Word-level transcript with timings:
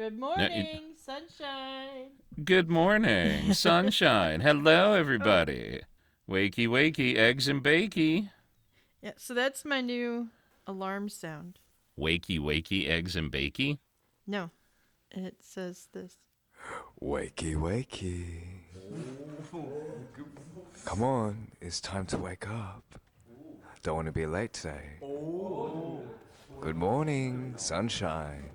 Good 0.00 0.18
morning, 0.18 0.94
sunshine. 0.96 2.12
Good 2.42 2.70
morning, 2.70 3.52
sunshine. 3.52 4.40
Hello, 4.40 4.92
oh. 4.92 4.94
everybody. 4.94 5.82
Wakey, 6.26 6.66
wakey, 6.66 7.18
eggs 7.18 7.48
and 7.48 7.62
bakey. 7.62 8.30
Yeah, 9.02 9.12
so 9.18 9.34
that's 9.34 9.62
my 9.62 9.82
new 9.82 10.28
alarm 10.66 11.10
sound. 11.10 11.58
Wakey, 11.98 12.40
wakey, 12.40 12.88
eggs 12.88 13.14
and 13.14 13.30
bakey. 13.30 13.76
No, 14.26 14.48
it 15.10 15.36
says 15.40 15.88
this. 15.92 16.16
Wakey, 17.02 17.54
wakey. 17.54 18.40
Come 20.86 21.02
on, 21.02 21.48
it's 21.60 21.78
time 21.78 22.06
to 22.06 22.16
wake 22.16 22.48
up. 22.48 22.98
Don't 23.82 23.96
want 23.96 24.06
to 24.06 24.12
be 24.12 24.24
late 24.24 24.54
today. 24.54 24.92
Oh. 25.02 26.00
Good 26.62 26.76
morning, 26.76 27.52
sunshine. 27.58 28.48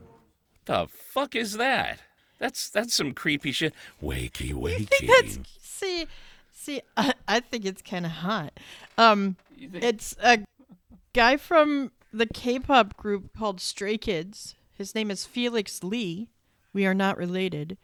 The 0.66 0.88
fuck 0.88 1.36
is 1.36 1.57
that? 1.57 2.00
That's 2.39 2.70
that's 2.70 2.93
some 2.93 3.13
creepy 3.13 3.52
shit. 3.52 3.73
Wakey, 4.02 4.53
wakey. 4.53 5.08
That's 5.08 5.39
see, 5.59 6.05
see. 6.52 6.81
I, 6.98 7.13
I 7.27 7.39
think 7.39 7.66
it's 7.66 7.81
kind 7.81 8.05
of 8.05 8.12
hot. 8.12 8.59
Um, 8.98 9.38
it's 9.58 10.16
a 10.22 10.39
guy 11.13 11.38
from 11.38 11.91
the 12.12 12.25
K-pop 12.25 12.98
group 12.98 13.30
called 13.38 13.62
Stray 13.62 13.98
Kids. 13.98 14.55
His 14.73 14.94
name 14.95 15.09
is 15.12 15.25
Felix 15.25 15.84
Lee. 15.84 16.27
We 16.73 16.86
are 16.86 16.94
not 16.94 17.17
related. 17.17 17.77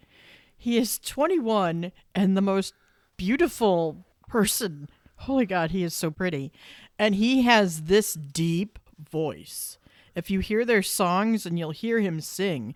He 0.58 0.78
is 0.78 1.00
21 1.00 1.92
and 2.14 2.36
the 2.38 2.42
most 2.42 2.74
beautiful 3.18 4.06
person. 4.28 4.90
Holy 5.16 5.46
God, 5.46 5.72
he 5.72 5.84
is 5.84 5.94
so 5.94 6.12
pretty. 6.12 6.52
And 7.00 7.16
he 7.16 7.44
has 7.44 7.84
this 7.84 8.14
deep 8.14 8.78
voice. 9.00 9.78
If 10.16 10.30
you 10.30 10.40
hear 10.40 10.66
their 10.66 10.82
songs 10.84 11.46
and 11.46 11.58
you'll 11.58 11.72
hear 11.72 12.00
him 12.00 12.20
sing, 12.22 12.76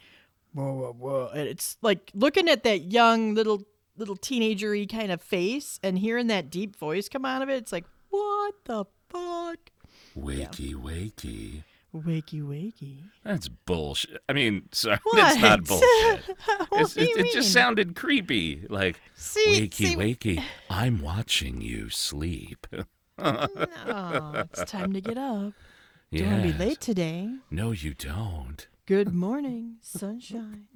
whoa, 0.53 0.73
whoa, 0.73 0.93
whoa. 0.93 1.29
And 1.33 1.47
it's 1.47 1.77
like 1.81 2.11
looking 2.13 2.47
at 2.49 2.63
that 2.63 2.91
young 2.91 3.33
little 3.35 3.63
little 3.97 4.17
teenagery 4.17 4.89
kind 4.89 5.11
of 5.11 5.21
face 5.21 5.79
and 5.83 5.97
hearing 5.99 6.27
that 6.27 6.49
deep 6.49 6.75
voice 6.75 7.07
come 7.09 7.23
out 7.25 7.41
of 7.41 7.49
it, 7.49 7.55
it's 7.55 7.71
like, 7.71 7.85
what 8.09 8.53
the 8.65 8.85
fuck? 9.09 9.57
wakey, 10.17 10.73
wakey. 10.75 11.63
Wakey, 11.93 12.41
wakey. 12.41 13.03
That's 13.23 13.47
bullshit. 13.47 14.21
I 14.27 14.33
mean, 14.33 14.63
sorry, 14.73 14.99
What? 15.03 15.15
that's 15.15 15.39
not 15.41 15.63
bullshit. 15.65 16.97
it, 16.97 17.25
it 17.25 17.33
just 17.33 17.53
sounded 17.53 17.95
creepy. 17.95 18.65
Like, 18.69 18.99
See, 19.15 19.61
wakey, 19.69 19.73
see, 19.73 19.95
wakey. 19.95 20.43
I'm 20.69 21.01
watching 21.01 21.61
you 21.61 21.89
sleep. 21.89 22.67
Oh, 23.17 24.43
it's 24.51 24.69
time 24.69 24.91
to 24.91 24.99
get 24.99 25.17
up. 25.17 25.53
Don't 26.11 26.31
want 26.31 26.43
to 26.43 26.51
be 26.53 26.57
late 26.57 26.79
today. 26.81 27.29
No, 27.51 27.71
you 27.71 27.93
don't. 27.93 28.67
Good 28.85 29.13
morning, 29.13 29.77
sunshine. 29.81 30.67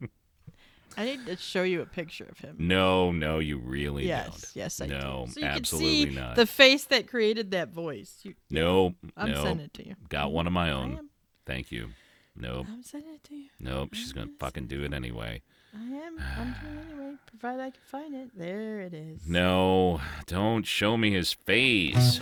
I 0.96 1.04
need 1.04 1.26
to 1.26 1.36
show 1.36 1.62
you 1.62 1.80
a 1.82 1.86
picture 1.86 2.26
of 2.30 2.38
him. 2.38 2.56
No, 2.58 3.12
no, 3.12 3.38
you 3.38 3.58
really 3.58 4.06
yes, 4.06 4.26
don't. 4.26 4.50
yes, 4.54 4.80
I 4.80 4.86
no, 4.86 5.24
do. 5.26 5.32
So 5.32 5.40
you 5.40 5.46
absolutely 5.46 6.04
can 6.06 6.14
see 6.14 6.20
not. 6.20 6.36
the 6.36 6.46
face 6.46 6.84
that 6.86 7.06
created 7.06 7.52
that 7.52 7.68
voice. 7.68 8.18
You, 8.22 8.34
no, 8.50 8.94
I'm 9.16 9.30
no. 9.30 9.42
sending 9.44 9.66
it 9.66 9.74
to 9.74 9.86
you. 9.86 9.94
Got 10.08 10.32
one 10.32 10.46
of 10.46 10.52
my 10.52 10.68
I 10.68 10.72
own. 10.72 10.98
am. 10.98 11.10
Thank 11.46 11.70
you. 11.70 11.90
Nope. 12.34 12.66
I'm 12.68 12.82
sending 12.82 13.14
it 13.14 13.24
to 13.24 13.34
you. 13.34 13.48
Nope. 13.60 13.90
She's 13.94 14.12
gonna 14.12 14.30
fucking 14.38 14.66
do 14.66 14.82
it 14.82 14.92
anyway. 14.92 15.42
I 15.74 15.84
am. 15.84 16.18
I'm 16.38 16.54
doing 16.60 16.78
it 16.78 16.92
anyway, 16.92 17.14
provided 17.26 17.60
I 17.62 17.70
can 17.70 17.80
find 17.86 18.14
it. 18.14 18.30
There 18.36 18.80
it 18.80 18.94
is. 18.94 19.26
No, 19.26 20.00
don't 20.26 20.66
show 20.66 20.96
me 20.96 21.12
his 21.12 21.32
face. 21.32 22.20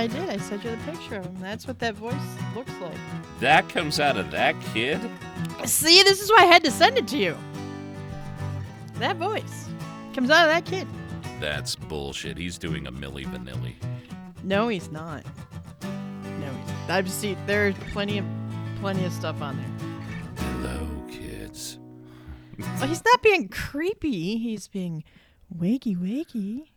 I 0.00 0.06
did. 0.06 0.30
I 0.30 0.38
sent 0.38 0.64
you 0.64 0.70
the 0.70 0.78
picture 0.78 1.16
of 1.16 1.26
him. 1.26 1.36
That's 1.40 1.66
what 1.66 1.78
that 1.80 1.94
voice 1.94 2.14
looks 2.56 2.72
like. 2.80 2.96
That 3.38 3.68
comes 3.68 4.00
out 4.00 4.16
of 4.16 4.30
that 4.30 4.58
kid? 4.72 4.98
See, 5.66 6.02
this 6.02 6.22
is 6.22 6.30
why 6.30 6.38
I 6.38 6.46
had 6.46 6.64
to 6.64 6.70
send 6.70 6.96
it 6.96 7.06
to 7.08 7.18
you. 7.18 7.36
That 8.94 9.16
voice 9.16 9.68
comes 10.14 10.30
out 10.30 10.48
of 10.48 10.54
that 10.54 10.64
kid. 10.64 10.88
That's 11.38 11.76
bullshit. 11.76 12.38
He's 12.38 12.56
doing 12.56 12.86
a 12.86 12.92
Milli 12.92 13.26
Vanilli. 13.26 13.74
No, 14.42 14.68
he's 14.68 14.90
not. 14.90 15.22
No, 15.82 16.50
he's. 16.50 16.70
not. 16.88 16.90
I've 16.90 17.10
seen 17.10 17.36
there's 17.44 17.74
plenty 17.92 18.16
of 18.16 18.24
plenty 18.80 19.04
of 19.04 19.12
stuff 19.12 19.42
on 19.42 19.58
there. 19.58 20.46
Hello, 20.46 20.86
kids. 21.10 21.78
Well, 22.58 22.88
he's 22.88 23.04
not 23.04 23.20
being 23.20 23.48
creepy. 23.48 24.38
He's 24.38 24.66
being 24.66 25.04
wakey, 25.54 25.94
wakey. 25.94 26.68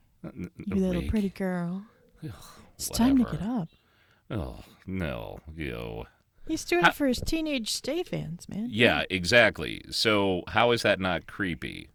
You 0.65 0.75
little 0.75 1.03
pretty 1.03 1.29
girl. 1.29 1.83
It's 2.89 2.97
time 2.97 3.17
to 3.17 3.23
get 3.23 3.41
up. 3.41 3.69
Oh, 4.31 4.63
no. 4.87 5.39
Yo. 5.55 6.05
He's 6.47 6.65
doing 6.65 6.83
How- 6.83 6.89
it 6.89 6.95
for 6.95 7.07
his 7.07 7.21
teenage 7.21 7.71
stay 7.71 8.03
fans, 8.03 8.49
man. 8.49 8.67
Yeah, 8.69 9.03
exactly. 9.09 9.81
So 9.91 10.43
how 10.49 10.71
is 10.71 10.81
that 10.81 10.99
not 10.99 11.25
creepy? 11.27 11.89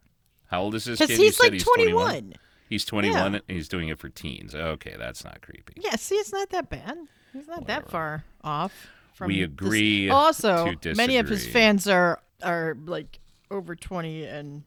How 0.46 0.62
old 0.62 0.74
is 0.74 0.84
this 0.84 0.98
kid? 0.98 1.10
You 1.10 1.16
he's 1.16 1.38
like 1.40 1.52
he's 1.52 1.64
21. 1.64 2.34
He's 2.68 2.84
21 2.84 3.32
Yeah. 3.34 3.40
and 3.48 3.56
he's 3.56 3.68
doing 3.68 3.88
it 3.88 3.98
for 3.98 4.08
teens. 4.08 4.54
Okay, 4.54 4.94
that's 4.98 5.24
not 5.24 5.40
creepy. 5.42 5.74
Yeah, 5.76 5.96
see, 5.96 6.14
it's 6.16 6.32
not 6.32 6.48
that 6.50 6.70
bad. 6.70 6.96
He's 7.32 7.46
not 7.46 7.60
Whatever. 7.62 7.82
that 7.82 7.90
far 7.90 8.24
off. 8.42 8.88
From 9.14 9.28
We 9.28 9.42
agree 9.42 10.08
Also, 10.08 10.74
many 10.96 11.18
of 11.18 11.28
his 11.28 11.46
fans 11.46 11.86
are 11.88 12.20
are 12.42 12.76
like 12.86 13.18
over 13.50 13.74
20 13.74 14.24
and 14.24 14.62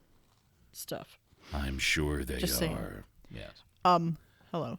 stuff. 0.72 1.18
I'm 1.54 1.78
sure 1.78 2.22
they 2.22 2.38
Just 2.38 2.58
saying. 2.58 2.76
are. 2.76 3.04
Yes. 3.34 3.50
Um, 3.84 4.18
hello. 4.52 4.78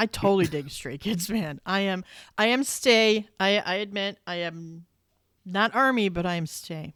I 0.00 0.06
totally 0.06 0.46
dig 0.46 0.70
Stray 0.70 0.96
Kids, 0.96 1.28
man. 1.28 1.60
I 1.66 1.80
am 1.80 2.04
I 2.38 2.46
am 2.46 2.64
stay. 2.64 3.28
I 3.38 3.58
I 3.58 3.74
admit 3.74 4.16
I 4.26 4.36
am 4.36 4.86
not 5.44 5.74
army, 5.74 6.08
but 6.08 6.24
I 6.24 6.36
am 6.36 6.46
stay. 6.46 6.94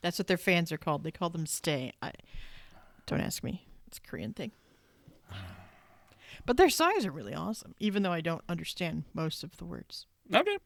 That's 0.00 0.18
what 0.18 0.26
their 0.26 0.36
fans 0.36 0.72
are 0.72 0.78
called. 0.78 1.04
They 1.04 1.12
call 1.12 1.30
them 1.30 1.46
stay. 1.46 1.92
I 2.02 2.10
don't 3.06 3.20
ask 3.20 3.44
me. 3.44 3.68
It's 3.86 3.98
a 3.98 4.00
Korean 4.00 4.32
thing. 4.32 4.50
But 6.44 6.56
their 6.56 6.70
songs 6.70 7.06
are 7.06 7.12
really 7.12 7.34
awesome, 7.34 7.76
even 7.78 8.02
though 8.02 8.10
I 8.10 8.20
don't 8.20 8.42
understand 8.48 9.04
most 9.14 9.44
of 9.44 9.56
the 9.58 9.64
words. 9.64 10.06
Okay. 10.34 10.58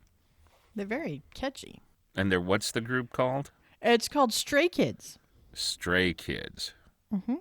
They're 0.74 0.86
very 0.86 1.22
catchy. 1.34 1.82
And 2.16 2.32
there, 2.32 2.40
what's 2.40 2.70
the 2.70 2.80
group 2.80 3.12
called? 3.12 3.50
It's 3.82 4.08
called 4.08 4.32
Stray 4.32 4.70
Kids. 4.70 5.18
Stray 5.52 6.14
Kids. 6.14 6.72
Mm-hmm. 7.12 7.34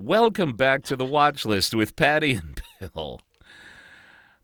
Welcome 0.00 0.52
back 0.52 0.84
to 0.84 0.94
the 0.94 1.04
watch 1.04 1.44
list 1.44 1.74
with 1.74 1.96
Pattie 1.96 2.34
and 2.34 2.62
Bill. 2.94 3.20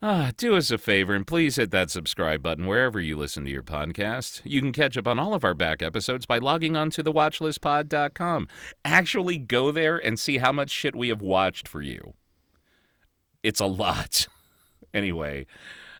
Ah, 0.02 0.32
do 0.36 0.56
us 0.56 0.72
a 0.72 0.78
favor 0.78 1.14
and 1.14 1.24
please 1.24 1.54
hit 1.54 1.70
that 1.70 1.90
subscribe 1.90 2.42
button 2.42 2.66
wherever 2.66 2.98
you 2.98 3.16
listen 3.16 3.44
to 3.44 3.52
your 3.52 3.62
podcast. 3.62 4.40
You 4.42 4.60
can 4.60 4.72
catch 4.72 4.96
up 4.96 5.06
on 5.06 5.20
all 5.20 5.32
of 5.32 5.44
our 5.44 5.54
back 5.54 5.80
episodes 5.80 6.26
by 6.26 6.38
logging 6.38 6.76
on 6.76 6.90
to 6.90 7.04
thewatchlistpod.com. 7.04 8.48
Actually 8.84 9.38
go 9.38 9.70
there 9.70 9.96
and 9.96 10.18
see 10.18 10.38
how 10.38 10.50
much 10.50 10.70
shit 10.70 10.96
we 10.96 11.08
have 11.08 11.22
watched 11.22 11.68
for 11.68 11.80
you. 11.80 12.14
It's 13.44 13.60
a 13.60 13.66
lot. 13.66 14.26
anyway, 14.92 15.46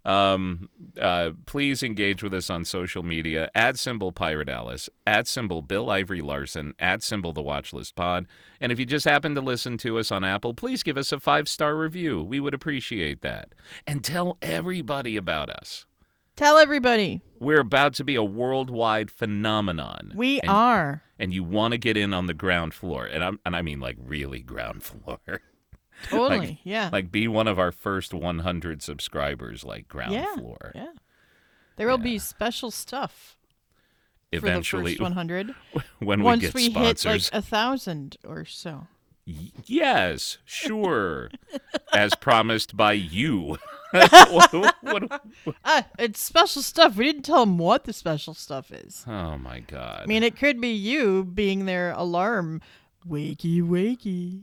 um, 0.05 0.69
uh, 1.01 1.31
please 1.47 1.83
engage 1.83 2.23
with 2.23 2.35
us 2.35 2.51
on 2.51 2.65
social 2.65 3.03
media 3.03 3.51
at 3.55 3.79
symbol 3.79 4.13
Pirate 4.13 4.49
Alice, 4.49 4.91
at 5.07 5.27
symbol 5.27 5.63
Bill 5.63 5.91
Ivory 5.91 6.21
Larson, 6.21 6.75
at 6.79 7.03
symbol 7.03 7.33
The 7.33 7.43
Watchlist 7.43 7.95
Pod. 7.95 8.27
And 8.61 8.71
if 8.71 8.79
you 8.79 8.87
just 8.87 9.07
happen 9.07 9.35
to 9.35 9.41
listen 9.41 9.79
to 9.79 9.99
us 9.99 10.13
on 10.13 10.25
Apple, 10.25 10.55
please 10.55 10.83
give 10.83 10.99
us 10.99 11.13
a 11.13 11.21
five 11.21 11.49
star 11.49 11.77
review. 11.77 12.23
We 12.23 12.41
would 12.41 12.55
appreciate 12.55 13.23
that. 13.23 13.55
And 13.87 14.05
tell 14.05 14.37
everybody 14.43 15.17
about 15.17 15.49
us. 15.49 15.87
Tell 16.37 16.59
everybody. 16.59 17.23
We're 17.39 17.61
about 17.61 17.95
to 17.95 18.05
be 18.05 18.17
a 18.17 18.23
worldwide 18.25 19.11
phenomenon. 19.11 20.13
We 20.17 20.41
and, 20.41 20.51
are. 20.51 21.03
and 21.17 21.33
you 21.33 21.45
want 21.45 21.73
to 21.73 21.79
get 21.79 21.97
in 21.97 22.13
on 22.13 22.27
the 22.27 22.35
ground 22.35 22.75
floor, 22.75 23.07
and 23.07 23.23
I'm 23.23 23.39
and 23.47 23.55
I 23.55 23.63
mean 23.63 23.79
like 23.79 23.97
really 24.01 24.41
ground 24.41 24.83
floor. 24.83 25.43
Totally. 26.11 26.61
yeah. 26.65 26.91
like 26.93 27.11
be 27.11 27.29
one 27.29 27.49
of 27.49 27.59
our 27.59 27.73
first 27.73 28.13
100 28.15 28.83
subscribers, 28.83 29.65
like 29.65 29.89
ground 29.89 30.13
yeah. 30.15 30.35
floor. 30.37 30.73
Yeah. 30.75 30.89
There 31.77 31.87
will 31.89 31.99
Yeah. 31.99 32.05
be 32.05 32.19
special 32.19 32.71
stuff 32.71 33.37
Eventually, 34.33 34.97
for 34.97 35.05
the 35.05 35.15
first 35.15 35.17
100 35.17 35.55
when 36.01 36.21
we 36.21 36.25
once 36.25 36.41
get 36.43 36.55
we 36.55 36.71
hit 36.71 36.99
sponsors. 36.99 37.31
like 37.33 37.43
a 37.43 37.47
thousand 37.47 38.17
or 38.27 38.45
so. 38.45 38.87
Y- 39.27 39.53
yes, 39.65 40.37
sure. 40.45 41.31
As 41.95 42.15
promised 42.15 42.77
by 42.77 42.93
you. 42.93 43.57
What- 43.93 44.75
what- 44.83 45.23
Ah, 45.65 45.87
it's 45.99 46.21
special 46.21 46.61
stuff. 46.63 46.97
We 46.97 47.05
didn't 47.05 47.23
tell 47.23 47.41
them 47.47 47.57
what 47.59 47.85
the 47.85 47.93
special 47.93 48.35
stuff 48.35 48.71
is. 48.73 49.05
oh 49.07 49.39
my 49.39 49.61
god. 49.61 50.03
I 50.03 50.07
mean, 50.07 50.23
it 50.23 50.37
could 50.37 50.61
be 50.61 50.73
you 50.75 51.25
being 51.25 51.65
their 51.65 51.93
alarm. 51.93 52.61
Wakey, 53.09 53.63
wakey. 53.63 54.43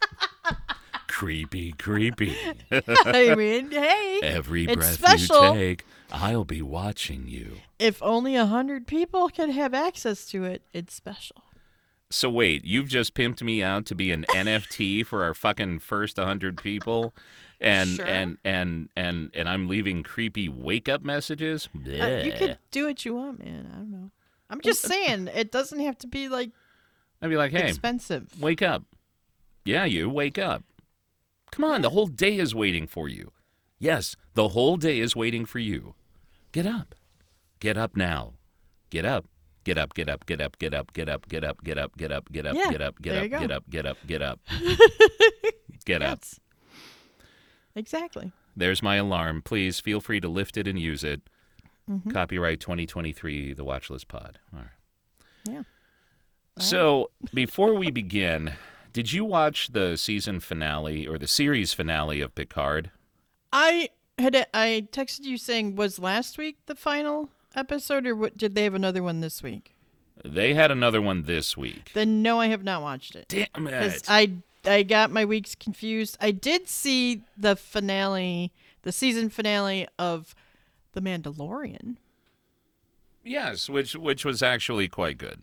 creepy, 1.08 1.72
creepy. 1.72 2.36
I 2.70 3.34
mean, 3.34 3.70
hey, 3.70 4.20
Every 4.22 4.64
It's 4.64 4.74
breath 4.74 4.92
special. 4.94 5.54
you 5.54 5.58
take, 5.60 5.84
I'll 6.12 6.44
be 6.44 6.62
watching 6.62 7.26
you. 7.28 7.58
if 7.78 8.02
only 8.02 8.36
a 8.36 8.46
hundred 8.46 8.86
people 8.86 9.28
could 9.28 9.50
have 9.50 9.74
access 9.74 10.26
to 10.26 10.44
it, 10.44 10.62
it's 10.72 10.94
special. 10.94 11.42
So 12.12 12.28
wait, 12.28 12.64
you've 12.64 12.88
just 12.88 13.14
pimped 13.14 13.42
me 13.42 13.62
out 13.62 13.86
to 13.86 13.94
be 13.94 14.10
an 14.10 14.24
NFT 14.30 15.06
for 15.06 15.22
our 15.22 15.34
fucking 15.34 15.78
first 15.80 16.16
100 16.18 16.56
people 16.60 17.14
and 17.60 17.90
Sure. 17.90 18.06
and 18.06 18.38
and 18.42 18.88
and 18.96 19.30
and 19.34 19.48
I'm 19.48 19.68
leaving 19.68 20.02
creepy 20.02 20.48
wake 20.48 20.88
up 20.88 21.04
messages? 21.04 21.68
Uh, 21.76 22.22
you 22.24 22.32
could 22.32 22.58
do 22.70 22.86
what 22.86 23.04
you 23.04 23.14
want, 23.14 23.44
man. 23.44 23.68
I 23.72 23.76
don't 23.76 23.90
know. 23.90 24.10
I'm 24.48 24.60
just 24.62 24.82
saying 24.82 25.28
it 25.32 25.52
doesn't 25.52 25.78
have 25.78 25.98
to 25.98 26.06
be 26.08 26.28
like 26.28 26.50
I'd 27.22 27.28
be 27.30 27.36
like, 27.36 27.52
"Hey, 27.52 27.68
expensive. 27.68 28.40
wake 28.40 28.62
up." 28.62 28.82
Yeah, 29.70 29.84
you 29.84 30.10
wake 30.10 30.36
up. 30.36 30.64
Come 31.52 31.64
on, 31.64 31.82
the 31.82 31.90
whole 31.90 32.08
day 32.08 32.38
is 32.38 32.56
waiting 32.56 32.88
for 32.88 33.08
you. 33.08 33.30
Yes, 33.78 34.16
the 34.34 34.48
whole 34.48 34.76
day 34.76 34.98
is 34.98 35.14
waiting 35.14 35.44
for 35.44 35.60
you. 35.60 35.94
Get 36.50 36.66
up. 36.66 36.96
Get 37.60 37.76
up 37.78 37.96
now. 37.96 38.32
Get 38.90 39.04
up. 39.04 39.26
Get 39.62 39.78
up, 39.78 39.94
get 39.94 40.08
up, 40.08 40.26
get 40.26 40.40
up, 40.40 40.58
get 40.58 40.74
up, 40.74 40.92
get 40.92 41.08
up, 41.08 41.28
get 41.28 41.44
up, 41.44 41.62
get 41.62 41.78
up, 41.78 41.96
get 41.96 42.10
up, 42.10 42.32
get 42.32 42.46
up, 42.46 42.56
Yeah, 42.56 42.70
get 42.72 42.80
up, 42.82 43.00
get 43.00 43.10
there 43.12 43.24
up, 43.26 43.30
go. 43.30 43.38
get 43.38 43.50
up, 43.52 43.70
get 43.70 43.86
up, 43.86 43.96
get 44.08 44.22
up. 44.22 44.40
Get 45.84 46.02
up. 46.02 46.18
Exactly. 47.76 48.32
There's 48.56 48.82
my 48.82 48.96
alarm. 48.96 49.42
Please 49.42 49.78
feel 49.78 50.00
free 50.00 50.18
to 50.18 50.28
lift 50.28 50.56
it 50.56 50.66
and 50.66 50.78
use 50.80 51.04
it. 51.04 51.22
Mm-hmm. 51.88 52.10
Copyright 52.10 52.58
2023, 52.58 53.52
the 53.52 53.64
Watchlist 53.64 54.08
Pod. 54.08 54.40
All 54.52 54.60
right. 54.60 54.68
Yeah. 55.48 55.62
So 56.58 57.10
before 57.32 57.74
we 57.74 57.90
begin, 57.92 58.54
did 58.92 59.12
you 59.12 59.24
watch 59.24 59.68
the 59.72 59.96
season 59.96 60.40
finale 60.40 61.06
or 61.06 61.18
the 61.18 61.26
series 61.28 61.72
finale 61.72 62.20
of 62.20 62.34
Picard? 62.34 62.90
I 63.52 63.90
had 64.18 64.46
I 64.54 64.86
texted 64.92 65.24
you 65.24 65.36
saying 65.38 65.76
was 65.76 65.98
last 65.98 66.38
week 66.38 66.58
the 66.66 66.74
final 66.74 67.30
episode 67.54 68.06
or 68.06 68.14
what 68.14 68.36
did 68.36 68.54
they 68.54 68.64
have 68.64 68.74
another 68.74 69.02
one 69.02 69.20
this 69.20 69.42
week? 69.42 69.74
They 70.24 70.52
had 70.54 70.70
another 70.70 71.00
one 71.00 71.22
this 71.22 71.56
week. 71.56 71.90
Then 71.94 72.22
no, 72.22 72.40
I 72.40 72.48
have 72.48 72.62
not 72.62 72.82
watched 72.82 73.16
it. 73.16 73.26
Damn 73.28 73.66
it. 73.66 74.02
I 74.08 74.32
I 74.64 74.82
got 74.82 75.10
my 75.10 75.24
weeks 75.24 75.54
confused. 75.54 76.18
I 76.20 76.30
did 76.32 76.68
see 76.68 77.22
the 77.36 77.56
finale, 77.56 78.52
the 78.82 78.92
season 78.92 79.30
finale 79.30 79.88
of 79.98 80.34
The 80.92 81.00
Mandalorian. 81.00 81.96
yes, 83.24 83.68
which 83.70 83.94
which 83.96 84.24
was 84.24 84.42
actually 84.42 84.88
quite 84.88 85.16
good. 85.18 85.42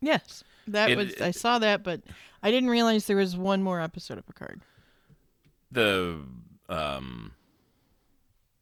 Yes, 0.00 0.42
that 0.68 0.90
It- 0.90 0.96
was 0.96 1.20
I 1.20 1.30
saw 1.30 1.58
that, 1.58 1.82
but 1.82 2.02
I 2.42 2.50
didn't 2.50 2.70
realize 2.70 3.06
there 3.06 3.16
was 3.16 3.36
one 3.36 3.62
more 3.62 3.80
episode 3.80 4.18
of 4.18 4.26
Picard. 4.26 4.62
The 5.72 6.20
um 6.68 7.32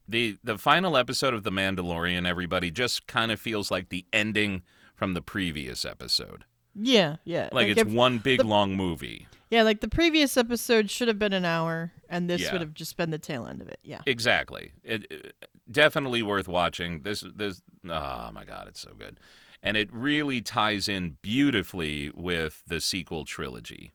the 0.08 0.38
the 0.44 0.58
final 0.58 0.96
episode 0.96 1.34
of 1.34 1.42
The 1.42 1.50
Mandalorian 1.50 2.26
everybody 2.26 2.70
just 2.70 3.06
kind 3.06 3.32
of 3.32 3.40
feels 3.40 3.70
like 3.70 3.88
the 3.88 4.04
ending 4.12 4.62
from 4.94 5.14
the 5.14 5.22
previous 5.22 5.84
episode. 5.84 6.44
Yeah, 6.76 7.16
yeah. 7.24 7.48
Like, 7.52 7.68
it's 7.68 7.80
if- 7.82 7.88
one 7.88 8.18
big 8.18 8.40
the- 8.40 8.46
long 8.46 8.76
movie. 8.76 9.28
yeah, 9.50 9.62
like 9.62 9.80
the 9.80 9.88
previous 9.88 10.36
episode 10.36 10.90
should 10.90 11.08
have 11.08 11.18
been 11.18 11.32
an 11.32 11.44
hour, 11.44 11.92
and 12.08 12.28
this 12.28 12.42
Yeah. 12.42 12.52
would 12.52 12.60
have 12.60 12.74
just 12.74 12.96
been 12.96 13.10
the 13.10 13.18
tail 13.18 13.46
end 13.46 13.60
of 13.62 13.68
it. 13.68 13.78
Yeah. 13.84 14.02
Exactly. 14.06 14.72
It, 14.82 15.06
it- 15.10 15.34
definitely 15.70 16.22
worth 16.22 16.48
watching. 16.48 17.00
This 17.02 17.24
this 17.34 17.62
oh 17.88 18.30
my 18.32 18.44
god, 18.44 18.66
it's 18.68 18.80
so 18.80 18.92
good. 18.98 19.18
And 19.64 19.78
it 19.78 19.88
really 19.92 20.42
ties 20.42 20.88
in 20.88 21.16
beautifully 21.22 22.12
with 22.14 22.62
the 22.66 22.80
sequel 22.80 23.24
trilogy. 23.24 23.92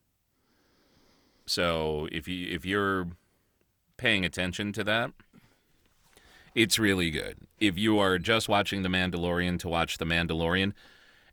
So, 1.45 2.09
if 2.11 2.27
you 2.27 2.47
if 2.53 2.65
you're 2.65 3.09
paying 3.97 4.25
attention 4.25 4.73
to 4.73 4.83
that, 4.83 5.11
it's 6.55 6.79
really 6.79 7.11
good. 7.11 7.37
If 7.59 7.77
you 7.77 7.99
are 7.99 8.17
just 8.17 8.49
watching 8.49 8.81
The 8.81 8.89
Mandalorian 8.89 9.59
to 9.59 9.69
watch 9.69 9.97
The 9.97 10.05
Mandalorian, 10.05 10.73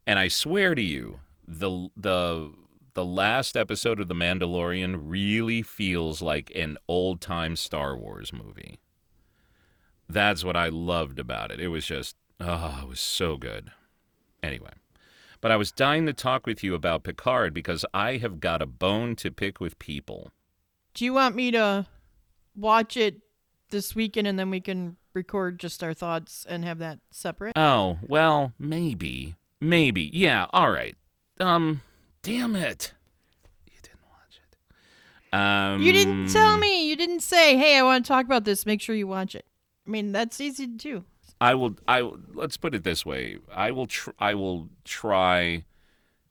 and 0.06 0.18
I 0.18 0.28
swear 0.28 0.74
to 0.74 0.82
you, 0.82 1.20
the 1.48 1.88
the 1.96 2.52
the 2.94 3.04
last 3.04 3.56
episode 3.56 4.00
of 4.00 4.08
The 4.08 4.14
Mandalorian 4.14 5.00
really 5.02 5.62
feels 5.62 6.22
like 6.22 6.52
an 6.54 6.78
old 6.88 7.20
time 7.20 7.56
Star 7.56 7.96
Wars 7.96 8.32
movie. 8.32 8.78
That's 10.08 10.44
what 10.44 10.56
I 10.56 10.68
loved 10.68 11.18
about 11.18 11.50
it. 11.50 11.60
It 11.60 11.68
was 11.68 11.86
just 11.86 12.16
oh, 12.38 12.80
it 12.82 12.88
was 12.88 13.00
so 13.00 13.36
good. 13.36 13.70
Anyway, 14.42 14.72
but 15.40 15.50
I 15.50 15.56
was 15.56 15.72
dying 15.72 16.06
to 16.06 16.12
talk 16.12 16.46
with 16.46 16.62
you 16.62 16.74
about 16.74 17.04
Picard 17.04 17.52
because 17.54 17.84
I 17.92 18.18
have 18.18 18.40
got 18.40 18.62
a 18.62 18.66
bone 18.66 19.16
to 19.16 19.30
pick 19.30 19.60
with 19.60 19.78
people. 19.78 20.30
Do 20.94 21.04
you 21.04 21.12
want 21.12 21.34
me 21.34 21.50
to 21.50 21.86
watch 22.54 22.96
it 22.96 23.20
this 23.70 23.94
weekend 23.94 24.26
and 24.26 24.38
then 24.38 24.50
we 24.50 24.60
can 24.60 24.96
record 25.14 25.58
just 25.58 25.82
our 25.82 25.94
thoughts 25.94 26.46
and 26.48 26.64
have 26.64 26.78
that 26.78 27.00
separate? 27.10 27.52
Oh, 27.56 27.98
well, 28.06 28.52
maybe. 28.58 29.34
Maybe. 29.60 30.10
Yeah, 30.12 30.46
all 30.52 30.70
right. 30.70 30.96
Um, 31.40 31.82
damn 32.22 32.56
it. 32.56 32.92
You 33.66 33.72
didn't 33.82 34.00
watch 34.10 34.40
it. 34.40 35.36
Um 35.36 35.82
You 35.82 35.92
didn't 35.92 36.28
tell 36.28 36.56
me. 36.56 36.88
You 36.88 36.96
didn't 36.96 37.20
say, 37.20 37.56
"Hey, 37.56 37.78
I 37.78 37.82
want 37.82 38.04
to 38.04 38.08
talk 38.08 38.24
about 38.24 38.44
this. 38.44 38.64
Make 38.64 38.80
sure 38.80 38.94
you 38.94 39.06
watch 39.06 39.34
it." 39.34 39.44
I 39.86 39.90
mean, 39.90 40.12
that's 40.12 40.40
easy 40.40 40.66
to 40.66 40.72
do. 40.72 41.04
I 41.40 41.54
will 41.54 41.76
I 41.86 42.00
let's 42.32 42.56
put 42.56 42.74
it 42.74 42.84
this 42.84 43.04
way. 43.04 43.38
I 43.52 43.70
will 43.70 43.86
tr- 43.86 44.10
I 44.18 44.34
will 44.34 44.68
try 44.84 45.64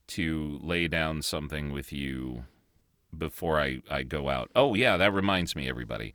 to 0.07 0.59
lay 0.61 0.87
down 0.87 1.21
something 1.21 1.71
with 1.71 1.93
you 1.93 2.45
before 3.15 3.59
I 3.59 3.81
I 3.89 4.03
go 4.03 4.29
out. 4.29 4.49
Oh 4.55 4.73
yeah, 4.73 4.97
that 4.97 5.13
reminds 5.13 5.55
me 5.55 5.69
everybody. 5.69 6.13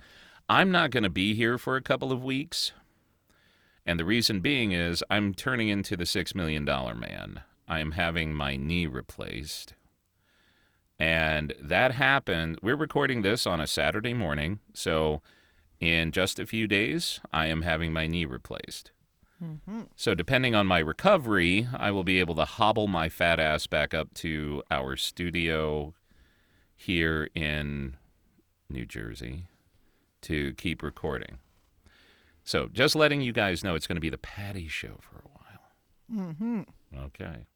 I'm 0.48 0.72
not 0.72 0.90
going 0.90 1.04
to 1.04 1.10
be 1.10 1.34
here 1.34 1.58
for 1.58 1.76
a 1.76 1.82
couple 1.82 2.10
of 2.10 2.24
weeks. 2.24 2.72
And 3.86 3.98
the 3.98 4.04
reason 4.04 4.40
being 4.40 4.72
is 4.72 5.02
I'm 5.08 5.32
turning 5.32 5.68
into 5.68 5.96
the 5.96 6.06
6 6.06 6.34
million 6.34 6.64
dollar 6.64 6.94
man. 6.94 7.42
I 7.68 7.78
am 7.78 7.92
having 7.92 8.34
my 8.34 8.56
knee 8.56 8.86
replaced. 8.88 9.74
And 10.98 11.54
that 11.60 11.92
happened. 11.92 12.58
We're 12.62 12.76
recording 12.76 13.22
this 13.22 13.46
on 13.46 13.60
a 13.60 13.66
Saturday 13.66 14.12
morning, 14.12 14.58
so 14.74 15.22
in 15.80 16.12
just 16.12 16.38
a 16.38 16.46
few 16.46 16.66
days, 16.66 17.20
I 17.32 17.46
am 17.46 17.62
having 17.62 17.92
my 17.92 18.06
knee 18.06 18.24
replaced. 18.26 18.92
So, 19.96 20.14
depending 20.14 20.54
on 20.54 20.66
my 20.66 20.80
recovery, 20.80 21.66
I 21.74 21.90
will 21.92 22.04
be 22.04 22.20
able 22.20 22.34
to 22.34 22.44
hobble 22.44 22.88
my 22.88 23.08
fat 23.08 23.40
ass 23.40 23.66
back 23.66 23.94
up 23.94 24.12
to 24.16 24.62
our 24.70 24.96
studio 24.96 25.94
here 26.76 27.30
in 27.34 27.96
New 28.68 28.84
Jersey 28.84 29.46
to 30.22 30.52
keep 30.54 30.82
recording. 30.82 31.38
So, 32.44 32.68
just 32.70 32.94
letting 32.94 33.22
you 33.22 33.32
guys 33.32 33.64
know 33.64 33.74
it's 33.74 33.86
going 33.86 33.96
to 33.96 34.00
be 34.00 34.10
the 34.10 34.18
Pattie 34.18 34.68
Show 34.68 34.98
for 35.00 35.22
a 35.24 35.28
while. 35.32 36.26
Mm-hmm. 36.26 36.60
Okay. 37.06 37.46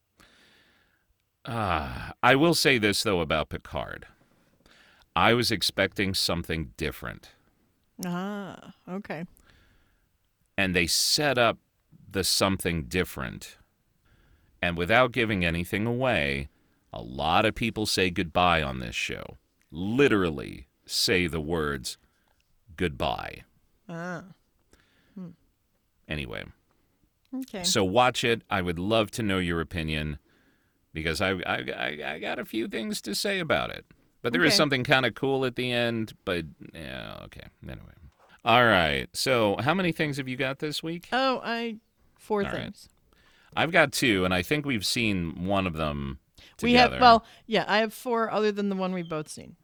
Ah, 1.44 2.14
I 2.22 2.34
will 2.34 2.54
say 2.54 2.78
this, 2.78 3.02
though, 3.02 3.20
about 3.20 3.50
Picard. 3.50 4.06
I 5.14 5.34
was 5.34 5.50
expecting 5.50 6.14
something 6.14 6.72
different. 6.78 7.32
Ah, 8.04 8.74
okay. 8.88 9.24
and 10.56 10.74
they 10.74 10.86
set 10.86 11.36
up 11.38 11.58
the 12.10 12.24
something 12.24 12.84
different. 12.84 13.56
And 14.62 14.76
without 14.78 15.12
giving 15.12 15.44
anything 15.44 15.84
away, 15.86 16.48
a 16.92 17.02
lot 17.02 17.44
of 17.44 17.54
people 17.54 17.86
say 17.86 18.08
goodbye 18.10 18.62
on 18.62 18.78
this 18.80 18.94
show. 18.94 19.36
Literally 19.70 20.68
say 20.86 21.26
the 21.26 21.40
words 21.40 21.98
goodbye. 22.76 23.42
Ah, 23.88 24.24
Hmm. 25.14 25.30
Anyway, 26.08 26.44
okay. 27.34 27.62
so 27.64 27.84
watch 27.84 28.24
it. 28.24 28.42
I 28.50 28.62
would 28.62 28.78
love 28.78 29.10
to 29.12 29.22
know 29.22 29.38
your 29.38 29.60
opinion 29.60 30.18
because 30.92 31.20
I 31.20 31.32
I, 31.46 31.56
I, 31.76 31.98
I 32.14 32.18
got 32.18 32.38
a 32.38 32.44
few 32.44 32.66
things 32.68 33.00
to 33.02 33.14
say 33.14 33.38
about 33.38 33.70
it. 33.70 33.84
But 34.24 34.32
there 34.32 34.42
is 34.42 34.52
Okay. 34.52 34.56
something 34.56 34.84
kind 34.84 35.04
of 35.04 35.14
cool 35.14 35.44
at 35.44 35.54
the 35.54 35.70
end. 35.70 36.14
But 36.24 36.46
yeah, 36.72 37.18
okay. 37.24 37.44
Anyway. 37.62 37.92
All 38.42 38.64
right. 38.64 39.06
So 39.12 39.56
how 39.60 39.74
many 39.74 39.92
things 39.92 40.16
have 40.16 40.26
you 40.26 40.36
got 40.36 40.60
this 40.60 40.82
week? 40.82 41.08
Oh, 41.12 41.42
I 41.44 41.76
four 42.18 42.40
All 42.42 42.50
right. 42.50 42.62
things. 42.62 42.88
I've 43.54 43.70
got 43.70 43.92
two, 43.92 44.24
and 44.24 44.32
I 44.32 44.40
think 44.40 44.64
we've 44.64 44.84
seen 44.84 45.44
one 45.44 45.66
of 45.66 45.74
them 45.74 46.20
together. 46.56 46.62
We 46.62 46.72
have 46.94 47.00
well, 47.02 47.24
yeah, 47.46 47.66
I 47.68 47.78
have 47.78 47.92
four 47.92 48.30
other 48.32 48.50
than 48.50 48.70
the 48.70 48.76
one 48.76 48.94
we've 48.94 49.08
both 49.08 49.28
seen. 49.28 49.56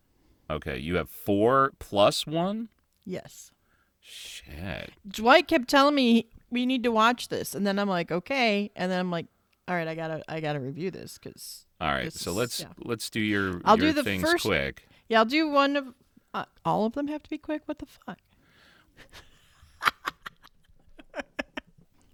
Okay, 0.50 0.76
you 0.76 0.96
have 0.96 1.08
four 1.08 1.72
plus 1.78 2.26
one. 2.26 2.68
Yes. 3.06 3.50
Shit. 3.98 4.90
Dwight 5.08 5.48
kept 5.48 5.68
telling 5.68 5.94
me 5.94 6.26
we 6.50 6.66
need 6.66 6.82
to 6.82 6.92
watch 6.92 7.28
this, 7.28 7.54
and 7.54 7.66
then 7.66 7.78
I'm 7.78 7.88
like, 7.88 8.12
okay, 8.12 8.70
and 8.76 8.92
then 8.92 9.00
I'm 9.00 9.10
like, 9.10 9.26
all 9.70 9.76
right, 9.76 9.86
I 9.86 9.94
gotta, 9.94 10.22
I 10.28 10.40
gotta 10.40 10.58
review 10.58 10.90
this 10.90 11.16
because 11.16 11.64
All 11.80 11.88
right, 11.92 12.12
so 12.12 12.32
let's 12.32 12.58
yeah. 12.60 12.66
let's 12.78 13.08
do 13.08 13.20
your 13.20 13.60
I'll 13.64 13.78
your 13.78 13.88
do 13.88 13.92
the 13.92 14.02
things 14.02 14.22
first- 14.22 14.44
quick. 14.44 14.88
yeah, 15.08 15.20
I'll 15.20 15.24
do 15.24 15.48
one 15.48 15.76
of 15.76 15.94
uh, 16.34 16.44
all 16.64 16.86
of 16.86 16.94
them 16.94 17.06
have 17.06 17.22
to 17.22 17.30
be 17.30 17.38
quick. 17.38 17.62
What 17.66 17.78
the 17.78 17.86
fuck? 17.86 18.18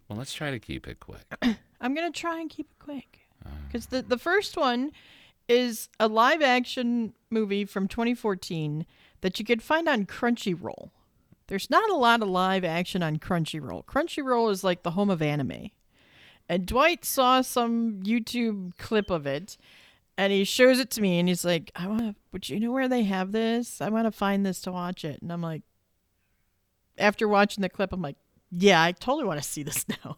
Well, 0.08 0.18
let's 0.18 0.32
try 0.34 0.50
to 0.52 0.58
keep 0.60 0.86
it 0.86 1.00
quick. 1.00 1.24
I'm 1.80 1.94
gonna 1.94 2.12
try 2.12 2.40
and 2.40 2.48
keep 2.48 2.68
it 2.70 2.78
quick 2.78 3.20
because 3.66 3.86
the 3.86 4.02
the 4.02 4.18
first 4.18 4.56
one 4.56 4.92
is 5.48 5.88
a 5.98 6.06
live 6.08 6.42
action 6.42 7.12
movie 7.30 7.64
from 7.64 7.88
2014 7.88 8.86
that 9.22 9.38
you 9.38 9.44
could 9.44 9.62
find 9.62 9.88
on 9.88 10.04
Crunchyroll. 10.06 10.90
There's 11.48 11.70
not 11.70 11.88
a 11.90 11.94
lot 11.96 12.22
of 12.22 12.28
live 12.28 12.64
action 12.64 13.02
on 13.02 13.18
Crunchyroll. 13.18 13.84
Crunchyroll 13.84 14.50
is 14.50 14.62
like 14.62 14.82
the 14.84 14.92
home 14.92 15.10
of 15.10 15.22
anime. 15.22 15.70
And 16.48 16.66
Dwight 16.66 17.04
saw 17.04 17.40
some 17.40 18.02
YouTube 18.04 18.76
clip 18.78 19.10
of 19.10 19.26
it 19.26 19.56
and 20.16 20.32
he 20.32 20.44
shows 20.44 20.78
it 20.78 20.90
to 20.92 21.00
me 21.00 21.18
and 21.18 21.28
he's 21.28 21.44
like, 21.44 21.72
I 21.74 21.86
want 21.88 22.00
to, 22.02 22.14
but 22.30 22.48
you 22.48 22.60
know 22.60 22.70
where 22.72 22.88
they 22.88 23.02
have 23.04 23.32
this? 23.32 23.80
I 23.80 23.88
want 23.88 24.06
to 24.06 24.12
find 24.12 24.46
this 24.46 24.60
to 24.62 24.72
watch 24.72 25.04
it. 25.04 25.20
And 25.22 25.32
I'm 25.32 25.42
like, 25.42 25.62
after 26.98 27.28
watching 27.28 27.62
the 27.62 27.68
clip, 27.68 27.92
I'm 27.92 28.00
like, 28.02 28.16
yeah, 28.50 28.82
I 28.82 28.92
totally 28.92 29.24
want 29.24 29.42
to 29.42 29.48
see 29.48 29.62
this 29.62 29.84
now. 30.04 30.16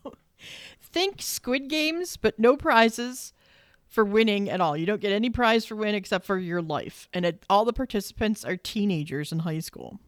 Think 0.80 1.20
Squid 1.20 1.68
Games, 1.68 2.16
but 2.16 2.38
no 2.38 2.56
prizes 2.56 3.32
for 3.88 4.04
winning 4.04 4.48
at 4.50 4.60
all. 4.60 4.76
You 4.76 4.86
don't 4.86 5.00
get 5.00 5.12
any 5.12 5.30
prize 5.30 5.64
for 5.64 5.74
win 5.76 5.94
except 5.94 6.24
for 6.26 6.38
your 6.38 6.62
life. 6.62 7.08
And 7.12 7.24
it, 7.24 7.44
all 7.48 7.64
the 7.64 7.72
participants 7.72 8.44
are 8.44 8.56
teenagers 8.56 9.32
in 9.32 9.40
high 9.40 9.58
school. 9.60 9.98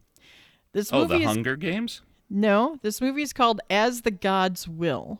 This 0.72 0.92
Oh, 0.92 1.00
movie 1.00 1.14
the 1.18 1.20
is 1.22 1.26
Hunger 1.26 1.56
Games? 1.56 2.02
no, 2.28 2.78
this 2.82 3.00
movie 3.00 3.22
is 3.22 3.32
called 3.32 3.60
As 3.68 4.02
the 4.02 4.10
Gods 4.12 4.68
Will. 4.68 5.18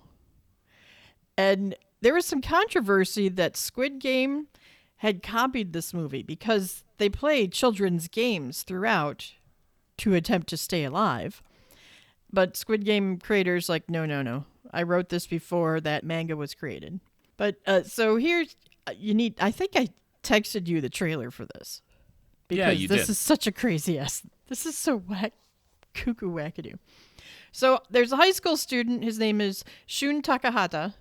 And 1.40 1.74
there 2.02 2.14
was 2.14 2.26
some 2.26 2.42
controversy 2.42 3.28
that 3.30 3.56
Squid 3.56 3.98
Game 3.98 4.48
had 4.96 5.22
copied 5.22 5.72
this 5.72 5.94
movie 5.94 6.22
because 6.22 6.84
they 6.98 7.08
play 7.08 7.46
children's 7.48 8.08
games 8.08 8.62
throughout 8.62 9.32
to 9.98 10.14
attempt 10.14 10.48
to 10.48 10.56
stay 10.56 10.84
alive. 10.84 11.42
But 12.32 12.56
Squid 12.56 12.84
Game 12.84 13.18
creators 13.18 13.68
like, 13.68 13.88
no, 13.88 14.04
no, 14.06 14.22
no. 14.22 14.44
I 14.72 14.82
wrote 14.82 15.08
this 15.08 15.26
before 15.26 15.80
that 15.80 16.04
manga 16.04 16.36
was 16.36 16.54
created. 16.54 17.00
But 17.36 17.56
uh, 17.66 17.82
so 17.82 18.16
here's 18.16 18.54
uh, 18.86 18.92
you 18.96 19.14
need. 19.14 19.34
I 19.40 19.50
think 19.50 19.72
I 19.74 19.88
texted 20.22 20.68
you 20.68 20.80
the 20.80 20.90
trailer 20.90 21.30
for 21.30 21.46
this 21.54 21.80
because 22.48 22.58
Yeah, 22.66 22.70
you 22.70 22.86
this 22.86 23.06
did. 23.06 23.10
is 23.10 23.18
such 23.18 23.46
a 23.46 23.52
crazy 23.52 23.98
ass. 23.98 24.22
This 24.48 24.66
is 24.66 24.76
so 24.76 24.98
whack, 24.98 25.32
cuckoo 25.94 26.30
wackadoo. 26.30 26.74
So 27.52 27.80
there's 27.90 28.12
a 28.12 28.16
high 28.16 28.30
school 28.32 28.56
student. 28.56 29.02
His 29.02 29.18
name 29.18 29.40
is 29.40 29.64
Shun 29.86 30.22
Takahata, 30.22 30.94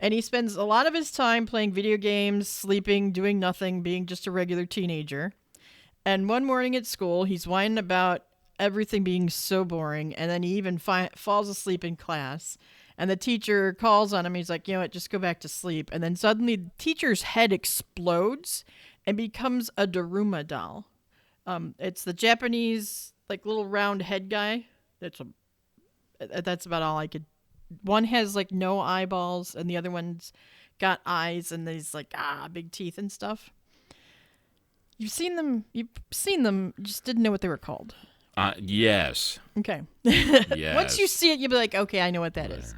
and 0.00 0.12
he 0.12 0.20
spends 0.20 0.56
a 0.56 0.64
lot 0.64 0.86
of 0.86 0.94
his 0.94 1.12
time 1.12 1.46
playing 1.46 1.72
video 1.72 1.96
games, 1.96 2.48
sleeping, 2.48 3.12
doing 3.12 3.38
nothing, 3.38 3.82
being 3.82 4.06
just 4.06 4.26
a 4.26 4.30
regular 4.30 4.66
teenager. 4.66 5.32
And 6.04 6.28
one 6.28 6.44
morning 6.44 6.74
at 6.74 6.86
school, 6.86 7.24
he's 7.24 7.46
whining 7.46 7.78
about 7.78 8.24
everything 8.58 9.04
being 9.04 9.28
so 9.28 9.64
boring, 9.64 10.14
and 10.14 10.30
then 10.30 10.42
he 10.42 10.54
even 10.54 10.78
fi- 10.78 11.10
falls 11.14 11.48
asleep 11.48 11.84
in 11.84 11.96
class. 11.96 12.56
And 12.96 13.08
the 13.10 13.16
teacher 13.16 13.72
calls 13.72 14.12
on 14.12 14.26
him. 14.26 14.34
He's 14.34 14.50
like, 14.50 14.68
you 14.68 14.74
know 14.74 14.80
what, 14.80 14.92
just 14.92 15.10
go 15.10 15.18
back 15.18 15.40
to 15.40 15.48
sleep. 15.48 15.90
And 15.92 16.02
then 16.02 16.16
suddenly, 16.16 16.56
the 16.56 16.70
teacher's 16.76 17.22
head 17.22 17.52
explodes 17.52 18.64
and 19.06 19.16
becomes 19.16 19.70
a 19.78 19.86
Daruma 19.86 20.46
doll. 20.46 20.86
Um, 21.46 21.74
it's 21.78 22.04
the 22.04 22.12
Japanese 22.12 23.14
like 23.28 23.46
little 23.46 23.66
round 23.66 24.02
head 24.02 24.28
guy. 24.28 24.66
That's 25.00 25.20
a 25.20 25.26
that's 26.42 26.66
about 26.66 26.82
all 26.82 26.98
I 26.98 27.06
could. 27.06 27.24
One 27.82 28.04
has 28.04 28.34
like 28.36 28.52
no 28.52 28.80
eyeballs, 28.80 29.54
and 29.54 29.68
the 29.68 29.76
other 29.76 29.90
one's 29.90 30.32
got 30.78 31.00
eyes, 31.06 31.52
and 31.52 31.66
these 31.66 31.94
like 31.94 32.12
ah 32.16 32.48
big 32.52 32.72
teeth 32.72 32.98
and 32.98 33.10
stuff. 33.10 33.50
You've 34.98 35.10
seen 35.12 35.36
them. 35.36 35.64
You've 35.72 35.88
seen 36.10 36.42
them. 36.42 36.74
Just 36.82 37.04
didn't 37.04 37.22
know 37.22 37.30
what 37.30 37.40
they 37.40 37.48
were 37.48 37.56
called. 37.56 37.94
Uh, 38.36 38.52
yes. 38.58 39.38
Okay. 39.58 39.82
Yes. 40.02 40.74
Once 40.74 40.98
you 40.98 41.06
see 41.06 41.32
it, 41.32 41.38
you'll 41.38 41.50
be 41.50 41.56
like, 41.56 41.74
okay, 41.74 42.00
I 42.00 42.10
know 42.10 42.20
what 42.20 42.34
that 42.34 42.50
is. 42.50 42.74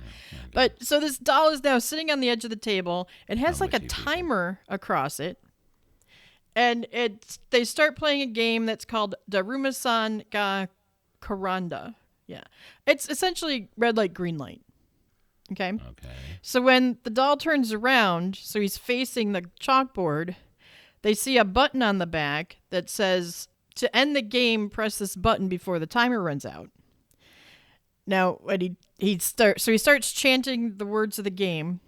But 0.52 0.82
so 0.82 0.98
this 1.00 1.18
doll 1.18 1.50
is 1.50 1.62
now 1.62 1.78
sitting 1.78 2.10
on 2.10 2.20
the 2.20 2.28
edge 2.28 2.44
of 2.44 2.50
the 2.50 2.56
table. 2.56 3.08
It 3.28 3.38
has 3.38 3.60
I'm 3.60 3.66
like 3.66 3.74
a 3.74 3.82
you, 3.82 3.88
people. 3.88 4.04
timer 4.04 4.60
across 4.68 5.20
it. 5.20 5.38
And 6.54 6.86
it's 6.92 7.38
they 7.50 7.64
start 7.64 7.96
playing 7.96 8.20
a 8.22 8.26
game 8.26 8.66
that's 8.66 8.84
called 8.84 9.14
Daruma-san 9.30 10.24
ga 10.30 10.66
Koronda. 11.20 11.94
Yeah. 12.26 12.44
It's 12.86 13.08
essentially 13.08 13.68
red 13.76 13.96
light, 13.96 14.14
green 14.14 14.38
light. 14.38 14.62
Okay. 15.52 15.68
Okay. 15.70 16.08
So 16.42 16.60
when 16.60 16.98
the 17.04 17.10
doll 17.10 17.36
turns 17.36 17.72
around, 17.72 18.36
so 18.36 18.60
he's 18.60 18.76
facing 18.76 19.32
the 19.32 19.42
chalkboard, 19.60 20.34
they 21.02 21.14
see 21.14 21.36
a 21.38 21.44
button 21.44 21.82
on 21.82 21.98
the 21.98 22.06
back 22.06 22.58
that 22.70 22.88
says 22.88 23.48
to 23.76 23.94
end 23.96 24.14
the 24.14 24.22
game, 24.22 24.68
press 24.68 24.98
this 24.98 25.16
button 25.16 25.48
before 25.48 25.78
the 25.78 25.86
timer 25.86 26.22
runs 26.22 26.44
out. 26.44 26.70
Now, 28.06 28.38
when 28.42 28.60
he 28.60 28.76
he 28.98 29.18
start 29.18 29.60
so 29.60 29.72
he 29.72 29.78
starts 29.78 30.12
chanting 30.12 30.76
the 30.78 30.86
words 30.86 31.18
of 31.18 31.24
the 31.24 31.30
game, 31.30 31.80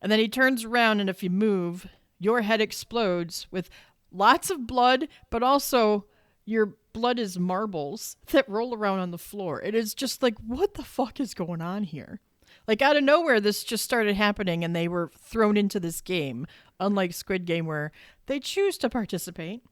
and 0.00 0.10
then 0.10 0.18
he 0.18 0.28
turns 0.28 0.64
around 0.64 1.00
and 1.00 1.10
if 1.10 1.22
you 1.22 1.30
move, 1.30 1.86
your 2.18 2.42
head 2.42 2.60
explodes 2.60 3.46
with 3.50 3.68
lots 4.10 4.50
of 4.50 4.66
blood, 4.66 5.08
but 5.30 5.42
also 5.42 6.06
your 6.44 6.76
blood 6.92 7.18
is 7.18 7.38
marbles 7.38 8.16
that 8.32 8.48
roll 8.48 8.74
around 8.74 9.00
on 9.00 9.10
the 9.10 9.18
floor. 9.18 9.62
It 9.62 9.74
is 9.74 9.94
just 9.94 10.22
like 10.22 10.36
what 10.38 10.74
the 10.74 10.84
fuck 10.84 11.20
is 11.20 11.34
going 11.34 11.60
on 11.60 11.84
here? 11.84 12.20
Like 12.68 12.82
out 12.82 12.98
of 12.98 13.02
nowhere, 13.02 13.40
this 13.40 13.64
just 13.64 13.82
started 13.82 14.14
happening, 14.14 14.62
and 14.62 14.76
they 14.76 14.86
were 14.86 15.10
thrown 15.18 15.56
into 15.56 15.80
this 15.80 16.02
game. 16.02 16.46
Unlike 16.78 17.14
Squid 17.14 17.46
Game, 17.46 17.66
where 17.66 17.90
they 18.26 18.38
choose 18.38 18.78
to 18.78 18.90
participate. 18.90 19.62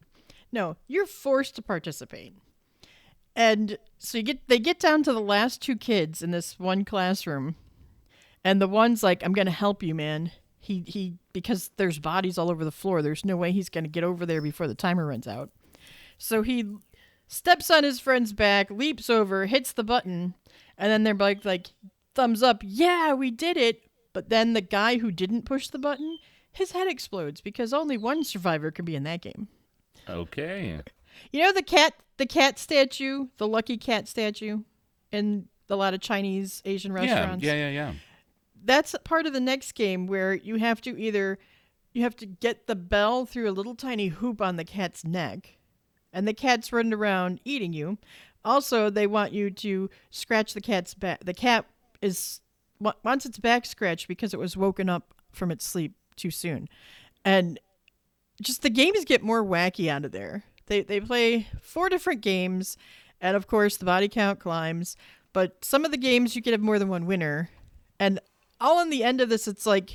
No, 0.51 0.77
you're 0.89 1.07
forced 1.07 1.55
to 1.57 1.63
participate. 1.63 2.35
And 3.37 3.77
so 3.99 4.19
you 4.19 4.25
get 4.25 4.49
they 4.49 4.59
get 4.59 4.81
down 4.81 5.03
to 5.03 5.13
the 5.13 5.21
last 5.21 5.61
two 5.61 5.77
kids 5.77 6.23
in 6.23 6.31
this 6.31 6.59
one 6.59 6.85
classroom, 6.85 7.55
and 8.43 8.61
the 8.63 8.67
one's 8.67 9.03
like, 9.03 9.23
"I'm 9.23 9.35
gonna 9.35 9.51
help 9.51 9.83
you, 9.83 9.95
man." 9.95 10.33
He 10.59 10.83
he 10.87 11.19
because 11.35 11.71
there's 11.77 11.99
bodies 11.99 12.39
all 12.39 12.51
over 12.51 12.65
the 12.65 12.73
floor. 12.73 13.03
There's 13.03 13.27
no 13.27 13.37
way 13.37 13.53
he's 13.53 13.69
gonna 13.69 13.89
get 13.89 14.05
over 14.05 14.25
there 14.25 14.41
before 14.41 14.67
the 14.67 14.75
timer 14.75 15.07
runs 15.07 15.29
out. 15.29 15.51
So 16.17 16.41
he 16.41 16.65
steps 17.29 17.71
on 17.71 17.85
his 17.85 18.01
friend's 18.01 18.33
back, 18.33 18.71
leaps 18.71 19.11
over, 19.11 19.45
hits 19.45 19.73
the 19.73 19.85
button, 19.85 20.35
and 20.79 20.91
then 20.91 21.05
they're 21.05 21.15
like 21.15 21.45
like 21.45 21.69
thumbs 22.17 22.43
up, 22.43 22.63
yeah, 22.65 23.13
we 23.15 23.31
did 23.31 23.57
it. 23.57 23.85
But 24.13 24.31
then 24.31 24.55
the 24.55 24.61
guy 24.61 24.97
who 24.99 25.11
didn't 25.13 25.43
push 25.45 25.69
the 25.69 25.79
button, 25.79 26.19
his 26.51 26.73
head 26.73 26.89
explodes 26.89 27.41
because 27.41 27.73
only 27.73 27.97
one 27.99 28.25
survivor 28.25 28.71
can 28.71 28.85
be 28.85 28.97
in 28.97 29.05
that 29.05 29.21
game. 29.21 29.47
Okay. 30.09 30.81
You 31.33 31.43
know 31.43 31.53
the 31.53 31.63
cat 31.63 31.95
the 32.17 32.27
cat 32.27 32.59
statue, 32.59 33.27
the 33.37 33.47
lucky 33.47 33.77
cat 33.77 34.09
statue 34.09 34.61
in 35.13 35.49
a 35.69 35.77
lot 35.77 35.93
of 35.95 36.01
Chinese 36.01 36.63
Asian 36.65 36.93
Yeah. 36.93 37.01
restaurants. 37.03 37.45
Yeah. 37.45 37.55
Yeah. 37.55 37.71
Yeah. 37.71 37.93
That's 38.65 38.95
part 39.05 39.27
of 39.27 39.33
the 39.33 39.41
next 39.41 39.73
game 39.75 40.07
where 40.07 40.35
you 40.35 40.57
have 40.57 40.81
to 40.83 40.99
either 40.99 41.39
you 41.93 42.03
have 42.03 42.17
to 42.17 42.27
get 42.27 42.67
the 42.67 42.75
bell 42.77 43.27
through 43.27 43.49
a 43.49 43.53
little 43.53 43.75
tiny 43.75 44.09
hoop 44.09 44.41
on 44.41 44.57
the 44.57 44.65
cat's 44.65 45.05
neck 45.05 45.57
and 46.13 46.27
the 46.27 46.35
cat's 46.35 46.73
running 46.73 46.93
around 46.95 47.41
eating 47.45 47.73
you. 47.73 47.99
Also, 48.45 48.91
they 48.91 49.07
want 49.07 49.33
you 49.33 49.51
to 49.51 49.91
scratch 50.11 50.55
the 50.55 50.61
cat's 50.61 50.95
back. 50.95 51.25
The 51.25 51.35
cat 51.35 51.67
is 52.03 52.41
wa- 52.81 52.95
wants 53.03 53.27
its 53.27 53.39
back 53.39 53.67
scratched 53.67 54.09
because 54.09 54.35
it 54.35 54.41
was 54.41 54.57
woken 54.57 54.89
up 54.89 55.15
from 55.33 55.51
its 55.51 55.65
sleep 55.65 55.95
too 56.17 56.31
soon. 56.31 56.69
And 57.25 57.59
just 58.41 58.63
the 58.63 58.71
games 58.71 59.05
get 59.05 59.23
more 59.23 59.45
wacky 59.45 59.89
out 59.89 60.05
of 60.05 60.13
there. 60.13 60.45
They 60.67 60.83
they 60.83 61.01
play 61.01 61.49
four 61.61 61.89
different 61.89 62.21
games, 62.21 62.77
and 63.21 63.37
of 63.37 63.47
course 63.47 63.77
the 63.77 63.85
body 63.85 64.09
count 64.09 64.41
climbs. 64.41 64.97
But 65.33 65.65
some 65.65 65.85
of 65.85 65.91
the 65.91 65.97
games 65.97 66.35
you 66.35 66.43
can 66.43 66.53
have 66.53 66.61
more 66.61 66.79
than 66.79 66.89
one 66.89 67.07
winner, 67.07 67.51
and 68.01 68.21
all 68.61 68.81
in 68.81 68.91
the 68.91 69.05
end 69.05 69.21
of 69.21 69.29
this, 69.29 69.47
it's 69.47 69.67
like 69.67 69.93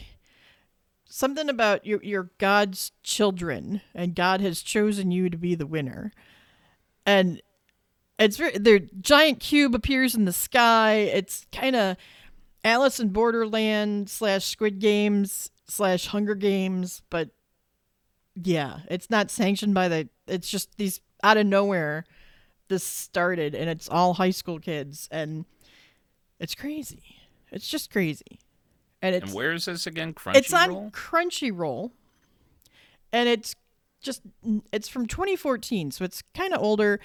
something 1.06 1.50
about 1.50 1.86
you're, 1.86 2.04
you're 2.04 2.30
God's 2.38 2.92
children, 3.04 3.82
and 3.94 4.16
God 4.16 4.42
has 4.42 4.62
chosen 4.62 5.12
you 5.12 5.30
to 5.30 5.38
be 5.38 5.56
the 5.56 5.66
winner, 5.66 6.14
and 7.06 7.42
it's 8.22 8.38
very 8.38 8.58
their 8.58 8.80
giant 8.80 9.40
cube 9.40 9.76
appears 9.76 10.16
in 10.16 10.26
the 10.26 10.34
sky. 10.34 10.94
It's 10.94 11.46
kind 11.52 11.76
of 11.76 11.98
Alice 12.64 13.00
in 13.00 13.10
Borderland 13.10 14.10
slash 14.10 14.46
Squid 14.46 14.80
Games 14.80 15.50
slash 15.68 16.08
Hunger 16.08 16.36
Games, 16.36 17.02
but 17.10 17.30
yeah, 18.36 18.80
it's 18.90 19.10
not 19.10 19.32
sanctioned 19.32 19.74
by 19.74 19.88
the. 19.88 20.10
It's 20.28 20.50
just 20.50 20.78
these 20.78 21.02
out 21.24 21.38
of 21.38 21.46
nowhere. 21.46 22.06
This 22.68 22.84
started, 22.84 23.54
and 23.56 23.70
it's 23.70 23.90
all 23.90 24.14
high 24.14 24.30
school 24.32 24.60
kids, 24.60 25.10
and 25.12 25.46
it's 26.40 26.56
crazy. 26.56 27.04
It's 27.52 27.68
just 27.68 27.92
crazy, 27.92 28.40
and 29.02 29.16
it's 29.16 29.26
And 29.26 29.34
where 29.34 29.52
is 29.52 29.66
this 29.66 29.88
again? 29.88 30.14
Crunchyroll. 30.14 30.36
It's 30.36 30.54
on 30.54 30.92
Crunchyroll. 30.92 30.92
Crunchyroll, 30.92 31.92
and 33.12 33.28
it's 33.28 33.56
just 34.02 34.22
it's 34.72 34.88
from 34.88 35.06
2014, 35.08 35.92
so 35.92 36.06
it's 36.06 36.24
kind 36.34 36.54
of 36.54 36.62
older, 36.62 37.00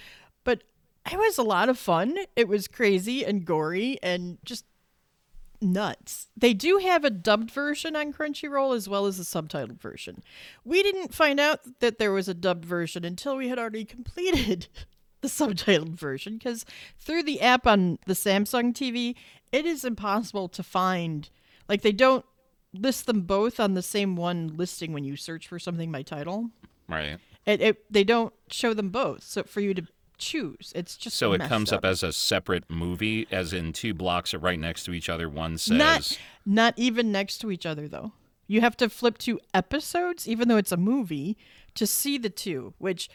but 0.44 0.62
it 1.11 1.19
was 1.19 1.39
a 1.39 1.43
lot 1.43 1.69
of 1.69 1.79
fun. 1.79 2.17
It 2.35 2.49
was 2.49 2.69
crazy 2.69 3.25
and 3.25 3.45
gory 3.45 3.99
and 4.03 4.39
just 4.45 4.65
nuts. 5.61 6.29
They 6.37 6.55
do 6.55 6.79
have 6.79 7.05
a 7.05 7.11
dubbed 7.11 7.51
version 7.51 7.97
on 7.97 8.13
Crunchyroll 8.13 8.75
as 8.75 8.89
well 8.89 9.07
as 9.07 9.19
a 9.19 9.23
subtitled 9.23 9.81
version. 9.81 10.23
We 10.65 10.83
didn't 10.83 11.15
find 11.15 11.41
out 11.41 11.61
that 11.81 11.99
there 11.99 12.13
was 12.13 12.29
a 12.29 12.35
dubbed 12.35 12.65
version 12.65 13.05
until 13.05 13.37
we 13.37 13.49
had 13.49 13.59
already 13.59 13.85
completed 13.97 14.69
the 15.21 15.29
subtitled 15.29 15.99
version 15.99 16.35
because 16.35 16.65
through 16.99 17.23
the 17.23 17.41
app 17.41 17.67
on 17.67 17.99
the 18.07 18.15
Samsung 18.15 18.73
TV, 18.73 19.15
it 19.53 19.67
is 19.67 19.85
impossible 19.85 20.49
to 20.49 20.63
find. 20.63 21.31
Like 21.69 21.83
they 21.83 21.93
don't 21.93 22.25
list 22.73 23.07
them 23.07 23.23
both 23.23 23.59
on 23.59 23.75
the 23.75 23.83
same 23.83 24.17
one 24.17 24.53
listing 24.57 24.93
when 24.93 25.05
you 25.05 25.17
search 25.17 25.49
for 25.49 25.59
something 25.59 25.91
by 25.91 26.03
title. 26.03 26.51
Right. 26.89 27.19
It, 27.47 27.61
it 27.61 27.93
they 27.93 28.05
don't 28.05 28.35
show 28.51 28.75
them 28.75 28.91
both, 28.91 29.23
so 29.23 29.45
for 29.45 29.61
you 29.61 29.73
to 29.75 29.87
choose, 30.18 30.73
it's 30.75 30.96
just 30.96 31.16
So 31.16 31.32
it 31.32 31.40
comes 31.42 31.73
up 31.73 31.85
as 31.85 32.02
a 32.02 32.12
separate 32.12 32.70
movie, 32.70 33.26
as 33.30 33.52
in 33.52 33.73
two 33.73 33.94
blocks 33.94 34.32
are 34.35 34.38
right 34.38 34.58
next 34.58 34.85
to 34.85 34.92
each 34.92 35.08
other. 35.08 35.28
One 35.28 35.58
says, 35.58 35.76
not 35.76 36.18
not 36.44 36.75
even 36.76 37.12
next 37.12 37.38
to 37.38 37.50
each 37.50 37.66
other 37.66 37.88
though. 37.88 38.12
You 38.46 38.61
have 38.61 38.76
to 38.78 38.88
flip 38.88 39.18
to 39.18 39.40
episodes, 39.52 40.28
even 40.28 40.49
though 40.49 40.56
it's 40.56 40.70
a 40.73 40.76
movie, 40.76 41.37
to 41.75 41.87
see 41.87 42.16
the 42.18 42.30
two, 42.30 42.75
which 42.78 43.08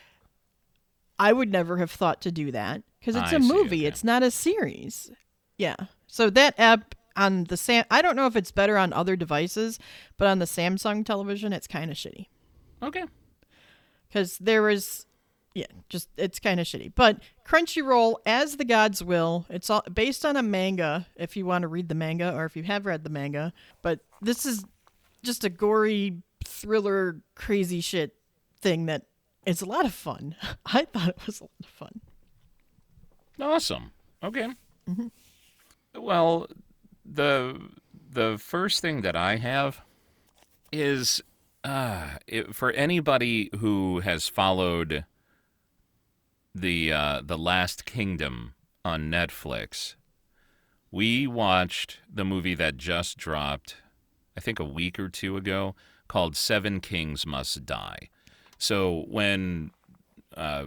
I 1.17 1.31
would 1.33 1.51
never 1.51 1.77
have 1.77 1.91
thought 1.91 2.21
to 2.21 2.31
do 2.31 2.51
that 2.51 2.81
because 2.99 3.15
it's 3.15 3.31
I 3.31 3.37
a 3.37 3.41
see, 3.41 3.47
movie. 3.47 3.77
okay. 3.79 3.85
It's 3.85 4.03
not 4.03 4.23
a 4.23 4.31
series. 4.31 5.11
Yeah. 5.57 5.75
So 6.07 6.29
that 6.31 6.59
app 6.59 6.95
on 7.15 7.45
the 7.45 7.57
Sam, 7.57 7.85
I 7.91 8.01
don't 8.01 8.15
know 8.15 8.25
if 8.25 8.35
it's 8.35 8.51
better 8.51 8.77
on 8.77 8.91
other 8.93 9.15
devices, 9.15 9.79
but 10.17 10.27
on 10.27 10.39
the 10.39 10.45
Samsung 10.45 11.05
television, 11.05 11.53
it's 11.53 11.67
kind 11.67 11.91
of 11.91 11.97
shitty 11.97 12.27
Okay. 12.83 13.03
because 14.07 14.37
there 14.39 14.61
was 14.63 15.05
yeah 15.53 15.65
just 15.89 16.09
it's 16.17 16.39
kind 16.39 16.59
of 16.59 16.65
shitty 16.65 16.91
but 16.95 17.19
crunchyroll 17.45 18.15
as 18.25 18.57
the 18.57 18.65
gods 18.65 19.03
will 19.03 19.45
it's 19.49 19.69
all 19.69 19.83
based 19.93 20.25
on 20.25 20.35
a 20.37 20.43
manga 20.43 21.05
if 21.15 21.35
you 21.35 21.45
want 21.45 21.61
to 21.63 21.67
read 21.67 21.89
the 21.89 21.95
manga 21.95 22.33
or 22.35 22.45
if 22.45 22.55
you 22.55 22.63
have 22.63 22.85
read 22.85 23.03
the 23.03 23.09
manga 23.09 23.51
but 23.81 23.99
this 24.21 24.45
is 24.45 24.63
just 25.23 25.43
a 25.43 25.49
gory 25.49 26.21
thriller 26.45 27.21
crazy 27.35 27.81
shit 27.81 28.15
thing 28.59 28.85
that 28.85 29.03
it's 29.45 29.61
a 29.61 29.65
lot 29.65 29.85
of 29.85 29.93
fun 29.93 30.35
i 30.65 30.85
thought 30.85 31.09
it 31.09 31.19
was 31.25 31.41
a 31.41 31.43
lot 31.43 31.51
of 31.59 31.69
fun 31.69 32.01
Awesome. 33.41 33.91
Okay. 34.23 34.49
Well, 35.95 36.47
the 37.05 37.59
the 38.11 38.37
first 38.37 38.81
thing 38.81 39.01
that 39.01 39.15
I 39.15 39.37
have 39.37 39.81
is 40.71 41.21
uh, 41.63 42.17
it, 42.27 42.55
for 42.55 42.71
anybody 42.71 43.49
who 43.59 43.99
has 44.01 44.27
followed 44.27 45.05
the 46.53 46.91
uh, 46.91 47.21
the 47.23 47.37
Last 47.37 47.85
Kingdom 47.85 48.53
on 48.83 49.09
Netflix. 49.11 49.95
We 50.91 51.25
watched 51.27 51.99
the 52.11 52.25
movie 52.25 52.55
that 52.55 52.75
just 52.75 53.17
dropped, 53.17 53.77
I 54.35 54.41
think 54.41 54.59
a 54.59 54.65
week 54.65 54.99
or 54.99 55.07
two 55.07 55.37
ago, 55.37 55.73
called 56.09 56.35
Seven 56.35 56.81
Kings 56.81 57.25
Must 57.25 57.65
Die. 57.65 58.09
So 58.57 59.05
when 59.07 59.71
uh, 60.35 60.65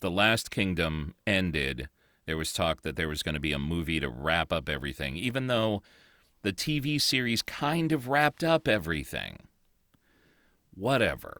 the 0.00 0.10
Last 0.10 0.50
Kingdom 0.50 1.14
ended, 1.26 1.88
there 2.26 2.36
was 2.36 2.52
talk 2.52 2.82
that 2.82 2.96
there 2.96 3.08
was 3.08 3.22
going 3.22 3.34
to 3.36 3.40
be 3.40 3.52
a 3.54 3.58
movie 3.58 4.00
to 4.00 4.08
wrap 4.10 4.52
up 4.52 4.68
everything, 4.68 5.16
even 5.16 5.46
though 5.46 5.80
the 6.42 6.52
TV 6.52 7.00
series 7.00 7.40
kind 7.40 7.90
of 7.90 8.06
wrapped 8.08 8.44
up 8.44 8.68
everything. 8.68 9.38
Whatever. 10.74 11.38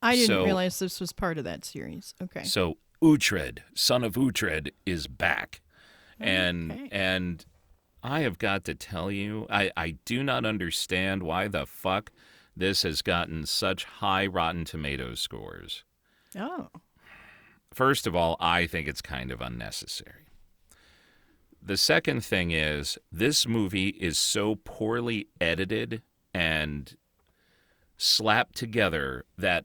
i 0.00 0.14
didn't 0.14 0.28
So- 0.28 0.44
realize 0.44 0.78
this 0.78 1.00
was 1.00 1.12
part 1.12 1.36
of 1.38 1.44
that 1.44 1.64
series 1.64 2.14
okay 2.22 2.44
So 2.44 2.76
Uhtred, 3.04 3.58
son 3.74 4.02
of 4.02 4.14
Uhtred, 4.14 4.70
is 4.86 5.06
back, 5.06 5.60
and 6.18 6.72
Okay. 6.72 6.88
and 6.90 7.44
I 8.02 8.20
have 8.20 8.38
got 8.38 8.64
to 8.64 8.74
tell 8.74 9.10
you, 9.10 9.46
I 9.50 9.70
I 9.76 9.96
do 10.06 10.22
not 10.22 10.46
understand 10.46 11.22
why 11.22 11.48
the 11.48 11.66
fuck 11.66 12.10
this 12.56 12.82
has 12.82 13.02
gotten 13.02 13.44
such 13.46 13.84
high 13.84 14.26
Rotten 14.26 14.64
Tomatoes 14.64 15.20
scores. 15.20 15.84
oh 16.36 16.68
First 17.72 18.06
of 18.06 18.14
all, 18.14 18.36
I 18.40 18.66
think 18.66 18.88
it's 18.88 19.02
kind 19.02 19.30
of 19.30 19.40
unnecessary. 19.42 20.24
The 21.60 21.76
second 21.76 22.24
thing 22.24 22.52
is 22.52 22.96
this 23.10 23.46
movie 23.46 23.88
is 23.88 24.16
so 24.18 24.54
poorly 24.64 25.26
edited 25.40 26.02
and 26.32 26.96
slapped 27.96 28.54
together 28.56 29.24
that 29.36 29.64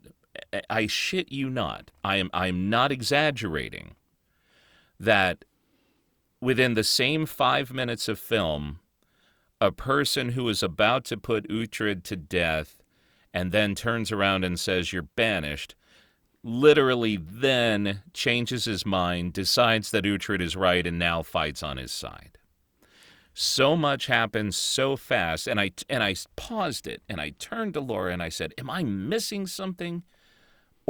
I- 0.53 0.61
I 0.69 0.87
shit 0.87 1.31
you 1.31 1.49
not. 1.49 1.91
I 2.03 2.17
am 2.17 2.29
I'm 2.33 2.69
not 2.69 2.91
exaggerating 2.91 3.95
that 4.99 5.45
within 6.41 6.73
the 6.73 6.83
same 6.83 7.25
5 7.25 7.73
minutes 7.73 8.07
of 8.07 8.19
film 8.19 8.79
a 9.61 9.71
person 9.71 10.29
who 10.29 10.47
is 10.47 10.63
about 10.63 11.03
to 11.05 11.17
put 11.17 11.49
Uhtred 11.49 12.03
to 12.03 12.15
death 12.15 12.81
and 13.33 13.51
then 13.51 13.75
turns 13.75 14.11
around 14.11 14.45
and 14.45 14.59
says 14.59 14.93
you're 14.93 15.01
banished 15.03 15.75
literally 16.43 17.17
then 17.17 18.01
changes 18.13 18.65
his 18.65 18.85
mind, 18.85 19.33
decides 19.33 19.91
that 19.91 20.05
Uhtred 20.05 20.41
is 20.41 20.55
right, 20.55 20.85
and 20.85 20.97
now 20.97 21.21
fights 21.21 21.61
on 21.61 21.77
his 21.77 21.91
side. 21.91 22.37
So 23.33 23.75
much 23.75 24.07
happens 24.07 24.57
so 24.57 24.95
fast, 24.95 25.47
and 25.47 25.59
I 25.59 25.71
and 25.87 26.03
I 26.03 26.15
paused 26.35 26.87
it, 26.87 27.01
and 27.07 27.21
I 27.21 27.31
turned 27.31 27.73
to 27.75 27.79
Laura 27.79 28.11
and 28.11 28.23
I 28.23 28.29
said, 28.29 28.53
"Am 28.57 28.69
I 28.69 28.83
missing 28.83 29.47
something, 29.47 30.03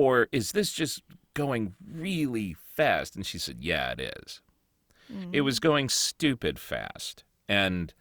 or 0.02 0.28
is 0.32 0.52
this 0.52 0.72
just 0.72 1.02
going 1.34 1.76
really 1.86 2.54
fast?" 2.54 3.16
And 3.16 3.26
she 3.26 3.38
said, 3.38 3.58
"Yeah, 3.60 3.92
it 3.92 4.14
is. 4.18 4.42
It 5.32 5.42
was 5.42 5.60
mm. 5.60 5.64
going 5.64 5.90
stupid 5.90 6.60
fast, 6.60 7.24
and 7.48 7.94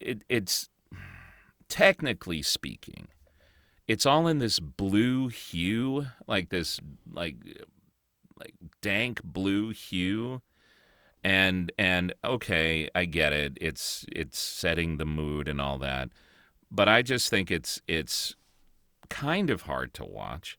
it, 0.00 0.24
it's 0.28 0.68
technically 1.68 2.42
speaking." 2.42 3.08
it's 3.90 4.06
all 4.06 4.28
in 4.28 4.38
this 4.38 4.60
blue 4.60 5.26
hue, 5.26 6.06
like 6.28 6.50
this 6.50 6.78
like 7.12 7.34
like 8.38 8.54
dank 8.80 9.20
blue 9.24 9.70
hue. 9.70 10.42
And 11.24 11.72
and 11.76 12.14
okay, 12.24 12.88
I 12.94 13.04
get 13.06 13.32
it. 13.32 13.58
It's 13.60 14.06
it's 14.12 14.38
setting 14.38 14.98
the 14.98 15.04
mood 15.04 15.48
and 15.48 15.60
all 15.60 15.76
that. 15.78 16.10
But 16.70 16.88
I 16.88 17.02
just 17.02 17.30
think 17.30 17.50
it's 17.50 17.82
it's 17.88 18.36
kind 19.10 19.50
of 19.50 19.62
hard 19.62 19.92
to 19.94 20.04
watch. 20.04 20.56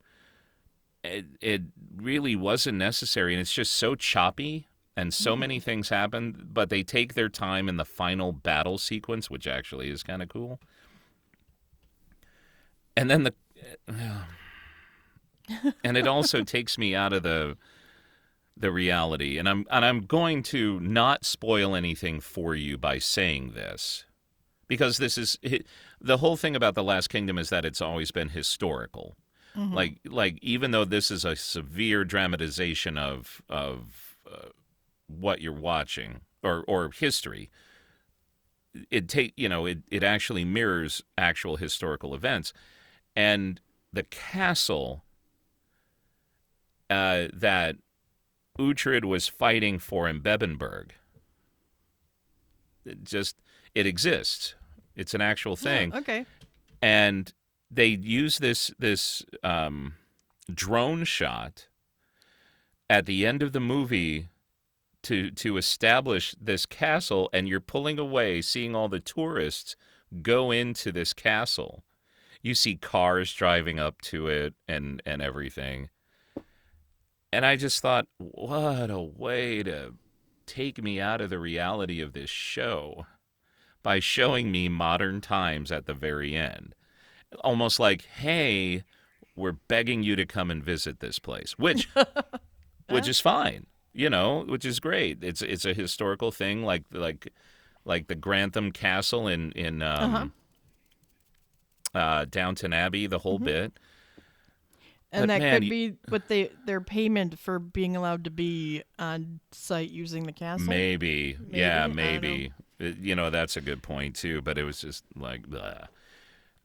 It 1.04 1.26
it 1.42 1.62
really 1.96 2.36
wasn't 2.36 2.78
necessary 2.78 3.34
and 3.34 3.42
it's 3.42 3.54
just 3.54 3.74
so 3.74 3.96
choppy 3.96 4.68
and 4.96 5.14
so 5.14 5.36
many 5.36 5.58
mm-hmm. 5.58 5.64
things 5.64 5.90
happen, 5.90 6.48
but 6.52 6.70
they 6.70 6.84
take 6.84 7.16
their 7.16 7.30
time 7.30 7.68
in 7.68 7.78
the 7.78 7.86
final 7.86 8.34
battle 8.34 8.78
sequence, 8.78 9.30
which 9.30 9.48
actually 9.48 9.90
is 9.90 10.04
kind 10.04 10.22
of 10.22 10.30
cool 10.30 10.60
and 12.96 13.10
then 13.10 13.24
the 13.24 13.34
and 15.84 15.98
it 15.98 16.08
also 16.08 16.44
takes 16.46 16.78
me 16.78 16.96
out 16.96 17.14
of 17.14 17.24
the 17.24 17.58
the 18.58 18.72
reality 18.72 19.38
and 19.38 19.50
i'm 19.50 19.66
and 19.72 19.86
i'm 19.86 20.02
going 20.02 20.44
to 20.44 20.80
not 20.82 21.26
spoil 21.26 21.76
anything 21.76 22.20
for 22.20 22.54
you 22.54 22.78
by 22.78 22.98
saying 22.98 23.52
this 23.54 24.06
because 24.71 24.99
this 24.99 25.17
is 25.17 25.38
the 25.99 26.19
whole 26.19 26.38
thing 26.38 26.55
about 26.55 26.75
the 26.75 26.84
last 26.84 27.10
kingdom 27.10 27.38
is 27.38 27.49
that 27.49 27.65
it's 27.65 27.81
always 27.81 28.10
been 28.10 28.29
historical. 28.29 29.17
Like 29.75 29.99
like 30.05 30.39
even 30.41 30.71
though 30.71 30.86
this 30.86 31.12
is 31.12 31.25
a 31.25 31.36
severe 31.36 32.05
dramatization 32.05 32.97
of 32.97 33.41
of 33.49 34.15
uh, 34.25 34.47
what 35.07 35.41
you're 35.41 35.51
watching 35.51 36.21
or 36.41 36.63
or 36.69 36.89
history 36.89 37.49
it 38.89 39.10
take 39.10 39.34
you 39.36 39.49
know 39.49 39.65
it, 39.65 39.79
it 39.91 40.05
actually 40.05 40.45
mirrors 40.45 41.03
actual 41.17 41.57
historical 41.57 42.15
events. 42.15 42.53
And 43.13 43.60
the 43.91 44.03
castle 44.03 45.03
uh, 46.89 47.27
that 47.34 47.75
Uhtred 48.57 49.03
was 49.03 49.27
fighting 49.27 49.79
for 49.79 50.07
in 50.07 50.21
Bebbanburg 50.21 50.91
it 52.86 53.03
just 53.03 53.36
it 53.75 53.86
exists 53.86 54.55
it's 54.95 55.13
an 55.13 55.21
actual 55.21 55.56
thing. 55.56 55.91
Oh, 55.93 55.99
okay. 55.99 56.25
And 56.82 57.32
they 57.69 57.88
use 57.88 58.39
this 58.39 58.71
this 58.77 59.23
um, 59.43 59.93
drone 60.54 61.04
shot 61.06 61.67
at 62.89 63.06
the 63.06 63.25
end 63.25 63.41
of 63.41 63.54
the 63.54 63.60
movie 63.60 64.27
to 65.04 65.32
to 65.32 65.58
establish 65.58 66.36
this 66.39 66.65
castle 66.65 67.30
and 67.34 67.47
you're 67.47 67.60
pulling 67.60 67.97
away 67.97 68.41
seeing 68.41 68.75
all 68.75 68.89
the 68.89 68.99
tourists 68.99 69.75
go 70.21 70.51
into 70.51 70.91
this 70.91 71.13
castle. 71.13 71.84
You 72.41 72.56
see 72.56 72.75
cars 72.75 73.34
driving 73.34 73.80
up 73.80 74.01
to 74.04 74.27
it 74.27 74.54
and 74.67 75.01
and 75.06 75.21
everything. 75.21 75.89
And 77.34 77.45
i 77.45 77.56
just 77.56 77.82
thought 77.82 78.08
what 78.17 78.89
a 78.89 78.99
way 78.99 79.63
to 79.63 79.93
take 80.45 80.84
me 80.84 80.99
out 80.99 81.21
of 81.21 81.30
the 81.30 81.39
reality 81.39 82.01
of 82.01 82.12
this 82.12 82.30
show 82.30 83.06
by 83.84 84.00
showing 84.00 84.52
me 84.52 84.70
modern 84.70 85.22
times 85.22 85.72
at 85.72 85.86
the 85.86 85.94
very 85.94 86.36
end. 86.36 86.76
Almost 87.44 87.80
like 87.80 88.04
hey 88.04 88.84
we're 89.36 89.54
begging 89.54 90.04
you 90.04 90.15
to 90.15 90.26
come 90.26 90.52
and 90.52 90.63
visit 90.63 91.00
this 91.00 91.17
place 91.17 91.58
which 91.58 91.88
which 92.89 93.08
is 93.08 93.22
fine 93.22 93.65
you 93.94 94.10
know 94.10 94.44
which 94.48 94.65
is 94.65 94.80
great. 94.80 95.24
It's 95.24 95.41
it's 95.41 95.65
a 95.65 95.74
historical 95.74 96.32
thing 96.32 96.63
like 96.63 96.84
like 96.91 97.32
like 97.86 98.08
the 98.08 98.15
Grantham 98.15 98.72
Castle 98.72 99.28
in 99.28 99.52
in 99.54 99.82
um, 99.82 100.34
uh 101.94 102.26
Downton 102.30 102.74
Abbey 102.74 103.08
the 103.08 103.20
whole 103.20 103.39
bit. 103.39 103.74
And 105.13 105.24
But 105.24 105.28
that 105.28 105.39
man, 105.41 105.62
could 105.62 105.70
be 105.70 105.94
what 106.08 106.28
they 106.30 106.52
their 106.65 106.80
payment 106.80 107.38
for 107.38 107.60
being 107.60 107.98
allowed 107.98 108.24
to 108.24 108.32
be 108.32 108.84
on 108.98 109.41
site 109.52 109.89
using 109.89 110.24
the 110.24 110.32
castle? 110.32 110.67
Maybe, 110.67 111.38
yeah 111.50 111.88
Maybe, 111.88 111.88
don't 111.88 111.96
maybe 111.96 112.54
you 113.00 113.15
know 113.15 113.30
that's 113.30 113.56
a 113.56 113.62
good 113.62 113.82
point 113.82 114.15
too 114.15 114.41
but 114.41 114.58
it 114.58 114.63
was 114.63 114.82
just 114.82 115.04
like 115.15 115.48
blah. 115.48 115.88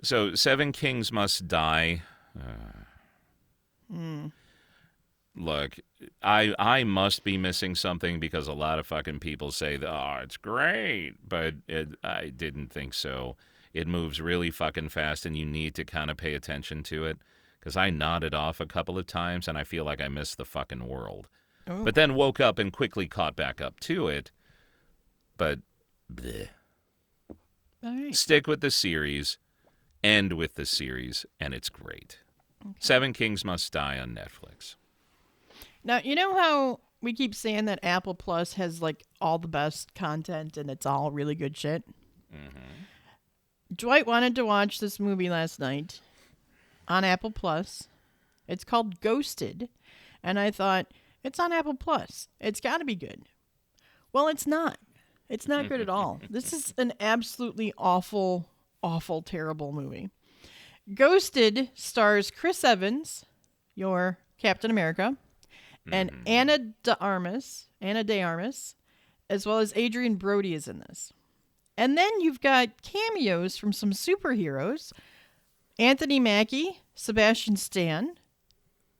so 0.02 0.34
seven 0.34 0.72
kings 0.72 1.12
must 1.12 1.46
die 1.46 2.02
Hmm. 3.90 4.26
Look, 5.34 5.76
I 6.22 6.54
I 6.58 6.84
must 6.84 7.22
be 7.22 7.36
missing 7.36 7.74
something 7.74 8.18
because 8.18 8.48
a 8.48 8.54
lot 8.54 8.78
of 8.78 8.86
fucking 8.86 9.20
people 9.20 9.50
say, 9.50 9.78
"Oh, 9.82 10.18
it's 10.22 10.38
great," 10.38 11.14
but 11.28 11.54
it, 11.68 11.90
I 12.02 12.28
didn't 12.28 12.72
think 12.72 12.94
so. 12.94 13.36
It 13.74 13.86
moves 13.86 14.20
really 14.20 14.50
fucking 14.50 14.88
fast, 14.88 15.26
and 15.26 15.36
you 15.36 15.44
need 15.44 15.74
to 15.74 15.84
kind 15.84 16.10
of 16.10 16.16
pay 16.16 16.34
attention 16.34 16.82
to 16.84 17.04
it. 17.04 17.18
Because 17.60 17.76
I 17.76 17.90
nodded 17.90 18.32
off 18.32 18.60
a 18.60 18.66
couple 18.66 18.96
of 18.96 19.06
times, 19.06 19.46
and 19.46 19.58
I 19.58 19.64
feel 19.64 19.84
like 19.84 20.00
I 20.00 20.08
missed 20.08 20.38
the 20.38 20.44
fucking 20.46 20.88
world. 20.88 21.28
Oh. 21.66 21.84
But 21.84 21.94
then 21.94 22.14
woke 22.14 22.40
up 22.40 22.58
and 22.58 22.72
quickly 22.72 23.06
caught 23.06 23.36
back 23.36 23.60
up 23.60 23.78
to 23.80 24.08
it. 24.08 24.30
But 25.36 25.58
bleh. 26.12 26.48
Right. 27.82 28.16
stick 28.16 28.46
with 28.46 28.60
the 28.62 28.70
series, 28.70 29.38
end 30.02 30.32
with 30.32 30.54
the 30.54 30.66
series, 30.66 31.24
and 31.38 31.54
it's 31.54 31.68
great. 31.68 32.18
Seven 32.80 33.12
Kings 33.12 33.44
Must 33.44 33.72
Die 33.72 33.98
on 33.98 34.14
Netflix. 34.14 34.74
Now, 35.84 36.00
you 36.02 36.16
know 36.16 36.34
how 36.36 36.80
we 37.00 37.12
keep 37.12 37.34
saying 37.34 37.66
that 37.66 37.78
Apple 37.82 38.14
Plus 38.14 38.54
has 38.54 38.82
like 38.82 39.04
all 39.20 39.38
the 39.38 39.46
best 39.46 39.94
content 39.94 40.56
and 40.56 40.68
it's 40.68 40.86
all 40.86 41.12
really 41.12 41.36
good 41.36 41.56
shit? 41.56 41.84
Mm-hmm. 42.34 43.74
Dwight 43.74 44.06
wanted 44.06 44.34
to 44.36 44.44
watch 44.44 44.80
this 44.80 44.98
movie 44.98 45.30
last 45.30 45.60
night 45.60 46.00
on 46.88 47.04
Apple 47.04 47.30
Plus. 47.30 47.88
It's 48.48 48.64
called 48.64 49.00
Ghosted. 49.00 49.68
And 50.22 50.38
I 50.38 50.50
thought, 50.50 50.86
it's 51.22 51.38
on 51.38 51.52
Apple 51.52 51.74
Plus. 51.74 52.28
It's 52.40 52.60
got 52.60 52.78
to 52.78 52.84
be 52.84 52.94
good. 52.94 53.22
Well, 54.12 54.28
it's 54.28 54.46
not. 54.46 54.78
It's 55.28 55.48
not 55.48 55.68
good 55.68 55.80
at 55.80 55.88
all. 55.88 56.20
This 56.30 56.52
is 56.52 56.72
an 56.78 56.92
absolutely 57.00 57.72
awful, 57.76 58.46
awful, 58.82 59.22
terrible 59.22 59.72
movie. 59.72 60.10
Ghosted 60.94 61.70
stars 61.74 62.30
Chris 62.30 62.62
Evans, 62.62 63.24
your 63.74 64.18
Captain 64.38 64.70
America, 64.70 65.16
and 65.90 66.12
mm-hmm. 66.12 66.22
Ana 66.26 66.58
de 66.82 66.98
Armas, 67.00 67.68
Ana 67.80 68.04
de 68.04 68.22
Armas, 68.22 68.76
as 69.28 69.46
well 69.46 69.58
as 69.58 69.76
Adrien 69.76 70.14
Brody 70.14 70.54
is 70.54 70.68
in 70.68 70.78
this. 70.80 71.12
And 71.76 71.98
then 71.98 72.20
you've 72.20 72.40
got 72.40 72.82
cameos 72.82 73.56
from 73.56 73.72
some 73.72 73.90
superheroes. 73.90 74.92
Anthony 75.78 76.20
Mackie, 76.20 76.82
Sebastian 76.94 77.56
Stan, 77.56 78.14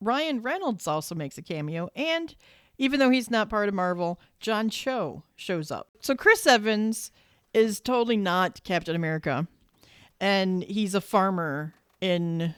Ryan 0.00 0.42
Reynolds 0.42 0.86
also 0.86 1.14
makes 1.14 1.38
a 1.38 1.42
cameo, 1.42 1.88
and 1.96 2.34
even 2.78 3.00
though 3.00 3.10
he's 3.10 3.30
not 3.30 3.48
part 3.48 3.68
of 3.68 3.74
Marvel, 3.74 4.20
John 4.40 4.70
Cho 4.70 5.22
shows 5.34 5.70
up. 5.70 5.88
So 6.00 6.14
Chris 6.14 6.46
Evans 6.46 7.10
is 7.54 7.80
totally 7.80 8.16
not 8.16 8.62
Captain 8.64 8.96
America, 8.96 9.46
and 10.20 10.62
he's 10.64 10.94
a 10.94 11.00
farmer 11.00 11.74
in 12.00 12.54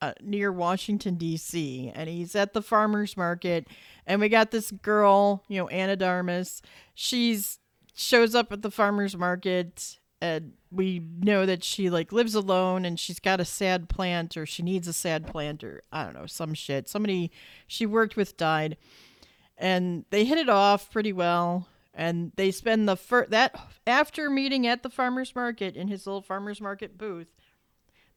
uh, 0.00 0.12
near 0.22 0.50
Washington 0.50 1.16
D.C. 1.16 1.92
and 1.94 2.08
he's 2.08 2.34
at 2.34 2.52
the 2.52 2.62
farmers 2.62 3.16
market, 3.16 3.68
and 4.06 4.20
we 4.20 4.28
got 4.28 4.50
this 4.50 4.70
girl, 4.70 5.44
you 5.48 5.58
know, 5.58 5.68
Anna 5.68 5.96
Darmus. 5.96 6.62
She's 6.94 7.58
shows 7.94 8.34
up 8.34 8.50
at 8.50 8.62
the 8.62 8.70
farmers 8.70 9.16
market 9.16 9.98
and 10.22 10.52
we 10.70 11.02
know 11.20 11.44
that 11.46 11.64
she 11.64 11.90
like 11.90 12.12
lives 12.12 12.34
alone 12.34 12.84
and 12.84 12.98
she's 12.98 13.18
got 13.20 13.40
a 13.40 13.44
sad 13.44 13.88
plant 13.88 14.36
or 14.36 14.46
she 14.46 14.62
needs 14.62 14.88
a 14.88 14.92
sad 14.92 15.26
plant 15.26 15.64
or 15.64 15.82
I 15.92 16.04
don't 16.04 16.14
know, 16.14 16.26
some 16.26 16.54
shit. 16.54 16.88
Somebody 16.88 17.30
she 17.66 17.86
worked 17.86 18.16
with 18.16 18.36
died. 18.36 18.76
And 19.60 20.04
they 20.10 20.24
hit 20.24 20.38
it 20.38 20.48
off 20.48 20.90
pretty 20.90 21.12
well 21.12 21.68
and 21.94 22.32
they 22.36 22.50
spend 22.50 22.88
the 22.88 22.96
fir- 22.96 23.26
that 23.26 23.54
after 23.86 24.30
meeting 24.30 24.66
at 24.66 24.82
the 24.82 24.90
farmers 24.90 25.34
market 25.34 25.76
in 25.76 25.88
his 25.88 26.06
little 26.06 26.22
farmers 26.22 26.60
market 26.60 26.96
booth. 26.96 27.28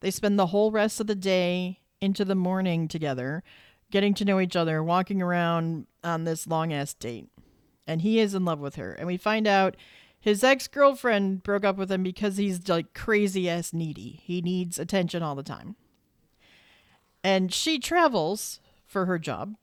They 0.00 0.10
spend 0.10 0.38
the 0.38 0.46
whole 0.46 0.72
rest 0.72 1.00
of 1.00 1.06
the 1.06 1.14
day 1.14 1.80
into 2.00 2.24
the 2.24 2.34
morning 2.34 2.88
together, 2.88 3.42
getting 3.90 4.14
to 4.14 4.24
know 4.24 4.40
each 4.40 4.56
other, 4.56 4.82
walking 4.82 5.22
around 5.22 5.86
on 6.02 6.24
this 6.24 6.46
long 6.46 6.72
ass 6.72 6.94
date 6.94 7.28
and 7.86 8.02
he 8.02 8.18
is 8.18 8.34
in 8.34 8.44
love 8.44 8.60
with 8.60 8.76
her. 8.76 8.92
And 8.92 9.06
we 9.06 9.16
find 9.16 9.46
out 9.46 9.76
his 10.18 10.42
ex 10.42 10.68
girlfriend 10.68 11.42
broke 11.42 11.64
up 11.64 11.76
with 11.76 11.90
him 11.90 12.02
because 12.02 12.36
he's 12.36 12.68
like 12.68 12.94
crazy 12.94 13.48
ass 13.48 13.72
needy. 13.72 14.20
He 14.24 14.40
needs 14.40 14.78
attention 14.78 15.22
all 15.22 15.34
the 15.34 15.42
time. 15.42 15.76
And 17.22 17.52
she 17.52 17.78
travels 17.78 18.60
for 18.86 19.06
her 19.06 19.18
job. 19.18 19.54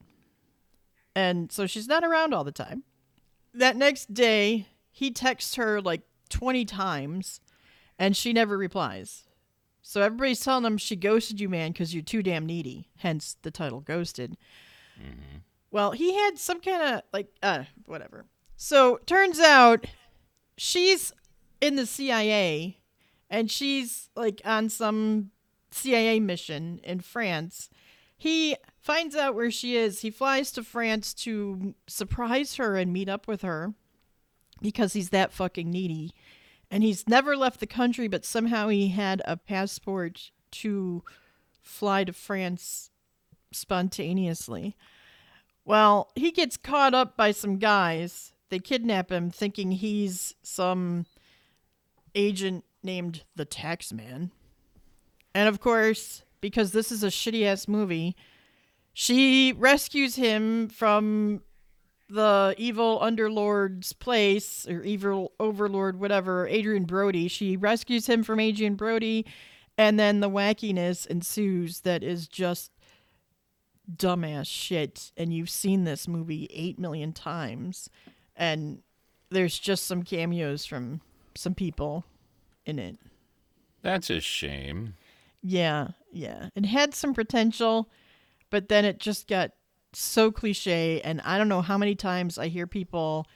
And 1.15 1.51
so 1.51 1.67
she's 1.67 1.87
not 1.87 2.03
around 2.03 2.33
all 2.33 2.43
the 2.43 2.51
time. 2.51 2.83
That 3.53 3.75
next 3.75 4.13
day, 4.13 4.67
he 4.91 5.11
texts 5.11 5.55
her 5.55 5.81
like 5.81 6.01
20 6.29 6.65
times 6.65 7.41
and 7.99 8.15
she 8.15 8.33
never 8.33 8.57
replies. 8.57 9.25
So 9.81 10.01
everybody's 10.01 10.39
telling 10.39 10.65
him 10.65 10.77
she 10.77 10.95
ghosted 10.95 11.41
you, 11.41 11.49
man, 11.49 11.71
because 11.71 11.93
you're 11.93 12.03
too 12.03 12.23
damn 12.23 12.45
needy. 12.45 12.89
Hence 12.97 13.35
the 13.41 13.51
title 13.51 13.81
Ghosted. 13.81 14.37
Well, 15.71 15.91
he 15.91 16.15
had 16.15 16.37
some 16.37 16.61
kind 16.61 16.81
of 16.81 17.01
like 17.11 17.27
uh 17.41 17.63
whatever. 17.85 18.25
So 18.55 18.99
turns 19.05 19.39
out 19.39 19.85
she's 20.57 21.11
in 21.59 21.75
the 21.75 21.85
CIA 21.85 22.77
and 23.29 23.49
she's 23.49 24.09
like 24.15 24.41
on 24.45 24.69
some 24.69 25.31
CIA 25.71 26.19
mission 26.19 26.79
in 26.83 26.99
France. 26.99 27.69
He 28.21 28.55
finds 28.79 29.15
out 29.15 29.33
where 29.33 29.49
she 29.49 29.75
is. 29.75 30.01
He 30.01 30.11
flies 30.11 30.51
to 30.51 30.63
France 30.63 31.11
to 31.15 31.73
surprise 31.87 32.57
her 32.57 32.77
and 32.77 32.93
meet 32.93 33.09
up 33.09 33.27
with 33.27 33.41
her 33.41 33.73
because 34.61 34.93
he's 34.93 35.09
that 35.09 35.33
fucking 35.33 35.71
needy. 35.71 36.11
And 36.69 36.83
he's 36.83 37.09
never 37.09 37.35
left 37.35 37.59
the 37.59 37.65
country, 37.65 38.07
but 38.07 38.23
somehow 38.23 38.67
he 38.67 38.89
had 38.89 39.23
a 39.25 39.37
passport 39.37 40.29
to 40.51 41.01
fly 41.63 42.03
to 42.03 42.13
France 42.13 42.91
spontaneously. 43.51 44.77
Well, 45.65 46.11
he 46.13 46.29
gets 46.29 46.57
caught 46.57 46.93
up 46.93 47.17
by 47.17 47.31
some 47.31 47.57
guys. 47.57 48.33
They 48.49 48.59
kidnap 48.59 49.11
him 49.11 49.31
thinking 49.31 49.71
he's 49.71 50.35
some 50.43 51.07
agent 52.13 52.65
named 52.83 53.23
the 53.35 53.47
Taxman. 53.47 54.29
And 55.33 55.49
of 55.49 55.59
course, 55.59 56.21
because 56.41 56.71
this 56.71 56.91
is 56.91 57.03
a 57.03 57.07
shitty 57.07 57.45
ass 57.45 57.67
movie, 57.67 58.15
she 58.93 59.53
rescues 59.53 60.15
him 60.15 60.67
from 60.67 61.41
the 62.09 62.53
evil 62.57 62.99
underlord's 63.01 63.93
place 63.93 64.67
or 64.67 64.83
evil 64.83 65.31
overlord 65.39 65.97
whatever 65.99 66.45
adrien 66.47 66.83
brody. 66.83 67.29
She 67.29 67.55
rescues 67.55 68.07
him 68.07 68.23
from 68.23 68.39
adrien 68.39 68.75
brody 68.75 69.25
and 69.77 69.97
then 69.97 70.19
the 70.19 70.29
wackiness 70.29 71.07
ensues 71.07 71.81
that 71.81 72.03
is 72.03 72.27
just 72.27 72.71
dumbass 73.95 74.47
shit. 74.47 75.11
And 75.15 75.33
you've 75.33 75.49
seen 75.49 75.85
this 75.85 76.07
movie 76.07 76.49
8 76.51 76.77
million 76.77 77.13
times 77.13 77.89
and 78.35 78.81
there's 79.29 79.57
just 79.57 79.85
some 79.85 80.03
cameos 80.03 80.65
from 80.65 80.99
some 81.35 81.55
people 81.55 82.03
in 82.65 82.77
it. 82.77 82.97
That's 83.81 84.09
a 84.09 84.19
shame. 84.19 84.95
Yeah 85.41 85.89
yeah. 86.13 86.49
It 86.55 86.65
had 86.65 86.93
some 86.93 87.13
potential 87.13 87.89
but 88.49 88.67
then 88.69 88.85
it 88.85 88.99
just 88.99 89.27
got 89.27 89.51
so 89.93 90.31
cliche 90.31 91.01
and 91.01 91.19
i 91.21 91.37
don't 91.37 91.49
know 91.49 91.61
how 91.61 91.77
many 91.77 91.95
times 91.95 92.37
i 92.37 92.47
hear 92.47 92.65
people 92.65 93.27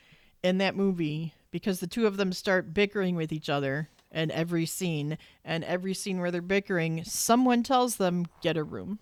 in 0.42 0.56
that 0.58 0.74
movie 0.74 1.34
because 1.50 1.80
the 1.80 1.86
two 1.86 2.06
of 2.06 2.16
them 2.16 2.32
start 2.32 2.72
bickering 2.72 3.16
with 3.16 3.32
each 3.32 3.48
other 3.48 3.88
in 4.12 4.30
every 4.30 4.66
scene 4.66 5.18
and 5.44 5.64
every 5.64 5.94
scene 5.94 6.20
where 6.20 6.30
they're 6.30 6.42
bickering 6.42 7.04
someone 7.04 7.62
tells 7.62 7.96
them 7.96 8.26
get 8.42 8.56
a 8.56 8.64
room. 8.64 8.98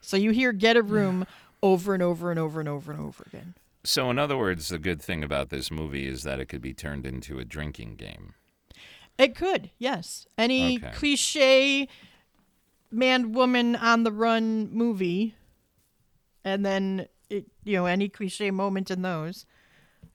So 0.00 0.16
you 0.16 0.30
hear 0.30 0.52
get 0.52 0.76
a 0.76 0.82
room 0.82 1.26
over 1.62 1.94
and 1.94 2.02
over 2.02 2.30
and 2.30 2.38
over 2.38 2.60
and 2.60 2.68
over 2.68 2.92
and 2.92 3.00
over 3.00 3.24
again. 3.26 3.54
So, 3.84 4.10
in 4.10 4.18
other 4.18 4.36
words, 4.36 4.68
the 4.68 4.78
good 4.78 5.02
thing 5.02 5.24
about 5.24 5.50
this 5.50 5.70
movie 5.70 6.06
is 6.06 6.22
that 6.22 6.38
it 6.38 6.46
could 6.46 6.62
be 6.62 6.72
turned 6.72 7.04
into 7.04 7.38
a 7.38 7.44
drinking 7.44 7.96
game. 7.96 8.34
It 9.18 9.34
could, 9.36 9.70
yes. 9.78 10.26
Any 10.38 10.76
Okay. 10.76 10.90
cliche 10.92 11.88
man 12.90 13.32
woman 13.32 13.76
on 13.76 14.04
the 14.04 14.12
run 14.12 14.70
movie, 14.72 15.34
and 16.44 16.64
then 16.64 17.06
it, 17.30 17.46
you 17.64 17.74
know 17.74 17.86
any 17.86 18.08
cliche 18.08 18.50
moment 18.50 18.90
in 18.90 19.02
those, 19.02 19.46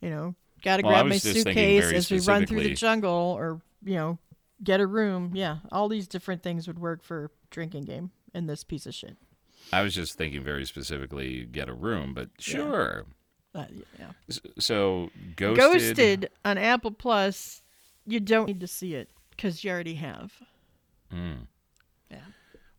you 0.02 0.10
know, 0.10 0.36
gotta 0.64 0.84
Well, 0.84 0.94
grab 0.94 1.06
my 1.06 1.16
was 1.16 1.24
just 1.24 1.44
thinking 1.44 1.82
suitcase 1.82 1.94
as 1.94 2.12
we 2.12 2.20
run 2.20 2.46
through 2.46 2.64
the 2.64 2.74
jungle, 2.76 3.36
or 3.38 3.62
you 3.84 3.96
know, 3.96 4.20
get 4.64 4.80
a 4.80 4.88
room. 4.88 5.32
Yeah, 5.34 5.58
all 5.72 5.88
these 5.90 6.08
different 6.08 6.44
things 6.44 6.68
would 6.68 6.80
work 6.80 7.04
for 7.04 7.32
drinking 7.50 7.86
game 7.86 8.12
in 8.34 8.48
this 8.48 8.64
piece 8.64 8.86
of 8.86 8.94
shit. 8.94 9.18
I 9.74 9.82
was 9.82 9.94
just 9.94 10.18
thinking 10.18 10.44
very 10.44 10.66
specifically 10.66 11.46
get 11.46 11.70
a 11.70 11.74
room, 11.74 12.14
but 12.14 12.30
sure. 12.40 13.06
Uh, 13.56 13.66
yeah. 13.98 14.12
So, 14.60 15.10
Ghosted. 15.36 15.58
Ghosted 15.58 16.30
on 16.46 16.58
Apple 16.58 16.92
Plus, 16.92 17.64
you 18.08 18.20
don't 18.20 18.48
need 18.48 18.62
to 18.62 18.68
see 18.68 18.96
it 18.96 19.10
because 19.32 19.64
you 19.64 19.70
already 19.72 19.96
have. 19.96 20.34
Mm. 21.14 21.48
Yeah. 22.10 22.18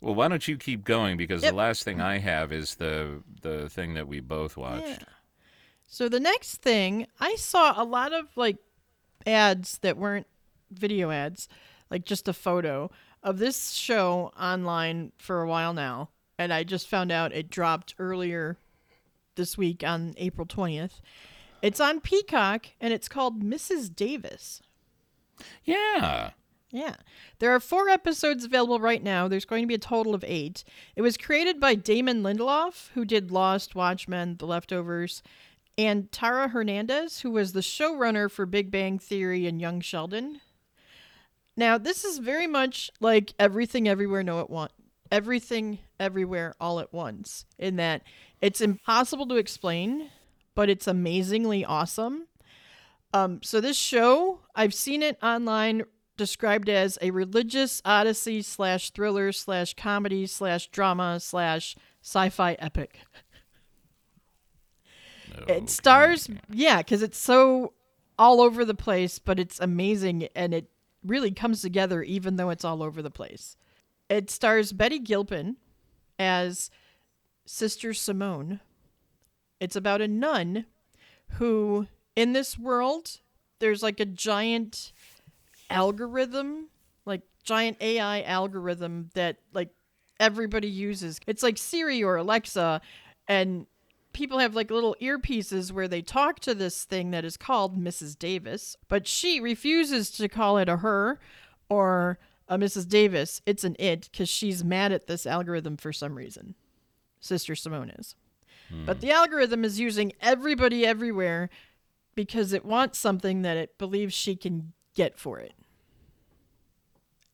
Well, 0.01 0.15
why 0.15 0.29
don't 0.29 0.47
you 0.49 0.57
keep 0.57 0.85
going 0.85 1.17
because 1.17 1.43
Yep. 1.43 1.53
the 1.53 1.57
last 1.57 1.85
thing 1.85 2.01
I 2.01 2.19
have 2.19 2.53
is 2.53 2.77
the 2.77 3.23
the 3.43 3.69
thing 3.69 3.95
that 3.95 4.09
we 4.09 4.21
both 4.21 4.57
watched. 4.57 4.87
Yeah. 4.87 5.05
So 5.87 6.09
the 6.09 6.21
next 6.21 6.57
thing, 6.63 7.07
I 7.21 7.37
saw 7.37 7.81
a 7.81 7.85
lot 7.85 8.13
of 8.13 8.37
like 8.37 8.57
ads 9.27 9.79
that 9.79 9.97
weren't 9.97 10.27
video 10.71 11.11
ads, 11.11 11.49
like 11.91 12.05
just 12.05 12.29
a 12.29 12.33
photo 12.33 12.91
of 13.23 13.39
this 13.39 13.73
show 13.73 14.33
online 14.39 15.13
for 15.19 15.43
a 15.43 15.49
while 15.49 15.73
now, 15.73 16.11
and 16.39 16.53
I 16.53 16.63
just 16.65 16.89
found 16.89 17.11
out 17.11 17.33
it 17.33 17.51
dropped 17.51 17.95
earlier 17.99 18.57
this 19.35 19.57
week 19.57 19.83
on 19.85 20.15
April 20.19 20.47
20th. 20.47 21.01
It's 21.63 21.81
on 21.81 22.01
Peacock 22.01 22.67
and 22.81 22.93
it's 22.93 23.09
called 23.09 23.43
Mrs. 23.43 23.95
Davis. 23.95 24.61
Yeah. 25.65 26.31
Yeah. 26.71 26.97
There 27.39 27.55
are 27.55 27.61
four 27.61 27.89
episodes 27.89 28.45
available 28.45 28.79
right 28.79 29.03
now. 29.03 29.27
There's 29.27 29.45
going 29.45 29.63
to 29.63 29.69
be 29.69 29.75
a 29.75 29.79
total 29.79 30.15
of 30.15 30.25
eight. 30.27 30.65
It 30.97 31.03
was 31.03 31.17
created 31.17 31.59
by 31.59 31.75
Damon 31.75 32.23
Lindelof, 32.23 32.91
who 32.95 33.05
did 33.05 33.31
Lost, 33.31 33.75
Watchmen, 33.75 34.37
The 34.39 34.47
Leftovers, 34.47 35.23
and 35.79 36.13
Tara 36.13 36.49
Hernandez, 36.49 37.21
who 37.21 37.31
was 37.31 37.53
the 37.53 37.61
showrunner 37.61 38.31
for 38.31 38.45
Big 38.47 38.71
Bang 38.71 38.99
Theory 38.99 39.47
and 39.47 39.61
Young 39.61 39.81
Sheldon. 39.81 40.41
Now, 41.57 41.77
this 41.77 42.05
is 42.05 42.19
very 42.19 42.47
much 42.47 42.91
like 43.01 43.35
Everything 43.39 43.89
Everywhere 43.89 44.23
No 44.23 44.41
at 44.41 44.51
Once. 44.51 44.73
Everything 45.11 45.79
Everywhere 45.99 46.55
All 46.61 46.79
at 46.79 46.93
Once, 46.93 47.47
in 47.59 47.77
that 47.77 48.03
it's 48.41 48.61
impossible 48.61 49.27
to 49.27 49.37
explain, 49.37 50.11
but 50.55 50.69
it's 50.69 50.87
amazingly 50.87 51.65
awesome. 51.65 52.28
Um, 53.15 53.41
so 53.43 53.61
this 53.61 53.77
show, 53.77 54.41
I've 54.55 54.75
seen 54.75 55.03
it 55.03 55.19
online 55.23 55.85
described 56.17 56.69
as 56.69 56.99
a 57.01 57.11
religious 57.11 57.81
odyssey 57.85 58.43
slash 58.43 58.91
thriller 58.91 59.33
slash 59.33 59.75
comedy 59.75 60.27
slash 60.27 60.69
drama 60.69 61.21
slash 61.21 61.77
sci-fi 62.03 62.55
epic. 62.59 63.01
It 65.47 65.71
stars, 65.71 66.29
yeah, 66.51 66.79
because 66.79 67.03
it's 67.03 67.19
so 67.19 67.73
all 68.19 68.41
over 68.41 68.65
the 68.65 68.75
place, 68.75 69.19
but 69.19 69.39
it's 69.39 69.61
amazing 69.61 70.29
and 70.35 70.53
it 70.53 70.69
really 71.05 71.31
comes 71.31 71.63
together 71.63 72.03
even 72.03 72.37
though 72.37 72.51
it's 72.51 72.65
all 72.65 72.83
over 72.83 73.01
the 73.01 73.11
place. 73.11 73.57
It 74.09 74.31
stars 74.31 74.73
Betty 74.73 74.99
Gilpin 74.99 75.57
as 76.19 76.71
Sister 77.47 77.95
Simone. 77.95 78.61
It's 79.61 79.77
about 79.77 80.01
a 80.01 80.09
nun 80.09 80.67
who, 81.33 81.87
in 82.19 82.33
this 82.33 82.59
world, 82.59 83.21
there's 83.61 83.81
like 83.81 84.01
a 84.01 84.05
giant 84.05 84.93
algorithm, 85.71 86.67
like 87.07 87.23
giant 87.45 87.77
AI 87.81 88.23
algorithm 88.23 89.11
that 89.15 89.37
like 89.53 89.69
everybody 90.19 90.67
uses. 90.67 91.21
It's 91.29 91.45
like 91.45 91.57
Siri 91.57 92.03
or 92.03 92.17
Alexa, 92.17 92.81
and 93.29 93.67
people 94.13 94.41
have 94.41 94.57
like 94.57 94.73
little 94.73 94.97
earpieces 95.01 95.71
where 95.71 95.87
they 95.87 96.03
talk 96.03 96.41
to 96.41 96.57
this 96.57 96.83
thing 96.83 97.13
that 97.13 97.25
is 97.25 97.37
called 97.37 97.79
Mrs. 97.79 98.19
Davis, 98.19 98.77
but 98.89 99.07
she 99.07 99.39
refuses 99.39 100.11
to 100.11 100.29
call 100.29 100.59
it 100.59 100.69
a 100.69 100.79
her 100.79 101.21
or 101.69 102.19
a 102.49 102.59
Mrs. 102.59 102.89
Davis. 102.89 103.41
It's 103.47 103.63
an 103.63 103.77
it 103.79 104.09
because 104.11 104.29
she's 104.29 104.65
mad 104.65 104.91
at 104.91 105.07
this 105.07 105.25
algorithm 105.25 105.77
for 105.77 105.93
some 105.93 106.17
reason. 106.17 106.57
Sister 107.21 107.55
Simone 107.55 107.91
is. 107.91 108.17
But 108.85 108.97
hmm. 108.97 109.01
the 109.03 109.13
algorithm 109.13 109.65
is 109.65 109.79
using 109.79 110.13
everybody 110.21 110.85
everywhere 110.85 111.49
because 112.19 112.53
it 112.53 112.65
wants 112.65 112.99
something 112.99 113.43
that 113.43 113.57
it 113.57 113.79
believes 113.79 114.13
she 114.13 114.35
can 114.35 114.73
get 114.97 115.17
for 115.17 115.39
it. 115.39 115.53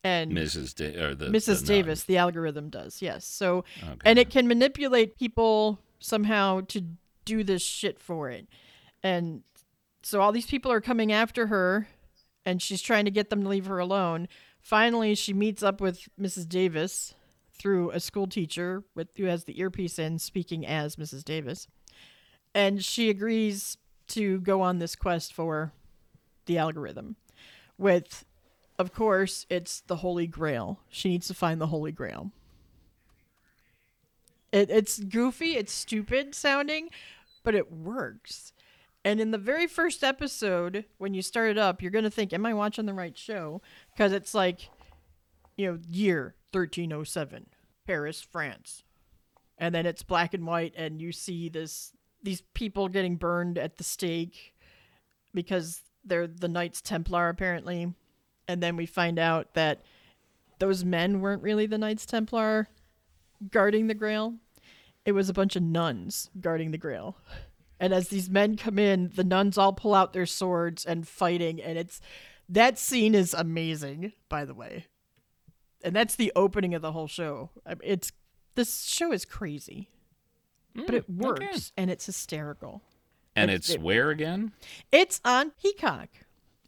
And 0.05 0.31
Mrs. 0.31 0.75
Da- 0.75 1.03
or 1.03 1.14
the 1.14 1.29
Mrs. 1.29 1.61
the 1.62 1.66
Davis, 1.68 2.05
the 2.05 2.18
algorithm 2.18 2.68
does, 2.68 3.01
yes. 3.01 3.25
So. 3.25 3.64
Okay. 3.83 3.97
and 4.05 4.18
it 4.18 4.29
can 4.29 4.47
manipulate 4.47 5.16
people 5.18 5.79
somehow 6.01 6.61
to 6.68 6.83
do 7.25 7.42
this 7.42 7.62
shit 7.62 7.99
for 7.99 8.29
it. 8.29 8.47
And 9.03 9.42
so 10.03 10.20
all 10.20 10.33
these 10.33 10.44
people 10.44 10.70
are 10.70 10.83
coming 10.83 11.12
after 11.12 11.47
her, 11.47 11.88
and 12.44 12.61
she's 12.61 12.83
trying 12.83 13.07
to 13.07 13.11
get 13.11 13.31
them 13.31 13.42
to 13.44 13.49
leave 13.49 13.64
her 13.64 13.79
alone. 13.79 14.29
Finally, 14.61 15.14
she 15.14 15.33
meets 15.33 15.62
up 15.62 15.81
with 15.81 16.11
Mrs. 16.20 16.47
Davis 16.47 17.14
through 17.59 17.90
a 17.92 18.01
school 18.01 18.27
teacher 18.27 18.85
with 18.94 19.16
who 19.16 19.25
has 19.25 19.44
the 19.44 19.59
earpiece 19.59 19.99
in, 19.99 20.18
speaking 20.18 20.66
as 20.66 20.97
Mrs. 20.97 21.25
Davis, 21.25 21.68
and 22.55 22.85
she 22.85 23.09
agrees 23.09 23.79
to 24.09 24.40
go 24.40 24.61
on 24.61 24.79
this 24.79 24.95
quest 24.97 25.33
for 25.33 25.73
the 26.47 26.59
algorithm. 26.59 27.17
With, 27.79 28.25
of 28.79 28.93
course, 28.93 29.47
it's 29.51 29.81
the 29.81 29.97
Holy 29.97 30.27
Grail. 30.27 30.81
She 30.88 31.09
needs 31.09 31.27
to 31.29 31.35
find 31.35 31.61
the 31.61 31.69
Holy 31.69 31.93
Grail. 31.93 32.31
It, 34.53 34.71
it's 34.71 35.01
goofy, 35.01 35.57
it's 35.57 35.73
stupid 35.73 36.35
sounding, 36.35 36.90
but 37.43 37.55
it 37.55 37.73
works. 37.73 38.53
And 39.05 39.21
in 39.21 39.33
the 39.33 39.38
very 39.38 39.67
first 39.67 40.03
episode, 40.03 40.85
when 40.99 41.12
you 41.12 41.23
start 41.23 41.51
it 41.51 41.59
up, 41.59 41.83
you're 41.83 41.90
going 41.90 42.05
to 42.05 42.11
think, 42.11 42.33
Am 42.33 42.47
I 42.47 42.55
watching 42.55 42.87
the 42.87 42.95
right 42.95 43.19
show? 43.19 43.61
Because 43.93 44.12
it's 44.12 44.33
like, 44.33 44.71
you 45.57 45.67
know, 45.67 45.79
year 45.90 46.37
1307, 46.53 47.47
Paris, 47.87 48.23
France. 48.23 48.83
And 49.59 49.75
then 49.75 49.87
it's 49.87 50.03
black 50.03 50.35
and 50.35 50.47
white, 50.47 50.73
and 50.77 51.01
you 51.01 51.12
see 51.12 51.49
this 51.49 51.93
these 52.24 52.42
people 52.54 52.88
getting 52.88 53.14
burned 53.14 53.56
at 53.56 53.76
the 53.76 53.84
stake 53.84 54.54
because 55.32 55.82
they're 56.04 56.26
the 56.26 56.48
Knights 56.48 56.80
Templar, 56.80 57.28
apparently. 57.28 57.94
And 58.48 58.62
then 58.62 58.76
we 58.76 58.87
find 58.87 59.18
out 59.18 59.54
that 59.54 59.82
those 60.58 60.84
men 60.84 61.20
weren't 61.20 61.42
really 61.42 61.66
the 61.66 61.78
Knights 61.78 62.06
Templar 62.06 62.68
guarding 63.50 63.87
the 63.87 63.94
Grail. 63.94 64.34
It 65.04 65.12
was 65.12 65.28
a 65.28 65.34
bunch 65.34 65.54
of 65.54 65.62
nuns 65.62 66.30
guarding 66.40 66.70
the 66.70 66.78
Grail. 66.78 67.16
And 67.78 67.92
as 67.92 68.08
these 68.08 68.30
men 68.30 68.56
come 68.56 68.78
in, 68.78 69.10
the 69.14 69.24
nuns 69.24 69.58
all 69.58 69.72
pull 69.72 69.94
out 69.94 70.12
their 70.12 70.26
swords 70.26 70.84
and 70.84 71.06
fighting, 71.06 71.60
and 71.60 71.76
it's 71.76 72.00
that 72.48 72.78
scene 72.78 73.14
is 73.14 73.34
amazing, 73.34 74.12
by 74.28 74.44
the 74.44 74.54
way. 74.54 74.87
And 75.82 75.94
that's 75.94 76.14
the 76.14 76.32
opening 76.37 76.74
of 76.74 76.82
the 76.82 76.92
whole 76.92 77.08
show. 77.08 77.50
It's 77.82 78.12
this 78.54 78.84
show 78.84 79.12
is 79.12 79.24
crazy, 79.24 79.90
Mm, 80.76 80.87
but 80.87 80.94
it 80.94 81.08
works 81.10 81.42
okay. 81.42 81.60
and 81.76 81.90
it's 81.90 82.06
hysterical. 82.06 82.82
and 83.37 83.50
it's- 83.50 83.68
it's 83.70 83.76
it- 83.76 83.80
where 83.82 84.10
again? 84.10 84.52
It's 84.92 85.20
on 85.24 85.50
Peacock. 85.52 86.08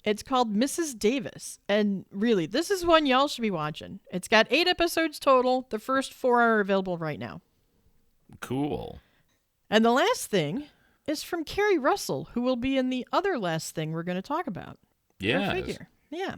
It's 0.05 0.23
called 0.23 0.55
Mrs. 0.55 0.97
Davis. 0.99 1.59
And 1.69 2.05
really, 2.13 2.47
this 2.47 2.71
is 2.71 2.85
one 2.87 3.07
y'all 3.07 3.27
should 3.29 3.43
be 3.43 3.51
watching. 3.51 3.99
It's 4.13 4.29
got 4.29 4.47
eight 4.51 4.69
episodes 4.69 5.19
total. 5.19 5.67
The 5.71 5.79
first 5.81 6.13
four 6.13 6.41
are 6.41 6.61
available 6.61 6.97
right 6.99 7.19
now. 7.19 7.41
Cool. 8.41 9.01
And 9.71 9.85
the 9.85 9.91
last 9.93 10.31
thing 10.31 10.65
is 11.07 11.23
from 11.23 11.45
Keri 11.45 11.79
Russell, 11.79 12.29
who 12.33 12.43
will 12.43 12.57
be 12.57 12.77
in 12.77 12.91
the 12.91 13.07
other 13.13 13.39
last 13.39 13.75
thing 13.75 13.93
we're 13.93 14.03
going 14.03 14.17
to 14.17 14.23
talk 14.23 14.47
about. 14.47 14.79
Go 15.21 15.29
Yeah. 15.29 15.53
figure. 15.53 15.89
Yeah. 16.11 16.37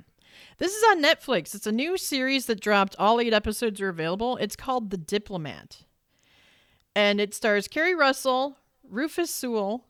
This 0.58 0.74
is 0.74 0.82
on 0.90 1.02
Netflix. 1.02 1.54
It's 1.54 1.66
a 1.66 1.72
new 1.72 1.96
series 1.96 2.46
that 2.46 2.60
dropped. 2.60 2.94
All 2.98 3.20
eight 3.20 3.32
episodes 3.32 3.80
are 3.80 3.88
available. 3.88 4.36
It's 4.38 4.56
called 4.56 4.90
The 4.90 4.96
Diplomat. 4.98 5.84
And 6.98 7.20
it 7.20 7.32
stars 7.32 7.68
Keri 7.68 7.94
Russell, 7.94 8.58
Rufus 8.82 9.30
Sewell, 9.30 9.84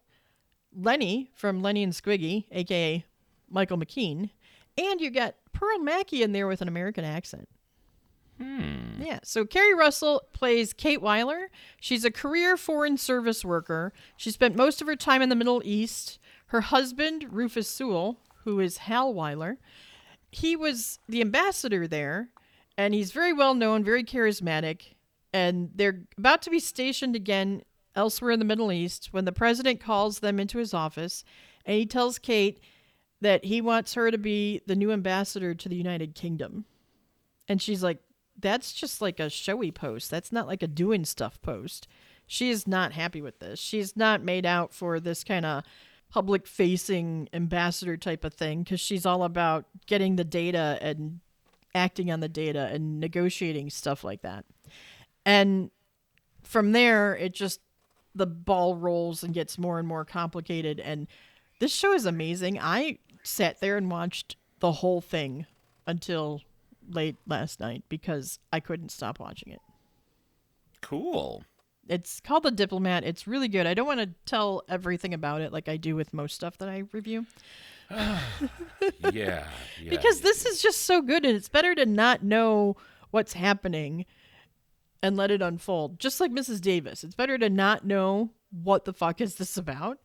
Lenny 0.77 1.31
from 1.35 1.63
Lenny 1.63 1.83
and 1.83 1.95
Squiggy, 1.95 2.45
aka 2.53 3.03
Michael 3.49 3.79
McKean, 3.79 4.29
and 4.77 5.01
you 5.01 5.09
got 5.11 5.35
Pearl 5.55 5.79
Mackie 5.79 6.23
in 6.23 6.33
there 6.33 6.47
with 6.47 6.61
an 6.61 6.69
American 6.69 7.07
accent. 7.07 7.49
Hmm. 8.39 9.01
Yeah. 9.01 9.21
So 9.23 9.47
Keri 9.47 9.73
Russell 9.75 10.25
plays 10.35 10.75
Kate 10.75 11.01
Wyler. 11.01 11.47
She's 11.81 12.05
a 12.05 12.11
career 12.11 12.59
foreign 12.59 12.99
service 12.99 13.43
worker. 13.43 13.95
She 14.19 14.31
spent 14.31 14.55
most 14.55 14.83
of 14.83 14.87
her 14.87 14.95
time 14.95 15.23
in 15.23 15.31
the 15.31 15.35
Middle 15.35 15.63
East. 15.65 16.19
Her 16.49 16.61
husband, 16.61 17.29
Rufus 17.31 17.69
Sewell, 17.69 18.21
who 18.45 18.61
is 18.61 18.77
Hal 18.77 19.15
Wyler, 19.15 19.57
he 20.31 20.57
was 20.57 20.99
the 21.09 21.23
ambassador 21.23 21.89
there, 21.89 22.29
and 22.77 22.93
he's 22.93 23.13
very 23.13 23.33
well 23.33 23.55
known, 23.55 23.83
very 23.83 24.05
charismatic. 24.05 24.93
And 25.33 25.71
they're 25.75 26.03
about 26.17 26.43
to 26.43 26.51
be 26.51 26.59
stationed 26.59 27.15
again 27.15 27.63
elsewhere 27.95 28.31
in 28.31 28.39
the 28.39 28.45
Middle 28.45 28.73
East 28.73 29.09
when 29.11 29.25
the 29.25 29.33
president 29.33 29.81
calls 29.81 30.21
them 30.21 30.39
into 30.39 30.59
his 30.59 30.73
office 30.73 31.25
and 31.65 31.77
he 31.77 31.87
tells 31.87 32.19
Kate 32.19 32.61
that 33.21 33.45
he 33.45 33.61
wants 33.61 33.95
her 33.95 34.11
to 34.11 34.19
be 34.19 34.63
the 34.67 34.77
new 34.77 34.93
ambassador 34.93 35.55
to 35.55 35.69
the 35.69 35.77
United 35.77 36.15
Kingdom. 36.15 36.65
And 37.49 37.61
she's 37.61 37.83
like, 37.83 37.99
that's 38.41 38.73
just 38.73 39.03
like 39.03 39.19
a 39.19 39.29
showy 39.29 39.71
post. 39.71 40.11
That's 40.11 40.33
not 40.33 40.47
like 40.47 40.63
a 40.63 40.69
doing 40.69 41.05
stuff 41.05 41.43
post. 41.43 41.89
She 42.27 42.51
is 42.51 42.67
not 42.67 42.93
happy 42.93 43.21
with 43.21 43.41
this. 43.41 43.59
She's 43.59 43.97
not 43.97 44.23
made 44.23 44.47
out 44.47 44.73
for 44.73 45.01
this 45.01 45.25
kind 45.25 45.45
of 45.45 45.65
public 46.11 46.47
facing 46.47 47.29
ambassador 47.33 47.97
type 47.97 48.25
of 48.25 48.35
thing 48.35 48.63
because 48.63 48.81
she's 48.81 49.05
all 49.05 49.25
about 49.25 49.67
getting 49.87 50.17
the 50.17 50.25
data 50.25 50.79
and 50.81 51.21
acting 51.75 52.11
on 52.11 52.21
the 52.21 52.29
data 52.29 52.71
and 52.73 53.01
negotiating 53.01 53.71
stuff 53.71 54.05
like 54.05 54.23
that. 54.23 54.45
And 55.29 55.71
from 56.43 56.73
there, 56.73 57.15
it 57.15 57.35
just, 57.35 57.61
the 58.15 58.25
ball 58.27 58.77
rolls 58.77 59.23
and 59.23 59.35
gets 59.35 59.59
more 59.59 59.79
and 59.79 59.87
more 59.87 60.07
complicated. 60.07 60.81
And 60.81 61.07
this 61.61 61.71
show 61.71 61.93
is 61.93 62.07
amazing. 62.07 62.59
I 62.59 62.99
sat 63.23 63.61
there 63.61 63.77
and 63.77 63.91
watched 63.91 64.37
the 64.61 64.73
whole 64.73 65.03
thing 65.03 65.45
until 65.87 66.41
late 66.91 67.17
last 67.27 67.61
night 67.61 67.85
because 67.91 68.39
I 68.55 68.61
couldn't 68.61 68.91
stop 68.91 69.21
watching 69.21 69.53
it. 69.53 69.61
Cool. 70.81 71.45
It's 71.89 72.21
called 72.21 72.45
The 72.45 72.51
Diplomat. 72.51 73.05
It's 73.05 73.27
really 73.27 73.49
good. 73.49 73.67
I 73.67 73.75
don't 73.75 73.87
want 73.87 74.01
to 74.01 74.09
tell 74.25 74.63
everything 74.67 75.13
about 75.13 75.43
it 75.43 75.53
like 75.53 75.69
I 75.69 75.77
do 75.77 75.95
with 75.95 76.15
most 76.15 76.37
stuff 76.37 76.57
that 76.59 76.71
I 76.71 76.85
review 76.93 77.27
Yeah. 77.91 78.21
yeah 79.13 79.45
because 79.91 80.19
you 80.19 80.23
this 80.23 80.47
is 80.47 80.63
just 80.63 80.87
so 80.87 81.03
good 81.03 81.25
and 81.25 81.37
it's 81.37 81.49
better 81.49 81.75
to 81.75 81.87
not 81.87 82.23
know 82.23 82.77
what's 83.11 83.33
happening 83.33 84.05
and 85.03 85.17
let 85.17 85.31
it 85.31 85.43
unfold. 85.43 85.99
Just 85.99 86.21
like 86.21 86.33
Mrs. 86.33 86.61
Davis. 86.61 87.05
It's 87.05 87.15
better 87.15 87.39
to 87.39 87.49
not 87.51 87.85
know 87.85 88.31
what 88.51 88.85
the 88.85 88.93
fuck 88.93 89.21
is 89.21 89.37
this 89.37 89.57
about 89.57 89.99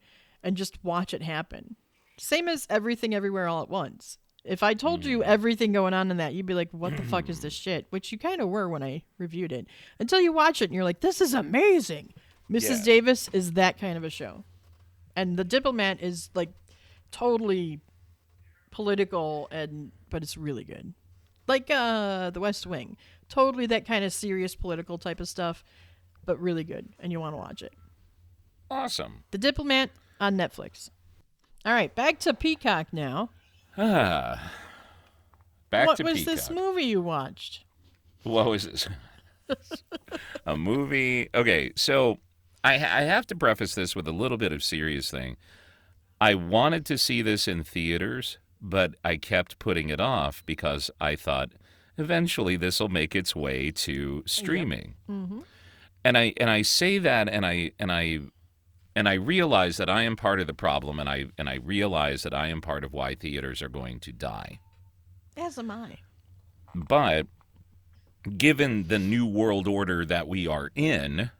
and 0.44 0.58
just 0.58 0.84
watch 0.84 1.14
it 1.14 1.22
happen. 1.22 1.76
Same 2.18 2.48
as 2.48 2.68
everything 2.70 3.16
everywhere 3.16 3.48
all 3.48 3.64
at 3.64 3.70
once. 3.70 4.18
If 4.44 4.62
I 4.62 4.74
told 4.74 5.06
you 5.06 5.24
everything 5.24 5.72
going 5.72 5.94
on 5.94 6.12
in 6.12 6.18
that, 6.18 6.34
you'd 6.34 6.46
be 6.46 6.54
like, 6.54 6.70
"What 6.72 6.98
the 6.98 7.04
fuck 7.04 7.30
is 7.30 7.40
this 7.40 7.54
shit?" 7.66 7.88
Which 7.92 8.12
you 8.12 8.18
kind 8.18 8.42
of 8.42 8.50
were 8.50 8.68
when 8.68 8.84
I 8.84 9.04
reviewed 9.18 9.54
it. 9.54 9.68
Until 10.00 10.20
you 10.20 10.34
watch 10.34 10.62
it 10.62 10.66
and 10.66 10.74
you're 10.74 10.84
like, 10.84 11.00
"This 11.00 11.22
is 11.22 11.34
amazing." 11.34 12.14
Mrs. 12.52 12.80
Yeah. 12.80 12.84
Davis 12.84 13.30
is 13.32 13.54
that 13.54 13.80
kind 13.80 13.98
of 13.98 14.04
a 14.04 14.10
show, 14.10 14.44
and 15.16 15.38
The 15.38 15.46
Diplomat 15.46 16.02
is 16.02 16.30
like 16.36 16.52
totally 17.10 17.80
political 18.70 19.48
and 19.50 19.92
but 20.10 20.24
it's 20.24 20.36
really 20.36 20.66
good. 20.66 20.94
Like 21.48 21.70
uh 21.70 22.30
The 22.30 22.40
West 22.40 22.66
Wing, 22.66 22.98
totally 23.30 23.66
that 23.68 23.86
kind 23.86 24.06
of 24.06 24.14
serious 24.14 24.56
political 24.56 24.98
type 24.98 25.20
of 25.20 25.28
stuff, 25.28 25.64
but 26.26 26.40
really 26.40 26.64
good, 26.64 26.90
and 27.00 27.12
you 27.12 27.20
want 27.20 27.34
to 27.34 27.38
watch 27.38 27.62
it. 27.62 27.74
Awesome. 28.70 29.24
The 29.32 29.38
Diplomat 29.38 29.92
on 30.20 30.36
Netflix. 30.36 30.90
All 31.66 31.74
right, 31.74 31.94
back 31.94 32.20
to 32.20 32.34
Peacock 32.34 32.88
now. 32.92 33.30
Ah. 33.78 34.52
Back 35.70 35.88
what 35.88 35.98
to 35.98 36.04
Peacock. 36.04 36.16
What 36.28 36.34
was 36.34 36.46
this 36.46 36.50
movie 36.52 36.84
you 36.84 37.02
watched? 37.02 37.64
What 38.24 38.46
was 38.46 38.66
this? 38.66 38.88
a 40.46 40.56
movie. 40.56 41.30
Okay, 41.34 41.72
so 41.76 42.20
I, 42.64 42.76
I 42.76 43.02
have 43.02 43.26
to 43.28 43.36
preface 43.36 43.74
this 43.76 43.96
with 43.96 44.08
a 44.08 44.12
little 44.12 44.38
bit 44.38 44.52
of 44.52 44.64
serious 44.64 45.10
thing. 45.10 45.38
I 46.22 46.36
wanted 46.36 46.86
to 46.86 46.98
see 46.98 47.22
this 47.22 47.48
in 47.48 47.64
theaters, 47.64 48.38
but 48.64 48.96
I 49.04 49.18
kept 49.18 49.60
putting 49.60 49.90
it 49.90 50.00
off 50.00 50.42
because 50.46 50.90
I 51.00 51.16
thought 51.16 51.52
eventually 51.98 52.56
this 52.56 52.80
will 52.80 52.90
make 52.90 53.16
its 53.16 53.36
way 53.36 53.70
to 53.72 54.24
streaming. 54.26 54.96
Mm-hmm. 55.10 55.42
And 56.06 56.18
I 56.18 56.34
and 56.38 56.50
I 56.50 56.62
say 56.62 56.98
that, 56.98 57.30
and 57.30 57.46
I 57.46 57.72
and 57.78 57.92
I 57.92 58.20
and 58.96 59.08
I 59.08 59.14
realize 59.14 59.78
that 59.78 59.90
I 59.90 60.04
am 60.04 60.16
part 60.16 60.40
of 60.40 60.48
the 60.48 60.54
problem, 60.54 61.00
and 61.00 61.10
I 61.10 61.26
and 61.38 61.50
I 61.50 61.56
realize 61.56 62.24
that 62.24 62.34
I 62.34 62.48
am 62.48 62.62
part 62.62 62.84
of 62.84 62.94
why 62.94 63.16
theaters 63.16 63.62
are 63.62 63.70
going 63.70 64.00
to 64.02 64.12
die. 64.12 64.60
As 65.36 65.58
am 65.60 65.70
I. 65.70 65.98
But 66.74 67.28
given 68.38 68.88
the 68.88 69.00
new 69.00 69.26
world 69.26 69.68
order 69.68 70.06
that 70.06 70.28
we 70.28 70.48
are 70.48 70.72
in, 70.76 71.32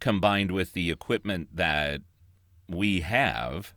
combined 0.00 0.50
with 0.50 0.72
the 0.72 0.90
equipment 0.90 1.48
that 1.54 2.00
we 2.68 3.00
have, 3.00 3.74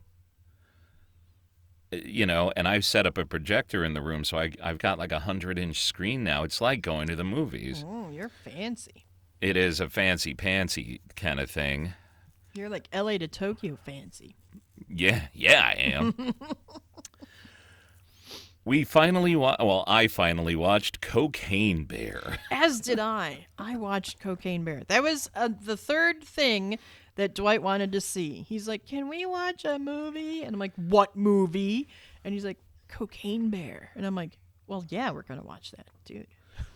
you 1.92 2.26
know, 2.26 2.52
and 2.56 2.68
I've 2.68 2.86
set 2.86 3.06
up 3.06 3.18
a 3.18 3.26
projector 3.26 3.84
in 3.84 3.94
the 3.94 4.02
room, 4.02 4.24
so 4.24 4.38
I, 4.38 4.52
I've 4.64 4.78
got 4.78 4.98
like 4.98 5.12
a 5.12 5.20
hundred 5.20 5.60
inch 5.60 5.84
screen 5.84 6.24
now. 6.24 6.44
It's 6.44 6.62
like 6.62 6.82
going 6.82 7.08
to 7.08 7.16
the 7.16 7.24
movies. 7.24 7.84
Oh, 7.88 8.10
you're 8.10 8.30
fancy. 8.30 9.06
It 9.42 9.58
is 9.58 9.80
a 9.80 9.90
fancy 9.90 10.34
pantsy 10.34 11.02
kind 11.16 11.40
of 11.40 11.50
thing. 11.50 11.94
You're 12.54 12.70
like 12.70 12.88
LA 12.94 13.18
to 13.18 13.28
Tokyo 13.28 13.76
fancy. 13.76 14.36
Yeah, 14.88 15.28
yeah, 15.34 15.64
I 15.66 15.74
am. 15.74 16.34
we 18.66 18.84
finally, 18.84 19.36
wa- 19.36 19.56
well, 19.60 19.84
I 19.88 20.08
finally 20.08 20.56
watched 20.56 21.02
Cocaine 21.02 21.86
Bear. 21.86 22.38
As 22.52 22.82
did 22.82 23.00
I. 23.00 23.48
I 23.58 23.78
watched 23.78 24.20
Cocaine 24.20 24.64
Bear. 24.64 24.84
That 24.88 25.02
was 25.02 25.30
uh, 25.34 25.50
the 25.64 25.78
third 25.78 26.24
thing 26.24 26.78
that 27.16 27.36
Dwight 27.36 27.62
wanted 27.62 27.92
to 27.94 28.02
see. 28.02 28.44
He's 28.44 28.68
like, 28.68 28.86
"Can 28.86 29.08
we 29.10 29.26
watch 29.26 29.66
a 29.66 29.78
movie?" 29.80 30.44
And 30.44 30.54
I'm 30.56 30.60
like, 30.60 30.74
"What 30.76 31.16
movie?" 31.16 31.88
And 32.24 32.34
he's 32.34 32.46
like, 32.46 32.60
"Cocaine 32.88 33.50
Bear." 33.50 33.90
And 33.96 34.06
I'm 34.06 34.16
like, 34.16 34.38
"Well, 34.68 34.86
yeah, 34.90 35.12
we're 35.12 35.24
gonna 35.24 35.44
watch 35.44 35.72
that, 35.72 35.88
dude." 36.06 36.28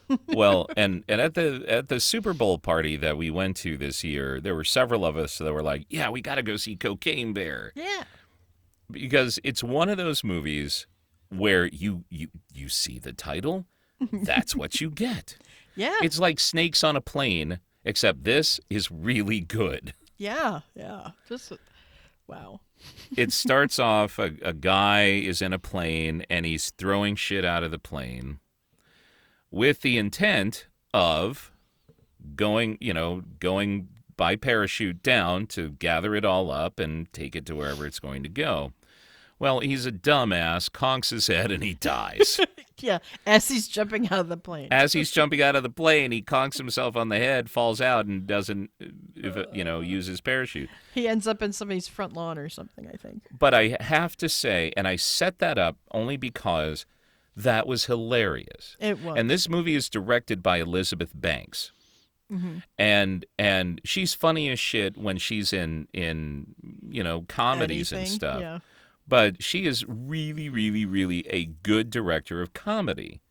well, 0.27 0.67
and 0.77 1.03
and 1.07 1.19
at 1.19 1.33
the 1.33 1.63
at 1.67 1.87
the 1.87 1.99
Super 1.99 2.33
Bowl 2.33 2.57
party 2.59 2.95
that 2.97 3.17
we 3.17 3.29
went 3.31 3.57
to 3.57 3.75
this 3.77 4.03
year, 4.03 4.39
there 4.39 4.53
were 4.55 4.63
several 4.63 5.05
of 5.05 5.17
us 5.17 5.37
that 5.39 5.51
were 5.53 5.63
like, 5.63 5.85
"Yeah, 5.89 6.09
we 6.09 6.21
got 6.21 6.35
to 6.35 6.43
go 6.43 6.57
see 6.57 6.75
Cocaine 6.75 7.33
Bear," 7.33 7.71
Yeah. 7.75 8.03
because 8.91 9.39
it's 9.43 9.63
one 9.63 9.89
of 9.89 9.97
those 9.97 10.23
movies 10.23 10.85
where 11.29 11.65
you 11.67 12.03
you 12.09 12.27
you 12.53 12.69
see 12.69 12.99
the 12.99 13.13
title, 13.13 13.65
that's 14.11 14.55
what 14.55 14.79
you 14.81 14.89
get. 14.89 15.37
Yeah. 15.77 15.95
It's 16.01 16.19
like 16.19 16.39
Snakes 16.39 16.85
on 16.85 16.95
a 16.95 17.01
Plane, 17.01 17.59
except 17.83 18.23
this 18.23 18.61
is 18.69 18.89
really 18.89 19.41
good. 19.41 19.93
Yeah. 20.17 20.61
Yeah. 20.75 21.11
Just 21.27 21.53
wow. 22.27 22.61
It 23.15 23.31
starts 23.33 23.79
off 23.79 24.19
a, 24.19 24.33
a 24.41 24.53
guy 24.53 25.05
is 25.05 25.41
in 25.41 25.53
a 25.53 25.59
plane 25.59 26.25
and 26.29 26.45
he's 26.45 26.71
throwing 26.71 27.15
shit 27.15 27.45
out 27.45 27.63
of 27.63 27.71
the 27.71 27.79
plane 27.79 28.39
with 29.51 29.81
the 29.81 29.97
intent 29.97 30.67
of 30.93 31.51
going, 32.35 32.77
you 32.81 32.93
know, 32.93 33.23
going 33.39 33.87
by 34.17 34.35
parachute 34.35 35.03
down 35.03 35.47
to 35.47 35.71
gather 35.71 36.15
it 36.15 36.25
all 36.25 36.51
up 36.51 36.79
and 36.79 37.11
take 37.13 37.35
it 37.35 37.45
to 37.45 37.55
wherever 37.55 37.85
it's 37.85 37.99
going 37.99 38.23
to 38.23 38.29
go. 38.29 38.71
Well, 39.37 39.59
he's 39.59 39.85
a 39.85 39.91
dumbass, 39.91 40.69
conks 40.69 41.09
his 41.09 41.27
head, 41.27 41.51
and 41.51 41.61
he 41.61 41.73
dies. 41.73 42.39
Yeah. 42.81 42.99
As 43.25 43.47
he's 43.47 43.67
jumping 43.67 44.09
out 44.09 44.19
of 44.19 44.27
the 44.27 44.37
plane. 44.37 44.67
As 44.71 44.93
he's 44.93 45.11
jumping 45.11 45.41
out 45.41 45.55
of 45.55 45.63
the 45.63 45.69
plane, 45.69 46.11
he 46.11 46.21
conks 46.21 46.57
himself 46.57 46.95
on 46.95 47.09
the 47.09 47.17
head, 47.17 47.49
falls 47.49 47.79
out, 47.79 48.05
and 48.05 48.27
doesn't, 48.27 48.69
uh, 49.23 49.43
you 49.53 49.63
know, 49.63 49.79
use 49.79 50.07
his 50.07 50.21
parachute. 50.21 50.69
He 50.93 51.07
ends 51.07 51.27
up 51.27 51.41
in 51.41 51.53
somebody's 51.53 51.87
front 51.87 52.13
lawn 52.13 52.37
or 52.37 52.49
something. 52.49 52.87
I 52.87 52.97
think. 52.97 53.23
But 53.37 53.53
I 53.53 53.77
have 53.79 54.17
to 54.17 54.29
say, 54.29 54.73
and 54.75 54.87
I 54.87 54.97
set 54.97 55.39
that 55.39 55.57
up 55.57 55.77
only 55.91 56.17
because 56.17 56.85
that 57.35 57.67
was 57.67 57.85
hilarious. 57.85 58.77
It 58.79 59.01
was. 59.01 59.17
And 59.17 59.29
this 59.29 59.49
movie 59.49 59.75
is 59.75 59.89
directed 59.89 60.41
by 60.41 60.57
Elizabeth 60.57 61.11
Banks. 61.13 61.71
Mm-hmm. 62.31 62.57
And 62.77 63.25
and 63.37 63.81
she's 63.83 64.13
funny 64.13 64.49
as 64.49 64.59
shit 64.59 64.97
when 64.97 65.17
she's 65.17 65.53
in 65.53 65.87
in 65.93 66.55
you 66.89 67.03
know 67.03 67.25
comedies 67.27 67.91
and 67.91 68.07
stuff. 68.07 68.41
Yeah. 68.41 68.59
But 69.07 69.43
she 69.43 69.65
is 69.65 69.85
really 69.87 70.49
really 70.49 70.85
really 70.85 71.27
a 71.29 71.45
good 71.45 71.89
director 71.89 72.41
of 72.41 72.53
comedy. 72.53 73.21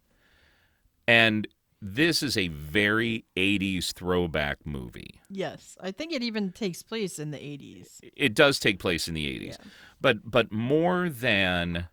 And 1.07 1.47
this 1.83 2.23
is 2.23 2.37
a 2.39 2.49
very 2.49 3.27
80s 3.37 3.93
throwback 3.93 4.65
movie. 4.65 5.21
Yes. 5.29 5.77
I 5.83 5.91
think 5.91 6.13
it 6.15 6.23
even 6.23 6.51
takes 6.53 6.83
place 6.83 7.19
in 7.19 7.31
the 7.31 7.37
80s. 7.39 8.01
it 8.17 8.35
does 8.35 8.59
take 8.59 8.79
place 8.79 9.07
in 9.09 9.15
the 9.15 9.27
80s 9.27 9.49
Yeah. 9.49 9.57
but 10.01 10.31
but 10.31 10.51
more 10.53 11.09
than 11.11 11.89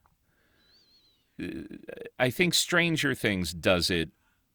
uh, 1.42 1.46
i 2.20 2.30
think 2.30 2.54
stranger 2.54 3.14
things 3.16 3.54
does 3.54 3.90
it 3.90 4.10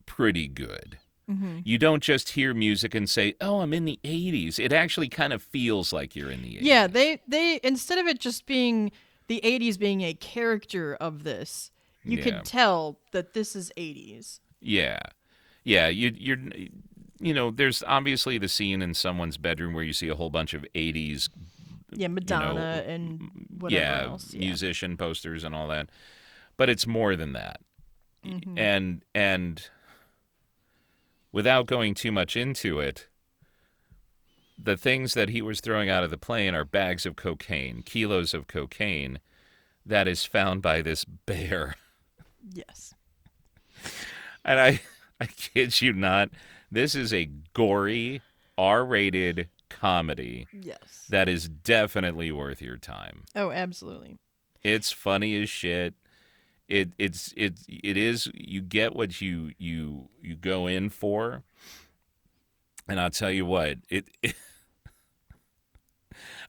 pretty 0.07 0.49
good 0.49 0.99
Mm-hmm. 1.29 1.59
you 1.65 1.77
don't 1.77 2.05
just 2.05 2.31
hear 2.31 2.55
music 2.55 2.95
and 2.95 3.11
say 3.11 3.35
oh 3.41 3.59
i'm 3.59 3.73
in 3.73 3.85
the 3.85 3.99
80s 4.05 4.61
it 4.61 4.73
actually 4.73 5.09
kind 5.09 5.33
of 5.33 5.43
feels 5.43 5.93
like 5.93 6.15
you're 6.15 6.31
in 6.31 6.43
the 6.43 6.55
80s 6.55 6.62
Yeah, 6.62 6.87
they 6.87 7.21
they 7.27 7.59
instead 7.65 7.99
of 7.99 8.07
it 8.07 8.21
just 8.21 8.47
being 8.47 8.93
the 9.29 9.41
80s 9.45 9.79
being 9.79 10.03
a 10.03 10.15
character 10.15 10.95
of 10.97 11.25
this, 11.25 11.71
you 12.05 12.19
Yeah. 12.19 12.25
could 12.25 12.45
tell 12.45 12.99
that 13.12 13.33
this 13.35 13.55
is 13.57 13.73
80s. 13.77 14.41
yeah 14.61 14.99
yeah 15.65 15.89
you 15.89 16.15
you're 16.17 16.39
you 17.19 17.35
know 17.35 17.51
there's 17.51 17.83
obviously 17.87 18.39
the 18.39 18.49
scene 18.49 18.81
in 18.83 18.95
someone's 18.95 19.37
bedroom 19.37 19.75
where 19.75 19.85
you 19.85 19.93
see 19.93 20.09
a 20.09 20.15
whole 20.15 20.31
bunch 20.31 20.55
of 20.55 20.65
80s 20.75 21.29
Yeah, 21.93 22.09
Madonna 22.09 22.85
and 22.87 23.31
whatever 23.59 23.81
yeah, 23.83 24.03
else. 24.05 24.33
Yeah. 24.35 24.41
musician 24.41 24.97
posters 24.97 25.45
and 25.45 25.55
all 25.55 25.69
that. 25.69 25.89
But 26.57 26.69
it's 26.69 26.87
more 26.87 27.17
than 27.17 27.33
that. 27.33 27.61
Mm-hmm. 28.25 28.59
And 28.59 29.03
and 29.15 29.71
without 31.33 31.67
going 31.67 31.95
too 31.95 32.12
much 32.12 32.37
into 32.37 32.81
it, 32.81 33.09
the 34.59 34.77
things 34.77 35.14
that 35.14 35.29
he 35.31 35.42
was 35.42 35.61
throwing 35.61 35.88
out 35.90 36.03
of 36.05 36.11
the 36.11 36.16
plane 36.16 36.55
are 36.55 36.64
bags 36.64 37.05
of 37.07 37.16
cocaine, 37.16 37.83
kilos 37.83 38.33
of 38.35 38.47
cocaine 38.47 39.19
that 39.85 40.09
is 40.09 40.25
found 40.25 40.62
by 40.62 40.83
this 40.83 41.05
bear. 41.05 41.77
Yes. 42.53 42.95
And 44.45 44.59
I 44.61 44.81
I 45.21 45.27
kid 45.27 45.81
you 45.81 45.92
not, 45.92 46.31
this 46.71 46.95
is 46.95 47.12
a 47.12 47.31
gory 47.55 48.21
R-rated 48.59 49.49
comedy 49.69 50.47
Yes. 50.53 51.07
that 51.11 51.29
is 51.29 51.49
definitely 51.49 52.31
worth 52.33 52.62
your 52.62 52.77
time. 52.79 53.25
Oh, 53.35 53.51
absolutely. 53.51 54.16
It's 54.62 54.90
funny 54.92 55.40
as 55.42 55.49
shit. 55.51 55.95
It 56.68 56.91
it's 56.99 57.33
it 57.37 57.61
it 57.68 57.97
is 57.97 58.28
you 58.35 58.61
get 58.61 58.97
what 58.97 59.20
you 59.20 59.53
you 59.59 60.09
you 60.20 60.35
go 60.37 60.66
in 60.66 60.91
for. 60.91 61.43
And 62.89 63.01
I'll 63.01 63.11
tell 63.11 63.31
you 63.31 63.45
what, 63.45 63.78
it, 63.89 64.09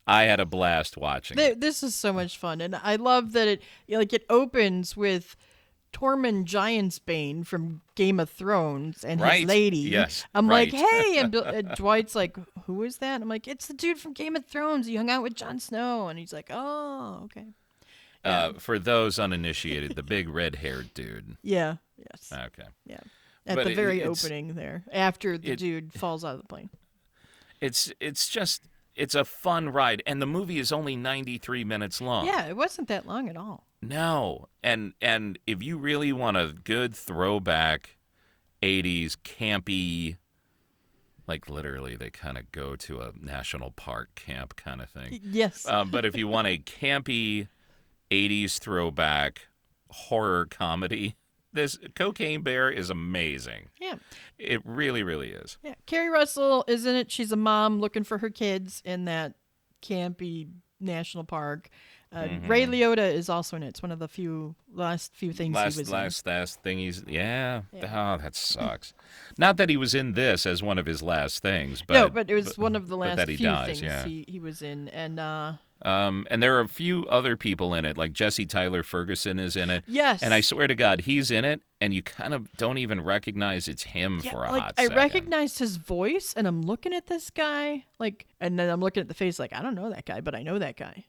I 0.08 0.24
had 0.24 0.40
a 0.40 0.46
blast 0.46 0.96
watching. 0.96 1.36
Th- 1.36 1.52
it. 1.52 1.60
this 1.60 1.82
is 1.82 1.94
so 1.94 2.12
much 2.12 2.36
fun, 2.38 2.60
and 2.60 2.74
I 2.76 2.96
love 2.96 3.32
that 3.32 3.46
it 3.48 3.62
like 3.88 4.12
it 4.12 4.24
opens 4.30 4.96
with 4.96 5.36
Tormund 5.92 6.44
Giantsbane 6.44 7.46
from 7.46 7.80
Game 7.94 8.20
of 8.20 8.28
Thrones 8.30 9.04
and 9.04 9.20
Right. 9.20 9.40
his 9.40 9.48
lady. 9.48 9.78
Yes, 9.78 10.24
I'm 10.34 10.46
like, 10.48 10.70
hey, 10.70 11.18
and, 11.18 11.30
Bill- 11.32 11.44
and 11.44 11.68
Dwight's 11.70 12.14
like, 12.14 12.36
who 12.66 12.82
is 12.82 12.98
that? 12.98 13.22
I'm 13.22 13.28
like, 13.28 13.48
it's 13.48 13.66
the 13.66 13.74
dude 13.74 13.98
from 13.98 14.12
Game 14.12 14.36
of 14.36 14.44
Thrones. 14.46 14.86
He 14.86 14.96
hung 14.96 15.08
out 15.10 15.22
with 15.22 15.34
Jon 15.34 15.58
Snow, 15.60 16.08
and 16.08 16.18
he's 16.18 16.32
like, 16.32 16.48
oh, 16.50 17.22
okay, 17.24 17.46
Uh, 18.24 18.52
for 18.54 18.78
those 18.78 19.18
uninitiated, 19.18 19.94
the 19.96 20.02
big 20.02 20.28
red-haired 20.28 20.92
dude. 20.94 21.36
yeah, 21.42 21.76
yes, 21.96 22.32
Okay. 22.32 22.68
yeah. 22.84 23.00
At 23.46 23.56
But 23.56 23.64
the 23.68 23.74
very 23.74 24.04
opening 24.04 24.54
there, 24.56 24.84
after 24.92 25.38
the 25.38 25.52
it- 25.52 25.58
dude 25.58 25.94
falls 25.94 26.22
out 26.22 26.34
of 26.34 26.42
the 26.42 26.48
plane. 26.48 26.68
It's 27.62 27.90
it's 27.98 28.28
just 28.28 28.62
it's 28.98 29.14
a 29.14 29.24
fun 29.24 29.70
ride 29.70 30.02
and 30.06 30.20
the 30.20 30.26
movie 30.26 30.58
is 30.58 30.72
only 30.72 30.96
93 30.96 31.64
minutes 31.64 32.00
long. 32.00 32.26
Yeah, 32.26 32.46
it 32.46 32.56
wasn't 32.56 32.88
that 32.88 33.06
long 33.06 33.28
at 33.28 33.36
all. 33.36 33.66
No. 33.80 34.48
And 34.62 34.92
and 35.00 35.38
if 35.46 35.62
you 35.62 35.78
really 35.78 36.12
want 36.12 36.36
a 36.36 36.52
good 36.64 36.94
throwback 36.94 37.96
80s 38.62 39.16
campy 39.16 40.16
like 41.28 41.48
literally 41.48 41.94
they 41.94 42.10
kind 42.10 42.36
of 42.36 42.50
go 42.50 42.74
to 42.74 43.00
a 43.00 43.12
national 43.20 43.70
park 43.70 44.14
camp 44.16 44.56
kind 44.56 44.80
of 44.80 44.90
thing. 44.90 45.20
Yes. 45.22 45.66
Um, 45.68 45.90
but 45.90 46.04
if 46.04 46.16
you 46.16 46.26
want 46.26 46.48
a 46.48 46.58
campy 46.58 47.48
80s 48.10 48.58
throwback 48.58 49.42
horror 49.90 50.46
comedy, 50.46 51.14
this 51.52 51.78
Cocaine 51.94 52.42
Bear 52.42 52.70
is 52.70 52.90
amazing. 52.90 53.68
yeah. 53.80 53.96
It 54.38 54.60
really 54.64 55.02
really 55.02 55.30
is. 55.30 55.58
Yeah. 55.62 55.74
Keri 55.86 56.08
Russell 56.08 56.64
is 56.68 56.86
in 56.86 56.94
it. 56.94 57.10
She's 57.10 57.32
a 57.32 57.36
mom 57.36 57.80
looking 57.80 58.04
for 58.04 58.18
her 58.18 58.30
kids 58.30 58.82
in 58.84 59.04
that 59.06 59.34
campy 59.82 60.48
national 60.80 61.24
park. 61.24 61.68
Uh, 62.10 62.22
Mm-hmm. 62.22 62.46
Ray 62.48 62.64
Liotta 62.66 63.12
is 63.12 63.28
also 63.28 63.56
in 63.56 63.62
it. 63.62 63.68
It's 63.68 63.82
one 63.82 63.92
of 63.92 63.98
the 63.98 64.08
few 64.08 64.54
last 64.72 65.14
few 65.14 65.32
things 65.32 65.54
he 65.56 65.62
last 65.62 65.76
was 65.78 65.90
last 65.90 66.26
last 66.26 66.62
thing 66.62 66.78
he's 66.78 67.04
yeah. 67.06 67.62
Yeah. 67.72 68.14
Oh, 68.16 68.22
that 68.22 68.34
sucks. 68.34 68.94
Not 69.36 69.56
that 69.58 69.68
he 69.68 69.76
was 69.76 69.94
in 69.94 70.12
this 70.14 70.46
as 70.46 70.62
one 70.62 70.78
of 70.78 70.86
his 70.86 71.02
last 71.02 71.42
things, 71.42 71.82
but 71.86 71.94
no, 71.94 72.08
but 72.08 72.30
it 72.30 72.34
was 72.34 72.56
one 72.56 72.74
of 72.76 72.88
the 72.88 72.96
but 72.96 73.00
last 73.00 73.16
that 73.16 73.28
he 73.28 73.36
few 73.36 73.46
dies, 73.46 73.66
things 73.66 73.82
yeah. 73.82 74.04
he, 74.04 74.24
he 74.26 74.40
was 74.40 74.62
in. 74.62 74.88
And 74.88 75.20
uh, 75.20 75.52
Um, 75.82 76.26
and 76.30 76.42
there 76.42 76.56
are 76.56 76.60
a 76.60 76.68
few 76.68 77.04
other 77.06 77.36
people 77.36 77.74
in 77.74 77.84
it, 77.84 77.98
like 77.98 78.12
Jesse 78.14 78.46
Tyler 78.46 78.82
Ferguson 78.82 79.38
is 79.38 79.54
in 79.54 79.68
it. 79.70 79.84
yes. 79.86 80.22
And 80.22 80.32
I 80.32 80.40
swear 80.40 80.66
to 80.66 80.74
God, 80.74 81.02
he's 81.02 81.30
in 81.30 81.44
it, 81.44 81.60
and 81.80 81.92
you 81.92 82.02
kind 82.02 82.32
of 82.34 82.50
don't 82.56 82.78
even 82.78 83.02
recognize 83.02 83.68
it's 83.68 83.82
him 83.84 84.20
Yeah, 84.24 84.30
for 84.32 84.44
a 84.44 84.50
like 84.52 84.62
hot 84.62 84.74
I 84.78 84.82
second. 84.84 84.96
recognized 84.96 85.58
his 85.58 85.76
voice, 85.76 86.32
and 86.36 86.46
I'm 86.48 86.62
looking 86.62 86.94
at 86.94 87.06
this 87.06 87.28
guy, 87.30 87.84
like, 87.98 88.26
and 88.40 88.58
then 88.58 88.70
I'm 88.70 88.80
looking 88.80 89.02
at 89.02 89.08
the 89.08 89.14
face, 89.14 89.38
like 89.38 89.52
I 89.52 89.60
don't 89.62 89.74
know 89.74 89.90
that 89.90 90.04
guy, 90.06 90.20
but 90.22 90.34
I 90.34 90.42
know 90.42 90.58
that 90.58 90.76
guy. 90.76 91.04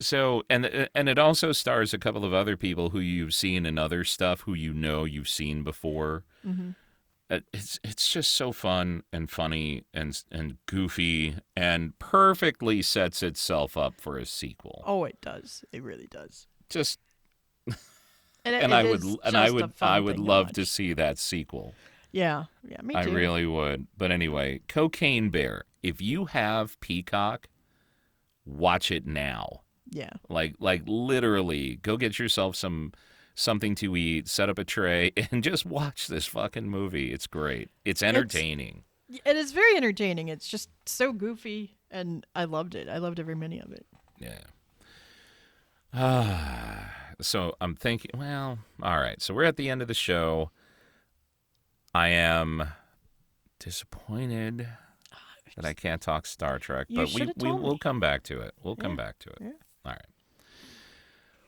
So, 0.00 0.42
and 0.50 0.88
and 0.94 1.08
it 1.08 1.18
also 1.18 1.52
stars 1.52 1.94
a 1.94 1.98
couple 1.98 2.24
of 2.24 2.34
other 2.34 2.56
people 2.56 2.90
who 2.90 2.98
you've 2.98 3.34
seen 3.34 3.64
in 3.64 3.78
other 3.78 4.04
stuff, 4.04 4.40
who 4.42 4.54
you 4.54 4.74
know 4.74 5.04
you've 5.04 5.28
seen 5.28 5.62
before. 5.62 6.24
Mm-hmm. 6.46 6.70
Uh, 7.30 7.40
It's 7.54 7.78
it's 7.82 8.10
just 8.12 8.32
so 8.32 8.52
fun 8.52 9.04
and 9.12 9.30
funny 9.30 9.84
and 9.94 10.20
and 10.30 10.58
goofy 10.66 11.36
and 11.56 11.98
perfectly 11.98 12.82
sets 12.82 13.22
itself 13.22 13.76
up 13.76 14.00
for 14.00 14.18
a 14.18 14.26
sequel. 14.26 14.82
Oh, 14.84 15.04
it 15.04 15.20
does. 15.22 15.64
It 15.72 15.82
really 15.82 16.08
does. 16.08 16.48
Just 16.68 16.98
And, 18.44 18.54
it- 18.54 18.62
and 18.62 18.72
it 18.72 18.76
I 18.76 18.84
would 18.84 19.02
and 19.24 19.36
I 19.36 19.44
just 19.46 19.52
a 19.52 19.54
would 19.54 19.72
I 19.80 20.00
would 20.00 20.18
love 20.18 20.52
to 20.52 20.62
watch. 20.62 20.68
see 20.68 20.92
that 20.92 21.18
sequel. 21.18 21.74
Yeah, 22.12 22.44
yeah, 22.68 22.80
me 22.82 22.94
too. 22.94 23.00
I 23.00 23.04
really 23.04 23.46
would. 23.46 23.86
But 23.96 24.10
anyway, 24.12 24.60
Cocaine 24.68 25.30
Bear. 25.30 25.64
If 25.82 26.00
you 26.02 26.26
have 26.26 26.78
Peacock, 26.80 27.48
watch 28.44 28.90
it 28.90 29.06
now. 29.06 29.62
Yeah, 29.94 30.10
Like 30.28 30.56
like 30.58 30.82
literally, 30.86 31.76
go 31.76 31.96
get 31.96 32.18
yourself 32.18 32.56
some 32.56 32.92
something 33.36 33.74
to 33.76 33.96
eat, 33.96 34.28
set 34.28 34.48
up 34.48 34.58
a 34.58 34.64
tray, 34.64 35.12
and 35.30 35.42
just 35.42 35.64
watch 35.64 36.08
this 36.08 36.26
fucking 36.26 36.68
movie. 36.68 37.12
It's 37.12 37.26
great. 37.28 37.70
It's 37.84 38.02
entertaining. 38.02 38.82
it 39.08 39.36
is 39.36 39.52
very 39.52 39.76
entertaining. 39.76 40.28
It's 40.28 40.48
just 40.48 40.68
so 40.84 41.12
goofy, 41.12 41.76
and 41.90 42.26
I 42.34 42.44
loved 42.44 42.74
it. 42.74 42.88
I 42.88 42.98
loved 42.98 43.20
every 43.20 43.36
minute 43.36 43.64
of 43.64 43.72
it. 43.72 43.86
Yeah. 44.18 44.40
Ah, 45.92 46.90
so 47.20 47.54
I'm 47.60 47.74
thinking. 47.76 48.10
Well, 48.14 48.58
all 48.82 48.98
right. 48.98 49.20
So 49.22 49.32
we're 49.34 49.44
at 49.44 49.56
the 49.56 49.70
end 49.70 49.80
of 49.82 49.88
the 49.88 49.94
show. 49.94 50.50
I 51.94 52.08
am 52.08 52.64
disappointed 53.60 54.68
that 55.56 55.64
I 55.64 55.74
can't 55.74 56.02
talk 56.02 56.26
Star 56.26 56.58
Trek, 56.58 56.86
You 56.88 56.96
but 56.96 57.12
we, 57.14 57.32
we 57.36 57.52
will 57.52 57.78
come 57.78 58.00
back 58.00 58.24
to 58.24 58.40
it. 58.40 58.54
We'll 58.62 58.74
come 58.74 58.96
back 58.96 59.18
to 59.20 59.30
it. 59.30 59.38
yeah. 59.40 59.50
All 59.84 59.92
right. 59.92 60.02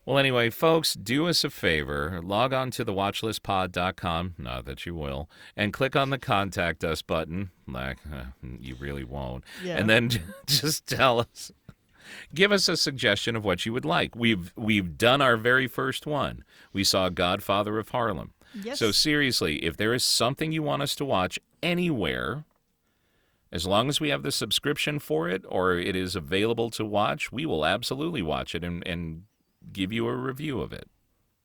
Well, 0.04 0.18
anyway, 0.18 0.50
folks, 0.50 0.94
do 0.94 1.26
us 1.26 1.42
a 1.42 1.50
favor. 1.50 2.20
Log 2.22 2.52
on 2.52 2.70
to 2.72 2.84
the 2.84 2.92
watchlistpod.com, 2.92 4.34
not 4.38 4.64
that 4.64 4.86
you 4.86 4.94
will, 4.94 5.28
and 5.56 5.72
click 5.72 5.96
on 5.96 6.10
the 6.10 6.18
contact 6.18 6.84
us 6.84 7.02
button. 7.02 7.50
Like, 7.66 7.98
uh, 8.12 8.26
you 8.60 8.76
really 8.76 9.02
won't. 9.02 9.42
Yeah. 9.64 9.78
And 9.78 9.90
then 9.90 10.10
just 10.46 10.86
tell 10.86 11.20
us 11.20 11.50
give 12.34 12.52
us 12.52 12.68
a 12.68 12.76
suggestion 12.76 13.36
of 13.36 13.44
what 13.44 13.66
you 13.66 13.72
would 13.72 13.84
like. 13.84 14.14
We've 14.14 14.52
we've 14.56 14.96
done 14.96 15.20
our 15.20 15.36
very 15.36 15.66
first 15.66 16.06
one. 16.06 16.44
We 16.72 16.84
saw 16.84 17.08
Godfather 17.08 17.78
of 17.78 17.88
Harlem. 17.88 18.32
Yes. 18.54 18.78
So 18.78 18.92
seriously, 18.92 19.64
if 19.64 19.76
there 19.76 19.92
is 19.92 20.04
something 20.04 20.52
you 20.52 20.62
want 20.62 20.82
us 20.82 20.94
to 20.96 21.04
watch 21.04 21.38
anywhere, 21.62 22.44
as 23.52 23.66
long 23.66 23.88
as 23.88 24.00
we 24.00 24.08
have 24.08 24.22
the 24.22 24.32
subscription 24.32 24.98
for 24.98 25.28
it 25.28 25.44
or 25.48 25.74
it 25.74 25.94
is 25.96 26.16
available 26.16 26.70
to 26.70 26.84
watch, 26.84 27.30
we 27.32 27.46
will 27.46 27.64
absolutely 27.64 28.22
watch 28.22 28.54
it 28.54 28.64
and, 28.64 28.86
and 28.86 29.22
give 29.72 29.92
you 29.92 30.06
a 30.08 30.14
review 30.16 30.60
of 30.60 30.72
it. 30.72 30.88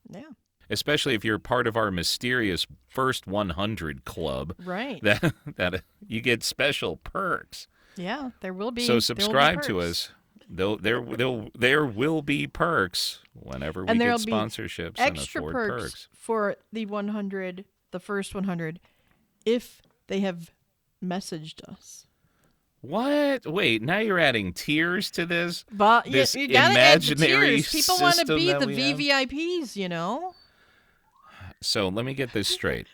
yeah, 0.10 0.24
Especially 0.70 1.14
if 1.14 1.24
you're 1.26 1.40
part 1.40 1.68
of 1.68 1.76
our 1.76 1.92
mysterious 1.92 2.66
first 2.88 3.28
100 3.28 4.06
club, 4.06 4.56
right. 4.64 5.02
that 5.04 5.34
that 5.58 5.84
you 6.08 6.22
get 6.22 6.44
special 6.44 6.98
perks. 6.98 7.68
yeah, 7.96 8.32
there 8.42 8.54
will 8.54 8.72
be. 8.72 8.82
So 8.86 8.94
will 8.94 8.98
be 8.98 9.02
subscribe 9.02 9.62
to 9.64 9.80
us. 9.82 10.12
There'll, 10.54 10.78
there, 10.78 11.02
there'll, 11.02 11.50
there 11.58 11.86
will 11.86 12.22
be 12.22 12.46
perks 12.46 13.20
whenever 13.34 13.84
we 13.84 13.90
And 13.90 14.00
get 14.02 14.10
sponsorships 14.20 15.00
and 15.00 15.18
Extra 15.18 15.42
afford 15.42 15.54
perks, 15.54 15.84
perks. 15.84 16.08
for 16.14 16.56
the 16.74 16.86
100, 16.88 17.64
the 17.92 18.00
first 18.02 18.36
100, 18.36 18.82
if 19.46 19.82
they 20.08 20.20
have 20.20 20.52
messaged 21.04 21.64
us. 21.70 22.06
What? 22.82 23.46
Wait, 23.46 23.82
now 23.84 24.00
you're 24.00 24.18
adding 24.20 24.54
tiers 24.54 25.12
to 25.12 25.26
this? 25.26 25.66
But 25.72 26.08
you, 26.08 26.14
This 26.14 26.34
you 26.34 26.48
gotta 26.48 26.80
add 26.80 27.02
the 27.02 27.12
imaginary 27.14 27.62
tiers. 27.62 27.72
People 27.72 27.98
want 28.02 28.16
to 28.18 28.26
be 28.36 28.52
the 28.54 28.66
we 28.66 28.82
have? 28.82 28.98
VVIPs, 29.30 29.76
you 29.76 29.88
know. 29.88 30.34
So 31.62 31.88
let 31.90 32.06
me 32.06 32.14
get 32.16 32.34
this 32.34 32.48
straight. 32.48 32.88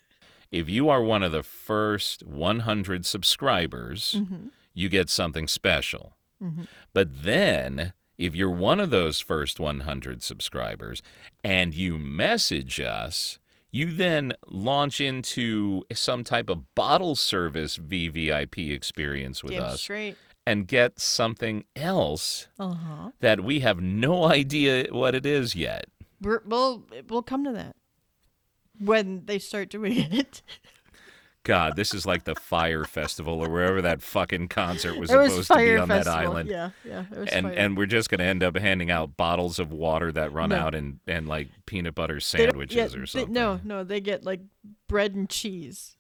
If 0.52 0.70
you 0.70 0.90
are 0.90 1.02
one 1.02 1.24
of 1.24 1.32
the 1.32 1.44
first 1.44 2.24
100 2.26 3.06
subscribers, 3.06 4.16
Mm-hmm. 4.18 4.48
you 4.74 4.90
get 4.90 5.10
something 5.10 5.48
special. 5.48 6.14
But 6.94 7.24
then, 7.24 7.94
if 8.20 8.36
you're 8.36 8.50
one 8.52 8.80
of 8.80 8.92
those 8.92 9.20
first 9.20 9.60
100 9.60 10.22
subscribers 10.22 11.02
and 11.44 11.74
you 11.74 11.98
message 11.98 12.80
us, 12.80 13.40
you 13.78 13.92
then 13.94 14.34
launch 14.48 15.00
into 15.00 15.84
some 15.94 16.24
type 16.24 16.50
of 16.50 16.74
bottle 16.76 17.16
service 17.16 17.78
VVIP 17.78 18.72
experience 18.72 19.44
with 19.44 19.54
Damn 19.54 19.64
us 19.64 19.82
straight. 19.82 20.16
and 20.46 20.68
get 20.68 21.00
something 21.00 21.64
else 21.76 22.48
Uh 22.60 22.74
huh. 22.74 23.12
that 23.20 23.44
we 23.44 23.60
have 23.60 23.80
no 23.80 24.26
idea 24.26 24.88
what 24.92 25.14
it 25.16 25.26
is 25.26 25.56
yet. 25.56 25.86
We're, 26.22 26.42
we'll 26.46 26.84
we'll 27.10 27.22
come 27.22 27.44
to 27.44 27.52
that 27.52 27.76
when 28.80 29.26
they 29.26 29.40
start 29.40 29.70
doing 29.70 29.98
it. 29.98 30.42
God, 31.48 31.76
this 31.78 31.94
is 31.94 32.06
like 32.06 32.26
the 32.26 32.36
Fyre 32.36 32.84
Festival 32.84 33.44
or 33.44 33.50
wherever 33.50 33.82
that 33.82 34.02
fucking 34.02 34.50
concert 34.50 34.98
was 35.00 35.10
it 35.10 35.18
was 35.18 35.32
supposed 35.32 35.52
to 35.52 35.58
be 35.58 35.78
on 35.78 35.88
that 35.88 36.06
island. 36.08 36.50
Yeah, 36.50 36.72
yeah. 36.84 37.06
It 37.12 37.18
was 37.18 37.30
And 37.30 37.46
fire. 37.48 37.56
and 37.56 37.78
we're 37.78 37.86
just 37.86 38.10
gonna 38.10 38.26
end 38.26 38.44
up 38.44 38.58
handing 38.58 38.92
out 38.92 39.16
bottles 39.16 39.58
of 39.58 39.72
water 39.72 40.12
that 40.12 40.34
run 40.34 40.50
No. 40.50 40.58
out 40.58 40.76
and, 40.76 41.00
and 41.08 41.28
like 41.28 41.48
peanut 41.66 41.96
butter 41.96 42.20
sandwiches 42.20 42.76
yeah, 42.76 42.86
or 42.86 43.00
they- 43.02 43.06
something. 43.06 43.34
no, 43.34 43.62
no, 43.64 43.84
they 43.86 44.02
get 44.02 44.26
like 44.26 44.42
bread 44.88 45.16
and 45.16 45.30
cheese. 45.30 45.96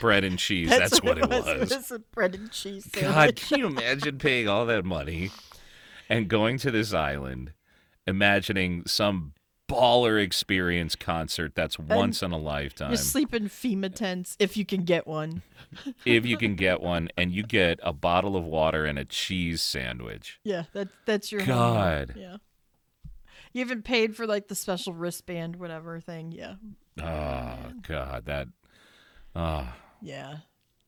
Bread 0.00 0.22
and 0.24 0.38
cheese, 0.38 0.68
that's, 0.68 1.02
what, 1.02 1.18
it 1.18 1.28
was. 1.28 1.46
It 1.48 1.58
was 1.58 1.90
a 1.90 1.98
bread 1.98 2.34
and 2.36 2.50
cheese. 2.52 2.86
God, 2.92 3.34
can 3.36 3.58
you 3.58 3.66
imagine 3.66 4.18
paying 4.18 4.46
all 4.48 4.64
that 4.66 4.84
money 4.84 5.30
and 6.08 6.28
going 6.28 6.58
to 6.58 6.70
this 6.70 6.92
island, 6.94 7.52
imagining 8.06 8.84
some 8.86 9.32
baller 9.70 10.22
experience 10.22 10.94
concert 10.94 11.54
that's 11.54 11.78
once 11.78 12.22
in 12.22 12.32
a 12.32 12.38
lifetime. 12.38 12.90
You 12.90 12.96
sleep 12.96 13.32
in 13.34 13.48
FEMA 13.48 13.94
tents 13.94 14.36
if 14.38 14.56
you 14.56 14.64
can 14.64 14.84
get 14.84 15.06
one. 15.06 15.42
if 16.04 16.26
you 16.26 16.36
can 16.36 16.54
get 16.56 16.80
one, 16.80 17.08
and 17.16 17.32
you 17.32 17.42
get 17.42 17.78
a 17.82 17.92
bottle 17.92 18.36
of 18.36 18.44
water 18.44 18.84
and 18.84 18.98
a 18.98 19.04
cheese 19.04 19.62
sandwich. 19.62 20.40
Yeah, 20.44 20.64
that 20.72 20.88
that's 21.06 21.30
your. 21.30 21.42
God. 21.42 22.14
Yeah. 22.16 22.36
You 23.52 23.60
haven't 23.64 23.82
paid 23.82 24.16
for 24.16 24.26
like 24.26 24.48
the 24.48 24.54
special 24.54 24.92
wristband, 24.92 25.56
whatever 25.56 26.00
thing. 26.00 26.32
Yeah. 26.32 26.54
Oh 27.00 27.72
God, 27.86 28.26
that. 28.26 28.48
Oh, 29.34 29.68
Yeah. 30.02 30.38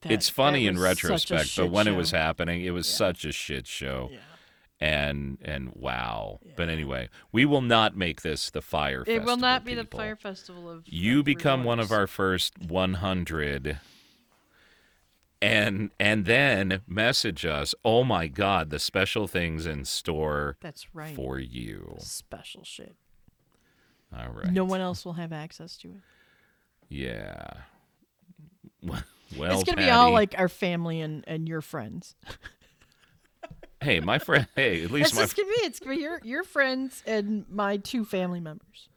That- 0.02 0.12
it's 0.12 0.28
funny 0.28 0.66
in 0.66 0.74
was 0.76 0.82
such 0.98 1.04
a 1.04 1.06
retrospect, 1.08 1.56
but 1.56 1.70
when 1.70 1.86
it 1.86 1.96
was 1.96 2.10
happening, 2.10 2.64
it 2.64 2.70
was 2.70 2.88
such 2.88 3.24
a 3.24 3.30
shit 3.30 3.68
show. 3.68 4.10
Yeah. 4.12 4.18
And 4.82 5.38
and 5.42 5.70
wow. 5.76 6.40
But 6.56 6.68
anyway, 6.68 7.08
we 7.30 7.44
will 7.44 7.60
not 7.60 7.96
make 7.96 8.22
this 8.22 8.50
the 8.50 8.60
fire. 8.60 9.04
Festival. 9.04 9.22
It 9.22 9.24
will 9.24 9.36
not 9.36 9.64
be 9.64 9.74
the 9.74 9.84
Fyre 9.84 10.16
festival 10.16 10.68
of 10.68 10.82
You 10.86 11.20
of 11.20 11.24
become 11.24 11.62
one 11.62 11.78
of 11.78 11.92
our 11.92 12.08
first 12.08 12.58
100 12.58 13.78
and 15.42 15.90
and 16.00 16.24
then 16.24 16.80
message 16.86 17.44
us, 17.44 17.74
"Oh 17.84 18.04
my 18.04 18.28
god, 18.28 18.70
the 18.70 18.78
special 18.78 19.26
things 19.26 19.66
in 19.66 19.84
store 19.84 20.56
That's 20.60 20.94
right. 20.94 21.14
for 21.14 21.38
you." 21.38 21.96
Special 21.98 22.64
shit. 22.64 22.94
All 24.16 24.32
right. 24.32 24.52
No 24.52 24.64
one 24.64 24.80
else 24.80 25.04
will 25.04 25.14
have 25.14 25.32
access 25.32 25.76
to 25.78 25.88
it. 25.88 26.00
Yeah. 26.88 27.46
Well, 28.82 29.02
it's 29.36 29.64
gonna 29.64 29.76
Pattie, 29.76 29.86
be 29.86 29.90
all 29.90 30.12
like 30.12 30.34
our 30.38 30.48
family 30.48 31.00
and 31.00 31.24
and 31.26 31.48
your 31.48 31.60
friends. 31.60 32.14
hey, 33.82 34.00
my 34.00 34.18
friend. 34.18 34.46
Hey, 34.56 34.82
at 34.84 34.90
least 34.90 35.10
It's 35.10 35.16
my. 35.16 35.22
just 35.22 35.36
gonna 35.36 35.48
be 35.48 35.54
it's 35.64 35.78
gonna 35.80 35.96
be 35.96 36.02
your 36.02 36.20
your 36.22 36.44
friends 36.44 37.02
and 37.06 37.44
my 37.50 37.76
two 37.76 38.04
family 38.04 38.40
members. 38.40 38.88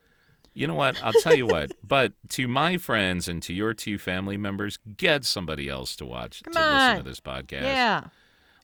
You 0.54 0.68
know 0.68 0.76
what? 0.76 1.02
I'll 1.04 1.12
tell 1.14 1.36
you 1.36 1.46
what. 1.46 1.72
But 1.86 2.14
to 2.30 2.48
my 2.48 2.78
friends 2.78 3.28
and 3.28 3.44
to 3.44 3.54
your 3.54 3.74
two 3.74 3.98
family 3.98 4.38
members, 4.38 4.80
get 4.98 5.26
somebody 5.26 5.68
else 5.68 5.96
to 5.98 6.06
watch 6.06 6.42
Come 6.44 6.54
to 6.54 6.60
listen 6.60 6.98
to 7.04 7.10
this 7.10 7.20
podcast. 7.20 7.64
Yeah. 7.64 8.04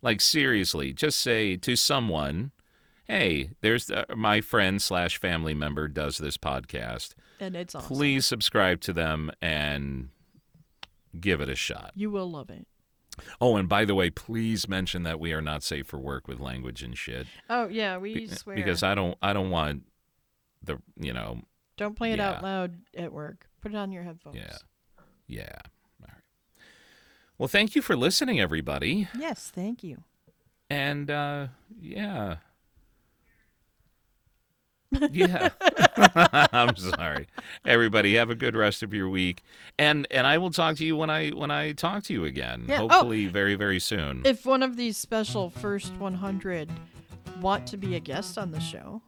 Like 0.02 0.22
seriously, 0.22 0.94
just 0.94 1.20
say 1.20 1.58
to 1.58 1.76
someone, 1.76 2.52
"Hey, 3.06 3.50
there's 3.62 3.92
uh, 3.92 4.06
my 4.16 4.40
friend 4.42 4.82
slash 4.82 5.18
family 5.20 5.54
member 5.54 5.88
does 5.90 6.18
this 6.18 6.38
podcast. 6.38 7.14
And 7.40 7.56
it's 7.56 7.76
awesome. 7.76 7.88
Please 7.96 8.26
subscribe 8.26 8.82
to 8.82 8.94
them 8.94 9.32
and 9.42 10.10
give 11.20 11.42
it 11.42 11.50
a 11.50 11.56
shot." 11.56 11.92
You 11.96 12.10
will 12.10 12.32
love 12.32 12.50
it. 12.50 12.66
Oh, 13.40 13.56
and 13.58 13.68
by 13.68 13.86
the 13.86 13.96
way, 13.96 14.10
please 14.10 14.68
mention 14.68 15.04
that 15.04 15.20
we 15.20 15.34
are 15.34 15.42
not 15.42 15.64
safe 15.64 15.88
for 15.88 15.98
work 16.00 16.28
with 16.28 16.40
language 16.40 16.82
and 16.82 16.98
shit. 16.98 17.28
Oh 17.50 17.68
yeah, 17.68 17.98
we 17.98 18.14
Be- 18.14 18.28
swear. 18.28 18.56
Because 18.56 18.84
I 18.84 18.96
don't, 18.96 19.18
I 19.22 19.34
don't 19.34 19.50
want 19.50 19.84
the, 20.64 20.82
you 20.98 21.14
know, 21.14 21.42
Don't 21.78 21.96
play 21.96 22.14
it 22.14 22.20
out 22.20 22.42
loud 22.44 22.78
at 22.96 23.12
work. 23.12 23.48
Put 23.62 23.74
it 23.74 23.78
on 23.78 23.92
your 23.92 24.04
headphones. 24.04 24.38
yeah, 24.38 24.58
yeah. 25.28 25.60
All 26.02 26.08
right. 26.08 26.24
Well, 27.38 27.48
thank 27.48 27.76
you 27.76 27.82
for 27.82 27.96
listening, 27.96 28.40
everybody. 28.40 29.08
Yes, 29.18 29.52
thank 29.54 29.84
you. 29.84 30.04
And 30.70 31.12
uh, 31.12 31.48
yeah. 31.80 32.38
Yeah. 35.12 35.50
I'm 36.52 36.76
sorry. 36.76 37.28
Everybody 37.66 38.16
have 38.16 38.30
a 38.30 38.36
good 38.36 38.56
rest 38.56 38.84
of 38.84 38.94
your 38.94 39.10
week. 39.10 39.44
And 39.80 40.08
and 40.12 40.26
I 40.28 40.38
will 40.38 40.52
talk 40.52 40.76
to 40.78 40.86
you 40.86 40.96
when 40.98 41.10
I 41.10 41.30
when 41.30 41.52
I 41.52 41.72
talk 41.74 42.04
to 42.06 42.14
you 42.14 42.26
again. 42.26 42.66
Yeah. 42.68 42.82
Oh. 42.82 42.88
Hopefully 42.90 43.28
very 43.28 43.56
very 43.56 43.80
soon. 43.80 44.22
If 44.26 44.46
one 44.46 44.64
of 44.64 44.76
these 44.78 44.98
special 44.98 45.50
first 45.50 45.94
100 45.98 46.70
want 47.40 47.68
to 47.68 47.78
be 47.78 47.96
a 47.96 48.00
guest 48.00 48.38
on 48.38 48.52
the 48.52 48.60
show, 48.60 49.02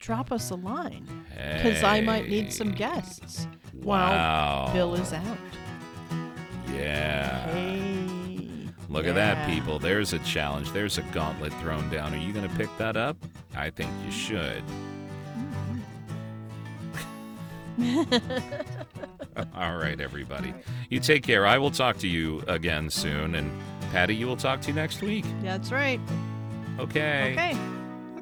drop 0.00 0.30
us 0.32 0.50
a 0.50 0.54
line 0.56 1.06
because 1.30 1.82
I 1.82 2.00
might 2.00 2.28
need 2.28 2.52
some 2.52 2.72
guests 2.72 3.46
Wow. 3.74 4.64
while 4.66 4.72
Bill 4.74 4.94
is 4.94 5.12
out. 5.12 5.38
Yeah. 6.72 7.46
Hey. 7.52 8.48
Look 8.88 9.06
at 9.06 9.14
that, 9.16 9.48
people. 9.48 9.78
There's 9.78 10.12
a 10.12 10.18
challenge. 10.20 10.70
There's 10.72 10.98
a 10.98 11.02
gauntlet 11.12 11.52
thrown 11.54 11.88
down. 11.90 12.14
Are 12.14 12.18
you 12.18 12.32
going 12.32 12.48
to 12.48 12.54
pick 12.56 12.68
that 12.78 12.96
up? 12.96 13.16
I 13.54 13.70
think 13.70 13.90
you 14.04 14.12
should. 14.12 14.62
All 19.54 19.76
right, 19.76 20.00
everybody. 20.00 20.54
You 20.88 21.00
take 21.00 21.22
care. 21.22 21.46
I 21.46 21.58
will 21.58 21.70
talk 21.70 21.98
to 21.98 22.08
you 22.08 22.42
again 22.46 22.88
soon. 22.90 23.34
And 23.34 23.50
Pattie, 23.92 24.14
you 24.16 24.26
will 24.26 24.36
talk 24.36 24.60
to 24.62 24.68
you 24.68 24.74
next 24.74 25.02
week. 25.02 25.24
That's 25.42 25.70
right. 25.70 26.00
Okay. 26.78 27.32
Okay. 27.32 27.58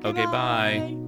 Okay, 0.05 0.27
bye. 0.27 1.04